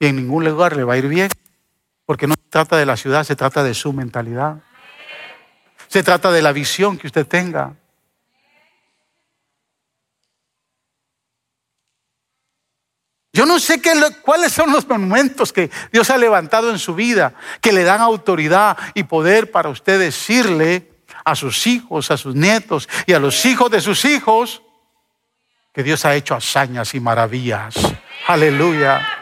Y 0.00 0.06
en 0.06 0.16
ningún 0.16 0.44
lugar 0.44 0.74
le 0.74 0.82
va 0.82 0.94
a 0.94 0.96
ir 0.96 1.06
bien, 1.06 1.30
porque 2.06 2.26
no 2.26 2.34
se 2.34 2.48
trata 2.48 2.78
de 2.78 2.86
la 2.86 2.96
ciudad, 2.96 3.22
se 3.22 3.36
trata 3.36 3.62
de 3.62 3.74
su 3.74 3.92
mentalidad. 3.92 4.62
Se 5.88 6.02
trata 6.02 6.32
de 6.32 6.40
la 6.40 6.52
visión 6.52 6.96
que 6.96 7.06
usted 7.06 7.26
tenga. 7.26 7.74
Yo 13.32 13.44
no 13.44 13.60
sé 13.60 13.80
qué, 13.80 13.92
cuáles 14.22 14.52
son 14.52 14.72
los 14.72 14.88
monumentos 14.88 15.52
que 15.52 15.70
Dios 15.92 16.08
ha 16.10 16.16
levantado 16.16 16.70
en 16.70 16.78
su 16.78 16.94
vida, 16.94 17.34
que 17.60 17.72
le 17.72 17.84
dan 17.84 18.00
autoridad 18.00 18.76
y 18.94 19.04
poder 19.04 19.50
para 19.50 19.68
usted 19.68 20.00
decirle 20.00 20.90
a 21.24 21.36
sus 21.36 21.66
hijos, 21.66 22.10
a 22.10 22.16
sus 22.16 22.34
nietos 22.34 22.88
y 23.06 23.12
a 23.12 23.18
los 23.18 23.44
hijos 23.44 23.70
de 23.70 23.80
sus 23.80 24.04
hijos 24.06 24.62
que 25.72 25.82
Dios 25.82 26.04
ha 26.06 26.14
hecho 26.14 26.34
hazañas 26.34 26.94
y 26.94 27.00
maravillas. 27.00 27.74
Aleluya. 28.26 29.19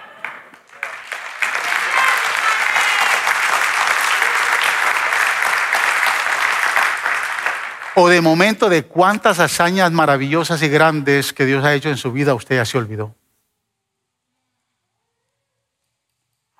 O 8.00 8.08
de 8.08 8.20
momento 8.20 8.68
de 8.68 8.84
cuántas 8.84 9.40
hazañas 9.40 9.90
maravillosas 9.90 10.62
y 10.62 10.68
grandes 10.68 11.32
que 11.32 11.44
Dios 11.44 11.64
ha 11.64 11.74
hecho 11.74 11.88
en 11.88 11.96
su 11.96 12.12
vida, 12.12 12.32
usted 12.32 12.54
ya 12.54 12.64
se 12.64 12.78
olvidó. 12.78 13.12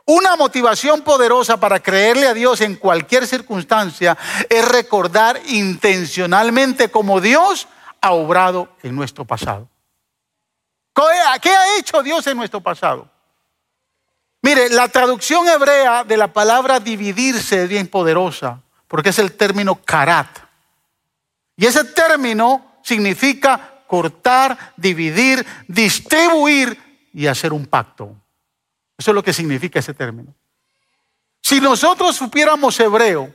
Una 0.04 0.34
motivación 0.34 1.02
poderosa 1.02 1.60
para 1.60 1.78
creerle 1.78 2.26
a 2.26 2.34
Dios 2.34 2.60
en 2.60 2.74
cualquier 2.74 3.24
circunstancia 3.24 4.18
es 4.50 4.66
recordar 4.66 5.40
intencionalmente 5.46 6.90
cómo 6.90 7.20
Dios 7.20 7.68
ha 8.00 8.10
obrado 8.10 8.74
en 8.82 8.96
nuestro 8.96 9.24
pasado. 9.24 9.68
¿Qué 11.40 11.50
ha 11.50 11.78
hecho 11.78 12.02
Dios 12.02 12.26
en 12.26 12.36
nuestro 12.36 12.60
pasado? 12.60 13.08
Mire, 14.42 14.70
la 14.70 14.88
traducción 14.88 15.48
hebrea 15.48 16.02
de 16.02 16.16
la 16.16 16.32
palabra 16.32 16.80
dividirse 16.80 17.62
es 17.62 17.68
bien 17.68 17.86
poderosa, 17.86 18.60
porque 18.88 19.10
es 19.10 19.20
el 19.20 19.36
término 19.36 19.76
karat. 19.76 20.47
Y 21.58 21.66
ese 21.66 21.82
término 21.82 22.78
significa 22.82 23.82
cortar, 23.88 24.56
dividir, 24.76 25.44
distribuir 25.66 26.78
y 27.12 27.26
hacer 27.26 27.52
un 27.52 27.66
pacto. 27.66 28.14
Eso 28.96 29.10
es 29.10 29.14
lo 29.14 29.24
que 29.24 29.32
significa 29.32 29.80
ese 29.80 29.92
término. 29.92 30.32
Si 31.42 31.60
nosotros 31.60 32.14
supiéramos 32.14 32.78
hebreo, 32.78 33.34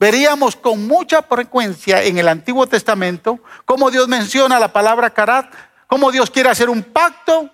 veríamos 0.00 0.56
con 0.56 0.84
mucha 0.88 1.22
frecuencia 1.22 2.02
en 2.02 2.18
el 2.18 2.26
Antiguo 2.26 2.66
Testamento 2.66 3.38
cómo 3.64 3.92
Dios 3.92 4.08
menciona 4.08 4.58
la 4.58 4.72
palabra 4.72 5.10
karat, 5.10 5.54
cómo 5.86 6.10
Dios 6.10 6.28
quiere 6.28 6.48
hacer 6.48 6.68
un 6.68 6.82
pacto 6.82 7.50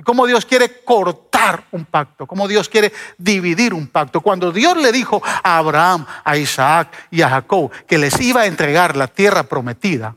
y 0.00 0.02
cómo 0.02 0.26
Dios 0.26 0.46
quiere 0.46 0.82
cortar 0.82 1.66
un 1.72 1.84
pacto, 1.84 2.26
cómo 2.26 2.48
Dios 2.48 2.70
quiere 2.70 2.90
dividir 3.18 3.74
un 3.74 3.86
pacto. 3.86 4.22
Cuando 4.22 4.50
Dios 4.50 4.78
le 4.78 4.92
dijo 4.92 5.20
a 5.22 5.58
Abraham, 5.58 6.06
a 6.24 6.38
Isaac 6.38 7.08
y 7.10 7.20
a 7.20 7.28
Jacob 7.28 7.70
que 7.86 7.98
les 7.98 8.18
iba 8.18 8.40
a 8.40 8.46
entregar 8.46 8.96
la 8.96 9.08
tierra 9.08 9.42
prometida, 9.42 10.16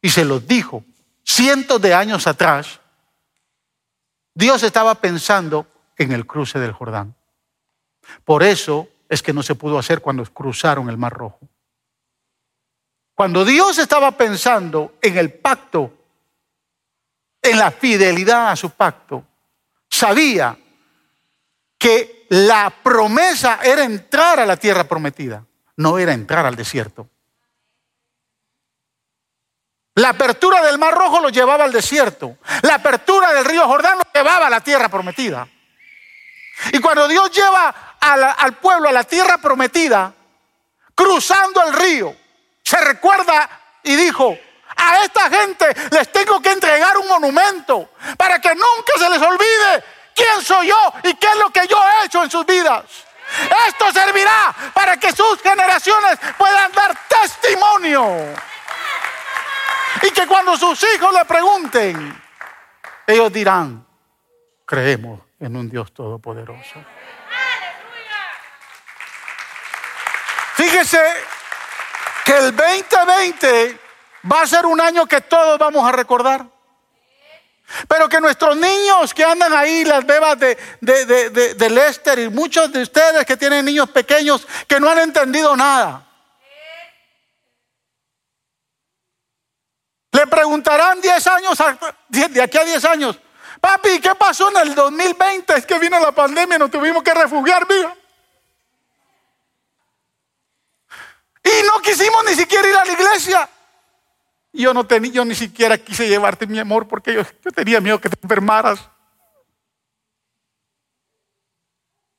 y 0.00 0.08
se 0.08 0.24
los 0.24 0.46
dijo 0.46 0.84
cientos 1.22 1.82
de 1.82 1.92
años 1.92 2.26
atrás, 2.26 2.80
Dios 4.32 4.62
estaba 4.62 4.94
pensando 4.94 5.66
en 5.98 6.12
el 6.12 6.26
cruce 6.26 6.58
del 6.58 6.72
Jordán. 6.72 7.14
Por 8.24 8.42
eso 8.42 8.88
es 9.06 9.22
que 9.22 9.34
no 9.34 9.42
se 9.42 9.54
pudo 9.54 9.78
hacer 9.78 10.00
cuando 10.00 10.24
cruzaron 10.24 10.88
el 10.88 10.96
Mar 10.96 11.12
Rojo. 11.12 11.40
Cuando 13.14 13.44
Dios 13.44 13.76
estaba 13.76 14.12
pensando 14.12 14.94
en 15.02 15.18
el 15.18 15.30
pacto, 15.30 15.99
en 17.42 17.58
la 17.58 17.70
fidelidad 17.70 18.50
a 18.50 18.56
su 18.56 18.70
pacto, 18.70 19.24
sabía 19.88 20.56
que 21.78 22.26
la 22.28 22.70
promesa 22.70 23.60
era 23.62 23.84
entrar 23.84 24.40
a 24.40 24.46
la 24.46 24.56
tierra 24.56 24.84
prometida, 24.84 25.44
no 25.76 25.98
era 25.98 26.12
entrar 26.12 26.46
al 26.46 26.56
desierto. 26.56 27.08
La 29.94 30.10
apertura 30.10 30.62
del 30.62 30.78
Mar 30.78 30.94
Rojo 30.94 31.20
lo 31.20 31.30
llevaba 31.30 31.64
al 31.64 31.72
desierto. 31.72 32.38
La 32.62 32.76
apertura 32.76 33.32
del 33.32 33.44
río 33.44 33.66
Jordán 33.66 33.98
lo 33.98 34.04
llevaba 34.14 34.46
a 34.46 34.50
la 34.50 34.60
tierra 34.60 34.88
prometida. 34.88 35.48
Y 36.72 36.78
cuando 36.78 37.08
Dios 37.08 37.30
lleva 37.30 37.96
al 38.00 38.56
pueblo 38.58 38.88
a 38.88 38.92
la 38.92 39.04
tierra 39.04 39.38
prometida, 39.38 40.14
cruzando 40.94 41.62
el 41.64 41.72
río, 41.74 42.16
se 42.62 42.80
recuerda 42.80 43.48
y 43.82 43.96
dijo, 43.96 44.38
a 44.80 45.04
esta 45.04 45.28
gente 45.28 45.66
les 45.90 46.10
tengo 46.10 46.40
que 46.40 46.50
entregar 46.50 46.96
un 46.96 47.06
monumento 47.08 47.90
para 48.16 48.40
que 48.40 48.54
nunca 48.54 48.92
se 48.98 49.10
les 49.10 49.20
olvide 49.20 49.84
quién 50.14 50.42
soy 50.42 50.68
yo 50.68 50.92
y 51.04 51.14
qué 51.14 51.26
es 51.26 51.36
lo 51.36 51.50
que 51.50 51.66
yo 51.66 51.78
he 51.82 52.06
hecho 52.06 52.22
en 52.22 52.30
sus 52.30 52.46
vidas. 52.46 52.84
Esto 53.68 53.92
servirá 53.92 54.54
para 54.74 54.96
que 54.96 55.12
sus 55.12 55.40
generaciones 55.40 56.18
puedan 56.36 56.72
dar 56.72 56.96
testimonio. 57.08 58.34
Y 60.02 60.10
que 60.10 60.26
cuando 60.26 60.56
sus 60.56 60.82
hijos 60.94 61.12
le 61.12 61.24
pregunten, 61.24 62.22
ellos 63.06 63.32
dirán, 63.32 63.86
creemos 64.64 65.20
en 65.38 65.56
un 65.56 65.68
Dios 65.68 65.92
todopoderoso. 65.92 66.84
Fíjese 70.54 71.00
que 72.24 72.36
el 72.36 72.56
2020 72.56 73.89
va 74.30 74.42
a 74.42 74.46
ser 74.46 74.66
un 74.66 74.80
año 74.80 75.06
que 75.06 75.20
todos 75.20 75.58
vamos 75.58 75.86
a 75.86 75.92
recordar. 75.92 76.46
Pero 77.86 78.08
que 78.08 78.20
nuestros 78.20 78.56
niños 78.56 79.14
que 79.14 79.24
andan 79.24 79.52
ahí, 79.52 79.84
las 79.84 80.04
bebas 80.04 80.38
de, 80.40 80.58
de, 80.80 81.30
de, 81.54 81.70
Lester 81.70 82.18
y 82.18 82.28
muchos 82.28 82.72
de 82.72 82.82
ustedes 82.82 83.24
que 83.24 83.36
tienen 83.36 83.64
niños 83.64 83.88
pequeños 83.90 84.46
que 84.66 84.80
no 84.80 84.90
han 84.90 84.98
entendido 84.98 85.56
nada. 85.56 86.04
Le 90.10 90.26
preguntarán 90.26 91.00
10 91.00 91.26
años, 91.28 91.58
de 92.08 92.42
aquí 92.42 92.58
a 92.58 92.64
10 92.64 92.84
años, 92.86 93.18
Papi, 93.60 94.00
¿qué 94.00 94.14
pasó 94.14 94.50
en 94.50 94.68
el 94.68 94.74
2020? 94.74 95.54
Es 95.54 95.66
que 95.66 95.78
vino 95.78 96.00
la 96.00 96.12
pandemia, 96.12 96.58
nos 96.58 96.70
tuvimos 96.70 97.02
que 97.02 97.12
refugiar, 97.12 97.66
mira. 97.68 97.94
Y 101.44 101.62
no 101.66 101.80
quisimos 101.82 102.24
ni 102.24 102.34
siquiera 102.34 102.68
ir 102.68 102.76
a 102.76 102.84
la 102.84 102.92
iglesia. 102.92 103.48
Yo 104.52 104.74
no 104.74 104.86
tenía, 104.86 105.12
yo 105.12 105.24
ni 105.24 105.34
siquiera 105.34 105.78
quise 105.78 106.08
llevarte 106.08 106.46
mi 106.46 106.58
amor 106.58 106.88
porque 106.88 107.14
yo, 107.14 107.52
tenía 107.52 107.80
miedo 107.80 108.00
que 108.00 108.08
te 108.08 108.18
enfermaras. 108.22 108.80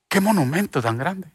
Qué 0.07 0.21
monumento 0.21 0.82
tan 0.82 0.97
grande. 0.97 1.29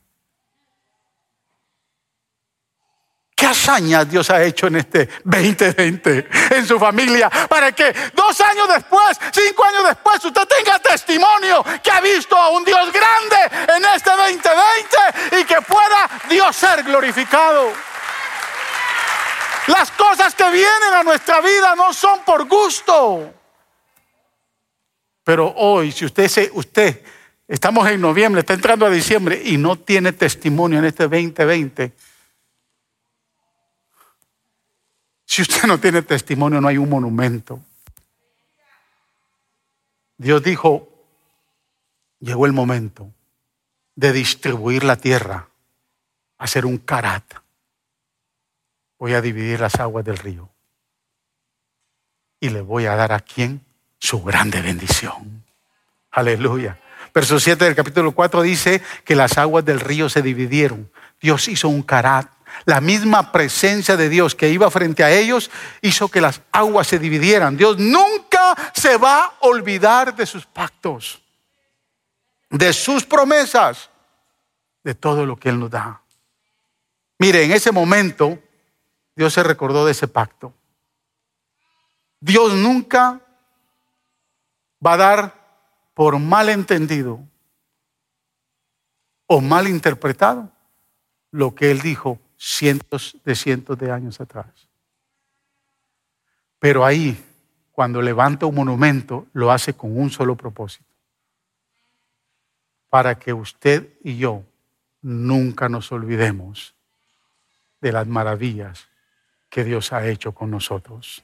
¿Qué 3.34 3.44
hazañas 3.44 4.08
Dios 4.08 4.30
ha 4.30 4.42
hecho 4.42 4.68
en 4.68 4.76
este 4.76 5.10
2020 5.24 6.28
en 6.52 6.66
su 6.66 6.78
familia 6.78 7.28
para 7.28 7.72
que 7.72 7.94
dos 8.14 8.40
años 8.40 8.66
después, 8.66 9.18
cinco 9.30 9.64
años 9.64 9.84
después, 9.88 10.24
usted 10.24 10.48
tenga 10.48 10.78
testimonio 10.78 11.62
que 11.82 11.90
ha 11.90 12.00
visto 12.00 12.34
a 12.34 12.48
un 12.48 12.64
Dios 12.64 12.90
grande 12.90 13.76
en 13.76 13.84
este 13.94 14.10
2020 14.10 15.40
y 15.40 15.44
que 15.44 15.60
pueda 15.60 16.08
Dios 16.30 16.56
ser 16.56 16.82
glorificado. 16.82 17.72
Las 19.68 19.90
cosas 19.92 20.34
que 20.34 20.50
vienen 20.50 20.94
a 20.94 21.02
nuestra 21.02 21.40
vida 21.40 21.74
no 21.74 21.92
son 21.92 22.20
por 22.24 22.46
gusto. 22.48 23.32
Pero 25.24 25.52
hoy, 25.56 25.90
si 25.90 26.04
usted, 26.04 26.28
se, 26.28 26.50
usted, 26.52 27.02
estamos 27.48 27.88
en 27.88 28.00
noviembre, 28.00 28.40
está 28.40 28.54
entrando 28.54 28.86
a 28.86 28.90
diciembre 28.90 29.42
y 29.44 29.56
no 29.56 29.76
tiene 29.76 30.12
testimonio 30.12 30.78
en 30.78 30.84
este 30.84 31.02
2020, 31.04 31.92
si 35.24 35.42
usted 35.42 35.64
no 35.64 35.78
tiene 35.78 36.02
testimonio, 36.02 36.60
no 36.60 36.68
hay 36.68 36.78
un 36.78 36.88
monumento. 36.88 37.60
Dios 40.16 40.42
dijo, 40.42 40.88
llegó 42.20 42.46
el 42.46 42.52
momento 42.52 43.12
de 43.96 44.12
distribuir 44.12 44.84
la 44.84 44.96
tierra, 44.96 45.48
hacer 46.38 46.64
un 46.64 46.78
carat. 46.78 47.24
Voy 48.98 49.14
a 49.14 49.20
dividir 49.20 49.60
las 49.60 49.76
aguas 49.76 50.04
del 50.04 50.16
río. 50.16 50.50
Y 52.40 52.50
le 52.50 52.60
voy 52.60 52.86
a 52.86 52.96
dar 52.96 53.12
a 53.12 53.20
quien 53.20 53.64
su 53.98 54.22
grande 54.22 54.60
bendición. 54.62 55.44
Aleluya. 56.10 56.78
Verso 57.12 57.40
7 57.40 57.64
del 57.64 57.74
capítulo 57.74 58.12
4 58.12 58.42
dice 58.42 58.82
que 59.04 59.14
las 59.14 59.38
aguas 59.38 59.64
del 59.64 59.80
río 59.80 60.08
se 60.08 60.22
dividieron. 60.22 60.90
Dios 61.20 61.48
hizo 61.48 61.68
un 61.68 61.82
carat. 61.82 62.30
La 62.64 62.80
misma 62.80 63.32
presencia 63.32 63.96
de 63.96 64.08
Dios 64.08 64.34
que 64.34 64.48
iba 64.48 64.70
frente 64.70 65.04
a 65.04 65.10
ellos 65.10 65.50
hizo 65.82 66.08
que 66.08 66.20
las 66.20 66.40
aguas 66.52 66.86
se 66.86 66.98
dividieran. 66.98 67.56
Dios 67.56 67.78
nunca 67.78 68.54
se 68.74 68.96
va 68.96 69.24
a 69.24 69.34
olvidar 69.40 70.14
de 70.14 70.24
sus 70.24 70.46
pactos, 70.46 71.22
de 72.50 72.72
sus 72.72 73.04
promesas, 73.04 73.90
de 74.84 74.94
todo 74.94 75.26
lo 75.26 75.36
que 75.36 75.50
Él 75.50 75.58
nos 75.58 75.70
da. 75.70 76.00
Mire, 77.18 77.44
en 77.44 77.52
ese 77.52 77.72
momento 77.72 78.38
Dios 79.16 79.32
se 79.32 79.42
recordó 79.42 79.86
de 79.86 79.92
ese 79.92 80.06
pacto. 80.06 80.52
Dios 82.20 82.54
nunca 82.54 83.22
va 84.84 84.92
a 84.92 84.96
dar 84.98 85.46
por 85.94 86.18
mal 86.18 86.50
entendido 86.50 87.18
o 89.26 89.40
mal 89.40 89.68
interpretado 89.68 90.52
lo 91.30 91.54
que 91.54 91.70
Él 91.70 91.80
dijo 91.80 92.20
cientos 92.36 93.16
de 93.24 93.34
cientos 93.34 93.78
de 93.78 93.90
años 93.90 94.20
atrás. 94.20 94.68
Pero 96.58 96.84
ahí, 96.84 97.16
cuando 97.72 98.02
levanta 98.02 98.44
un 98.44 98.54
monumento, 98.54 99.26
lo 99.32 99.50
hace 99.50 99.74
con 99.74 99.98
un 99.98 100.10
solo 100.10 100.36
propósito. 100.36 100.84
Para 102.90 103.18
que 103.18 103.32
usted 103.32 103.98
y 104.04 104.18
yo 104.18 104.44
nunca 105.00 105.68
nos 105.68 105.90
olvidemos 105.90 106.74
de 107.80 107.92
las 107.92 108.06
maravillas 108.06 108.88
que 109.48 109.64
Dios 109.64 109.92
ha 109.92 110.06
hecho 110.06 110.32
con 110.32 110.50
nosotros. 110.50 111.22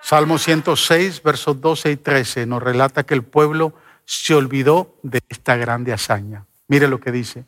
Salmo 0.00 0.38
106, 0.38 1.22
versos 1.22 1.60
12 1.60 1.90
y 1.90 1.96
13 1.96 2.46
nos 2.46 2.62
relata 2.62 3.04
que 3.04 3.14
el 3.14 3.24
pueblo 3.24 3.74
se 4.04 4.34
olvidó 4.34 4.94
de 5.02 5.20
esta 5.28 5.56
grande 5.56 5.92
hazaña. 5.92 6.46
Mire 6.68 6.86
lo 6.86 7.00
que 7.00 7.10
dice. 7.10 7.44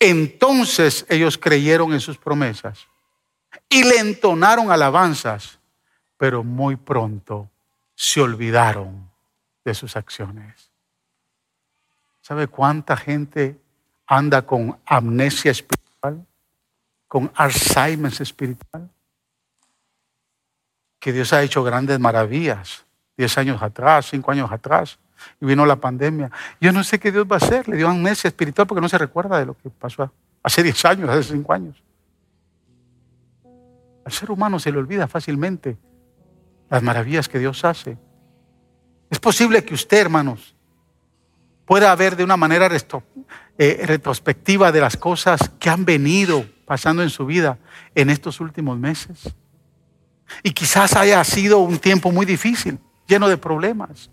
Entonces 0.00 1.06
ellos 1.08 1.38
creyeron 1.38 1.92
en 1.92 2.00
sus 2.00 2.18
promesas 2.18 2.88
y 3.68 3.84
le 3.84 3.98
entonaron 3.98 4.72
alabanzas, 4.72 5.60
pero 6.16 6.42
muy 6.42 6.74
pronto 6.74 7.48
se 7.94 8.20
olvidaron 8.20 9.08
de 9.64 9.74
sus 9.74 9.94
acciones. 9.94 10.70
¿Sabe 12.20 12.48
cuánta 12.48 12.96
gente 12.96 13.60
anda 14.06 14.42
con 14.42 14.78
amnesia 14.84 15.52
espiritual? 15.52 16.26
Con 17.12 17.30
Alzheimer 17.34 18.10
espiritual? 18.22 18.88
Que 20.98 21.12
Dios 21.12 21.30
ha 21.34 21.42
hecho 21.42 21.62
grandes 21.62 22.00
maravillas, 22.00 22.86
diez 23.18 23.36
años 23.36 23.60
atrás, 23.60 24.08
cinco 24.10 24.30
años 24.30 24.50
atrás, 24.50 24.98
y 25.38 25.44
vino 25.44 25.66
la 25.66 25.76
pandemia. 25.76 26.30
Yo 26.58 26.72
no 26.72 26.82
sé 26.82 26.98
qué 26.98 27.12
Dios 27.12 27.26
va 27.30 27.36
a 27.36 27.44
hacer. 27.44 27.68
Le 27.68 27.76
dio 27.76 27.90
amnesia 27.90 28.28
espiritual 28.28 28.66
porque 28.66 28.80
no 28.80 28.88
se 28.88 28.96
recuerda 28.96 29.38
de 29.38 29.44
lo 29.44 29.52
que 29.52 29.68
pasó 29.68 30.10
hace 30.42 30.62
10 30.62 30.84
años, 30.86 31.10
hace 31.10 31.34
5 31.34 31.52
años. 31.52 31.84
Al 34.06 34.12
ser 34.12 34.30
humano 34.30 34.58
se 34.58 34.72
le 34.72 34.78
olvida 34.78 35.06
fácilmente 35.06 35.76
las 36.70 36.82
maravillas 36.82 37.28
que 37.28 37.38
Dios 37.38 37.62
hace. 37.66 37.98
Es 39.10 39.20
posible 39.20 39.62
que 39.66 39.74
usted, 39.74 39.98
hermanos, 39.98 40.54
pueda 41.66 41.94
ver 41.94 42.16
de 42.16 42.24
una 42.24 42.38
manera 42.38 42.70
eh, 43.58 43.82
retrospectiva 43.84 44.72
de 44.72 44.80
las 44.80 44.96
cosas 44.96 45.50
que 45.60 45.68
han 45.68 45.84
venido 45.84 46.46
pasando 46.72 47.02
en 47.02 47.10
su 47.10 47.26
vida 47.26 47.58
en 47.94 48.08
estos 48.08 48.40
últimos 48.40 48.78
meses. 48.78 49.34
Y 50.42 50.52
quizás 50.52 50.96
haya 50.96 51.22
sido 51.22 51.58
un 51.58 51.78
tiempo 51.78 52.10
muy 52.10 52.24
difícil, 52.24 52.78
lleno 53.06 53.28
de 53.28 53.36
problemas 53.36 54.10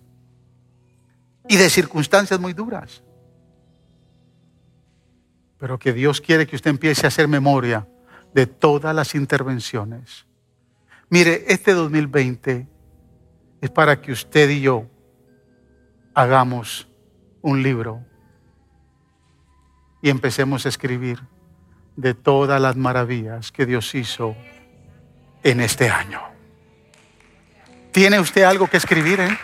y 1.47 1.55
de 1.55 1.69
circunstancias 1.69 2.37
muy 2.37 2.51
duras. 2.51 3.01
Pero 5.57 5.79
que 5.79 5.93
Dios 5.93 6.19
quiere 6.19 6.45
que 6.45 6.57
usted 6.57 6.71
empiece 6.71 7.07
a 7.07 7.07
hacer 7.07 7.29
memoria 7.29 7.87
de 8.33 8.45
todas 8.45 8.93
las 8.93 9.15
intervenciones. 9.15 10.27
Mire, 11.07 11.45
este 11.47 11.73
2020 11.73 12.67
es 13.61 13.69
para 13.69 14.01
que 14.01 14.11
usted 14.11 14.49
y 14.49 14.59
yo 14.59 14.85
hagamos 16.13 16.89
un 17.41 17.63
libro 17.63 18.05
y 20.01 20.09
empecemos 20.09 20.65
a 20.65 20.69
escribir 20.69 21.21
de 21.99 22.13
todas 22.13 22.61
las 22.61 22.75
maravillas 22.75 23.51
que 23.51 23.65
Dios 23.65 23.93
hizo 23.95 24.35
en 25.43 25.61
este 25.61 25.89
año. 25.89 26.21
¿Tiene 27.91 28.19
usted 28.19 28.43
algo 28.43 28.67
que 28.67 28.77
escribir? 28.77 29.19
Eh? 29.19 29.37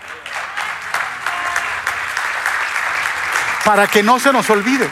para 3.65 3.87
que 3.87 4.03
no 4.03 4.19
se 4.19 4.31
nos 4.31 4.47
olvide. 4.51 4.87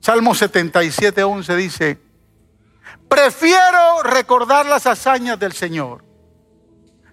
Salmo 0.00 0.34
77, 0.34 1.22
11 1.22 1.56
dice, 1.56 2.00
prefiero 3.08 4.02
recordar 4.02 4.66
las 4.66 4.86
hazañas 4.86 5.38
del 5.38 5.52
Señor, 5.52 6.04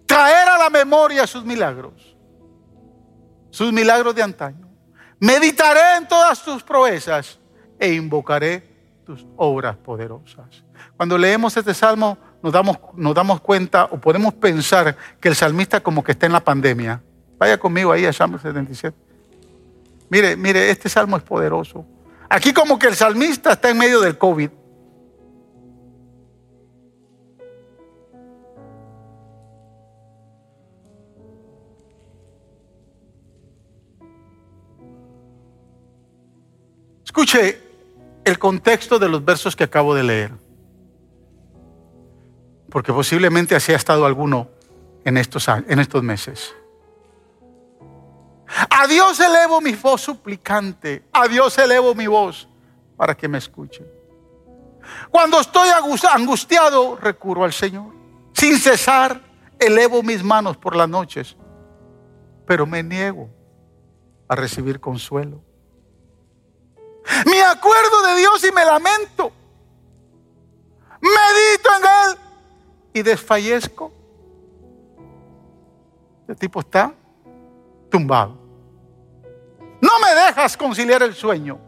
traer 0.07 0.49
a 0.49 0.57
la 0.57 0.69
memoria 0.71 1.27
sus 1.27 1.45
milagros, 1.45 2.17
sus 3.51 3.71
milagros 3.71 4.15
de 4.15 4.23
antaño. 4.23 4.70
Meditaré 5.21 5.97
en 5.97 6.07
todas 6.07 6.43
tus 6.43 6.61
proezas 6.61 7.39
e 7.79 7.93
invocaré 7.93 8.67
tus 9.05 9.25
obras 9.37 9.77
poderosas. 9.77 10.65
Cuando 10.97 11.17
leemos 11.17 11.55
este 11.55 11.73
salmo 11.73 12.17
nos 12.43 12.51
damos, 12.51 12.77
nos 12.95 13.15
damos 13.15 13.39
cuenta 13.39 13.85
o 13.85 14.01
podemos 14.01 14.33
pensar 14.33 14.97
que 15.21 15.29
el 15.29 15.35
salmista 15.35 15.79
como 15.79 16.03
que 16.03 16.11
está 16.11 16.25
en 16.25 16.33
la 16.33 16.43
pandemia 16.43 17.01
Vaya 17.41 17.57
conmigo 17.57 17.91
ahí 17.91 18.05
a 18.05 18.13
Salmo 18.13 18.37
77. 18.37 18.95
Mire, 20.09 20.35
mire, 20.35 20.69
este 20.69 20.87
salmo 20.89 21.17
es 21.17 21.23
poderoso. 21.23 21.83
Aquí 22.29 22.53
como 22.53 22.77
que 22.77 22.85
el 22.85 22.93
salmista 22.93 23.53
está 23.53 23.71
en 23.71 23.79
medio 23.79 23.99
del 23.99 24.15
COVID. 24.15 24.51
Escuche 37.11 37.61
el 38.23 38.39
contexto 38.39 38.97
de 38.97 39.09
los 39.09 39.25
versos 39.25 39.53
que 39.53 39.65
acabo 39.65 39.93
de 39.93 40.01
leer. 40.01 40.31
Porque 42.69 42.93
posiblemente 42.93 43.53
así 43.53 43.73
ha 43.73 43.75
estado 43.75 44.05
alguno 44.05 44.47
en 45.03 45.17
estos, 45.17 45.45
en 45.49 45.79
estos 45.79 46.01
meses. 46.03 46.55
A 48.69 48.87
Dios 48.87 49.19
elevo 49.19 49.59
mi 49.59 49.73
voz 49.73 49.99
suplicante. 49.99 51.03
A 51.11 51.27
Dios 51.27 51.57
elevo 51.57 51.93
mi 51.93 52.07
voz 52.07 52.47
para 52.95 53.13
que 53.13 53.27
me 53.27 53.39
escuche. 53.39 53.85
Cuando 55.09 55.41
estoy 55.41 55.67
angustiado, 56.13 56.95
recurro 56.95 57.43
al 57.43 57.51
Señor. 57.51 57.93
Sin 58.31 58.57
cesar, 58.57 59.19
elevo 59.59 60.01
mis 60.01 60.23
manos 60.23 60.55
por 60.55 60.77
las 60.77 60.87
noches. 60.87 61.35
Pero 62.47 62.65
me 62.65 62.81
niego 62.81 63.29
a 64.29 64.35
recibir 64.37 64.79
consuelo. 64.79 65.43
Me 67.25 67.41
acuerdo 67.43 68.01
de 68.07 68.15
Dios 68.17 68.43
y 68.43 68.51
me 68.51 68.65
lamento. 68.65 69.31
Medito 71.01 71.69
en 71.77 71.83
Él 71.83 72.19
y 72.93 73.01
desfallezco. 73.01 73.91
Este 76.21 76.35
tipo 76.35 76.59
está 76.59 76.93
tumbado. 77.89 78.37
No 79.81 79.89
me 79.99 80.15
dejas 80.15 80.55
conciliar 80.55 81.01
el 81.03 81.15
sueño. 81.15 81.59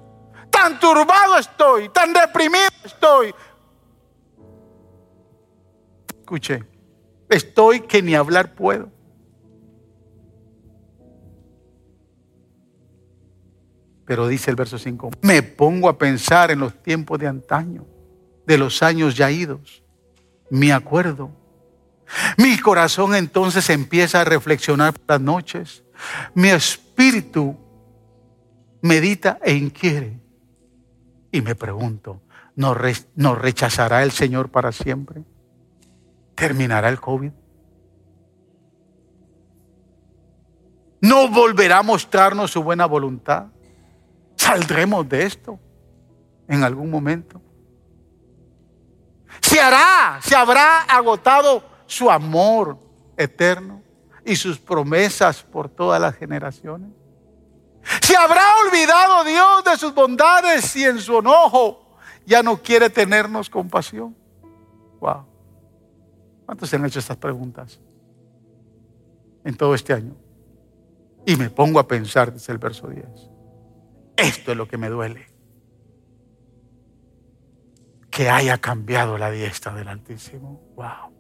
Tan 0.50 0.80
turbado 0.80 1.38
estoy, 1.38 1.90
tan 1.90 2.14
deprimido 2.14 2.70
estoy. 2.84 3.34
Escuche, 6.20 6.64
estoy 7.28 7.82
que 7.82 8.02
ni 8.02 8.16
hablar 8.16 8.54
puedo. 8.54 8.90
Pero 14.06 14.28
dice 14.28 14.50
el 14.52 14.56
verso 14.56 14.78
5, 14.78 15.12
me 15.22 15.42
pongo 15.42 15.90
a 15.90 15.98
pensar 15.98 16.52
en 16.52 16.60
los 16.60 16.82
tiempos 16.84 17.20
de 17.20 17.28
antaño, 17.28 17.86
de 18.46 18.58
los 18.58 18.84
años 18.84 19.16
ya 19.16 19.32
idos. 19.32 19.84
Me 20.50 20.74
acuerdo. 20.74 21.32
Mi 22.38 22.60
corazón 22.60 23.16
entonces 23.16 23.70
empieza 23.70 24.22
a 24.22 24.26
reflexionar 24.26 24.94
por 24.94 25.04
las 25.08 25.22
noches. 25.22 25.84
Mi 26.34 26.50
espíritu 26.50 27.58
medita 28.82 29.40
e 29.42 29.54
inquiere. 29.54 30.20
Y 31.32 31.42
me 31.42 31.56
pregunto, 31.56 32.22
¿nos, 32.56 32.78
rechazará 33.40 34.04
el 34.04 34.12
Señor 34.12 34.50
para 34.50 34.72
siempre? 34.72 35.24
¿Terminará 36.36 36.90
el 36.90 37.00
COVID? 37.00 37.32
¿No 41.02 41.30
volverá 41.30 41.80
a 41.80 41.84
mostrarnos 41.84 42.52
su 42.52 42.62
buena 42.62 42.86
voluntad? 42.86 43.48
¿Saldremos 44.44 45.08
de 45.08 45.26
esto 45.26 45.58
en 46.50 46.66
algún 46.66 46.92
momento? 46.92 47.42
¿Se 49.42 49.58
hará, 49.58 50.20
se 50.22 50.36
habrá 50.36 50.82
agotado 50.82 51.64
su 51.86 52.12
amor 52.12 52.78
eterno 53.16 53.82
y 54.26 54.36
sus 54.36 54.60
promesas 54.60 55.42
por 55.44 55.70
todas 55.70 56.02
las 56.02 56.16
generaciones? 56.16 56.90
¿Se 58.02 58.18
habrá 58.18 58.44
olvidado 58.68 59.24
Dios 59.24 59.64
de 59.64 59.78
sus 59.78 59.94
bondades 59.94 60.76
y 60.76 60.84
en 60.84 61.00
su 61.00 61.20
enojo 61.20 61.96
ya 62.26 62.44
no 62.44 62.58
quiere 62.58 62.90
tenernos 62.90 63.50
compasión? 63.50 64.14
Wow. 65.00 65.26
¿Cuántos 66.46 66.70
se 66.70 66.76
han 66.76 66.86
hecho 66.86 67.00
estas 67.00 67.16
preguntas 67.16 67.80
en 69.46 69.56
todo 69.56 69.74
este 69.74 69.94
año? 69.94 70.18
Y 71.26 71.38
me 71.38 71.50
pongo 71.50 71.80
a 71.80 71.88
pensar, 71.88 72.34
dice 72.34 72.52
el 72.52 72.58
verso 72.58 72.90
10. 72.90 73.33
Esto 74.18 74.52
es 74.52 74.58
lo 74.58 74.68
que 74.68 74.78
me 74.78 74.90
duele. 74.90 75.28
Que 78.10 78.30
haya 78.30 78.60
cambiado 78.60 79.18
la 79.18 79.32
diestra 79.32 79.74
del 79.74 79.88
Altísimo. 79.88 80.62
Wow. 80.76 81.14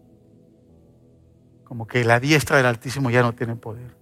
Como 1.64 1.88
que 1.88 2.04
la 2.04 2.20
diestra 2.20 2.58
del 2.58 2.68
Altísimo 2.68 3.10
ya 3.10 3.22
no 3.22 3.34
tiene 3.34 3.56
poder. 3.56 3.96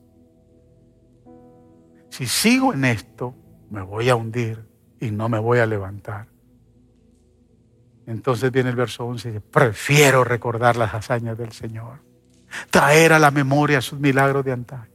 Si 2.09 2.27
sigo 2.27 2.73
en 2.73 2.83
esto, 2.85 3.33
me 3.69 3.81
voy 3.81 4.09
a 4.09 4.15
hundir 4.15 4.65
y 4.99 5.11
no 5.11 5.29
me 5.29 5.39
voy 5.39 5.59
a 5.59 5.65
levantar. 5.65 6.27
Entonces 8.05 8.51
viene 8.51 8.69
el 8.69 8.75
verso 8.75 9.05
11 9.05 9.29
y 9.29 9.31
dice, 9.31 9.41
prefiero 9.41 10.23
recordar 10.23 10.75
las 10.75 10.93
hazañas 10.93 11.37
del 11.37 11.53
Señor, 11.53 11.99
traer 12.69 13.13
a 13.13 13.19
la 13.19 13.31
memoria 13.31 13.79
sus 13.79 13.99
milagros 13.99 14.43
de 14.43 14.51
antaño. 14.51 14.91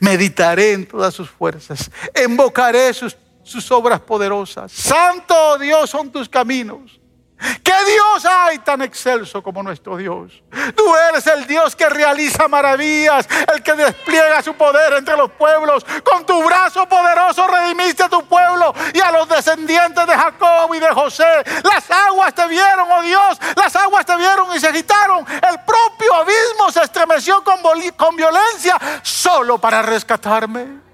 Meditaré 0.00 0.72
en 0.72 0.86
todas 0.86 1.12
sus 1.12 1.28
fuerzas, 1.28 1.90
invocaré 2.26 2.94
sus 2.94 3.14
sus 3.46 3.70
obras 3.70 4.00
poderosas. 4.00 4.72
Santo 4.72 5.56
Dios 5.58 5.88
son 5.88 6.10
tus 6.10 6.28
caminos. 6.28 7.00
¿Qué 7.38 7.72
Dios 7.84 8.24
hay 8.24 8.58
tan 8.60 8.80
excelso 8.80 9.42
como 9.42 9.62
nuestro 9.62 9.98
Dios? 9.98 10.42
Tú 10.74 10.96
eres 11.10 11.26
el 11.26 11.46
Dios 11.46 11.76
que 11.76 11.86
realiza 11.88 12.48
maravillas, 12.48 13.28
el 13.54 13.62
que 13.62 13.74
despliega 13.74 14.42
su 14.42 14.54
poder 14.54 14.94
entre 14.94 15.16
los 15.18 15.30
pueblos. 15.32 15.84
Con 16.02 16.24
tu 16.24 16.42
brazo 16.42 16.88
poderoso 16.88 17.46
redimiste 17.46 18.04
a 18.04 18.08
tu 18.08 18.24
pueblo 18.26 18.74
y 18.94 19.00
a 19.00 19.12
los 19.12 19.28
descendientes 19.28 20.06
de 20.06 20.14
Jacob 20.14 20.74
y 20.74 20.78
de 20.78 20.88
José. 20.88 21.44
Las 21.62 21.90
aguas 21.90 22.34
te 22.34 22.48
vieron, 22.48 22.90
oh 22.90 23.02
Dios, 23.02 23.38
las 23.54 23.76
aguas 23.76 24.06
te 24.06 24.16
vieron 24.16 24.48
y 24.56 24.58
se 24.58 24.68
agitaron. 24.68 25.26
El 25.28 25.60
propio 25.60 26.14
abismo 26.14 26.72
se 26.72 26.82
estremeció 26.82 27.44
con, 27.44 27.60
con 27.96 28.16
violencia 28.16 28.78
solo 29.02 29.58
para 29.58 29.82
rescatarme. 29.82 30.85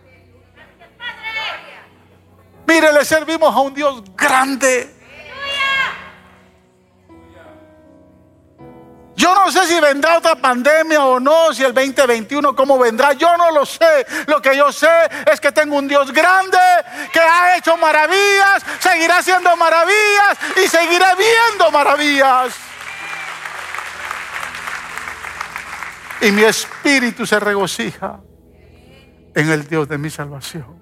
Mire, 2.73 2.91
le 2.91 3.05
servimos 3.05 3.55
a 3.55 3.61
un 3.61 3.75
Dios 3.75 4.03
grande. 4.17 4.95
Yo 9.15 9.35
no 9.35 9.53
sé 9.53 9.67
si 9.67 9.79
vendrá 9.79 10.17
otra 10.17 10.37
pandemia 10.37 11.05
o 11.05 11.21
no, 11.21 11.53
si 11.53 11.65
el 11.65 11.75
2021 11.75 12.57
cómo 12.57 12.79
vendrá, 12.79 13.13
yo 13.13 13.37
no 13.37 13.51
lo 13.51 13.67
sé. 13.67 14.07
Lo 14.27 14.41
que 14.41 14.57
yo 14.57 14.73
sé 14.73 14.89
es 15.31 15.39
que 15.39 15.53
tengo 15.53 15.77
un 15.77 15.87
Dios 15.87 16.11
grande 16.13 16.59
que 17.13 17.21
ha 17.21 17.59
hecho 17.59 17.77
maravillas, 17.77 18.65
seguirá 18.81 19.19
haciendo 19.19 19.55
maravillas 19.55 20.39
y 20.65 20.67
seguirá 20.67 21.15
viendo 21.15 21.71
maravillas. 21.71 22.55
Y 26.23 26.33
mi 26.33 26.45
espíritu 26.45 27.27
se 27.27 27.39
regocija 27.39 28.19
en 29.35 29.51
el 29.51 29.69
Dios 29.69 29.87
de 29.89 29.99
mi 29.99 30.09
salvación. 30.09 30.82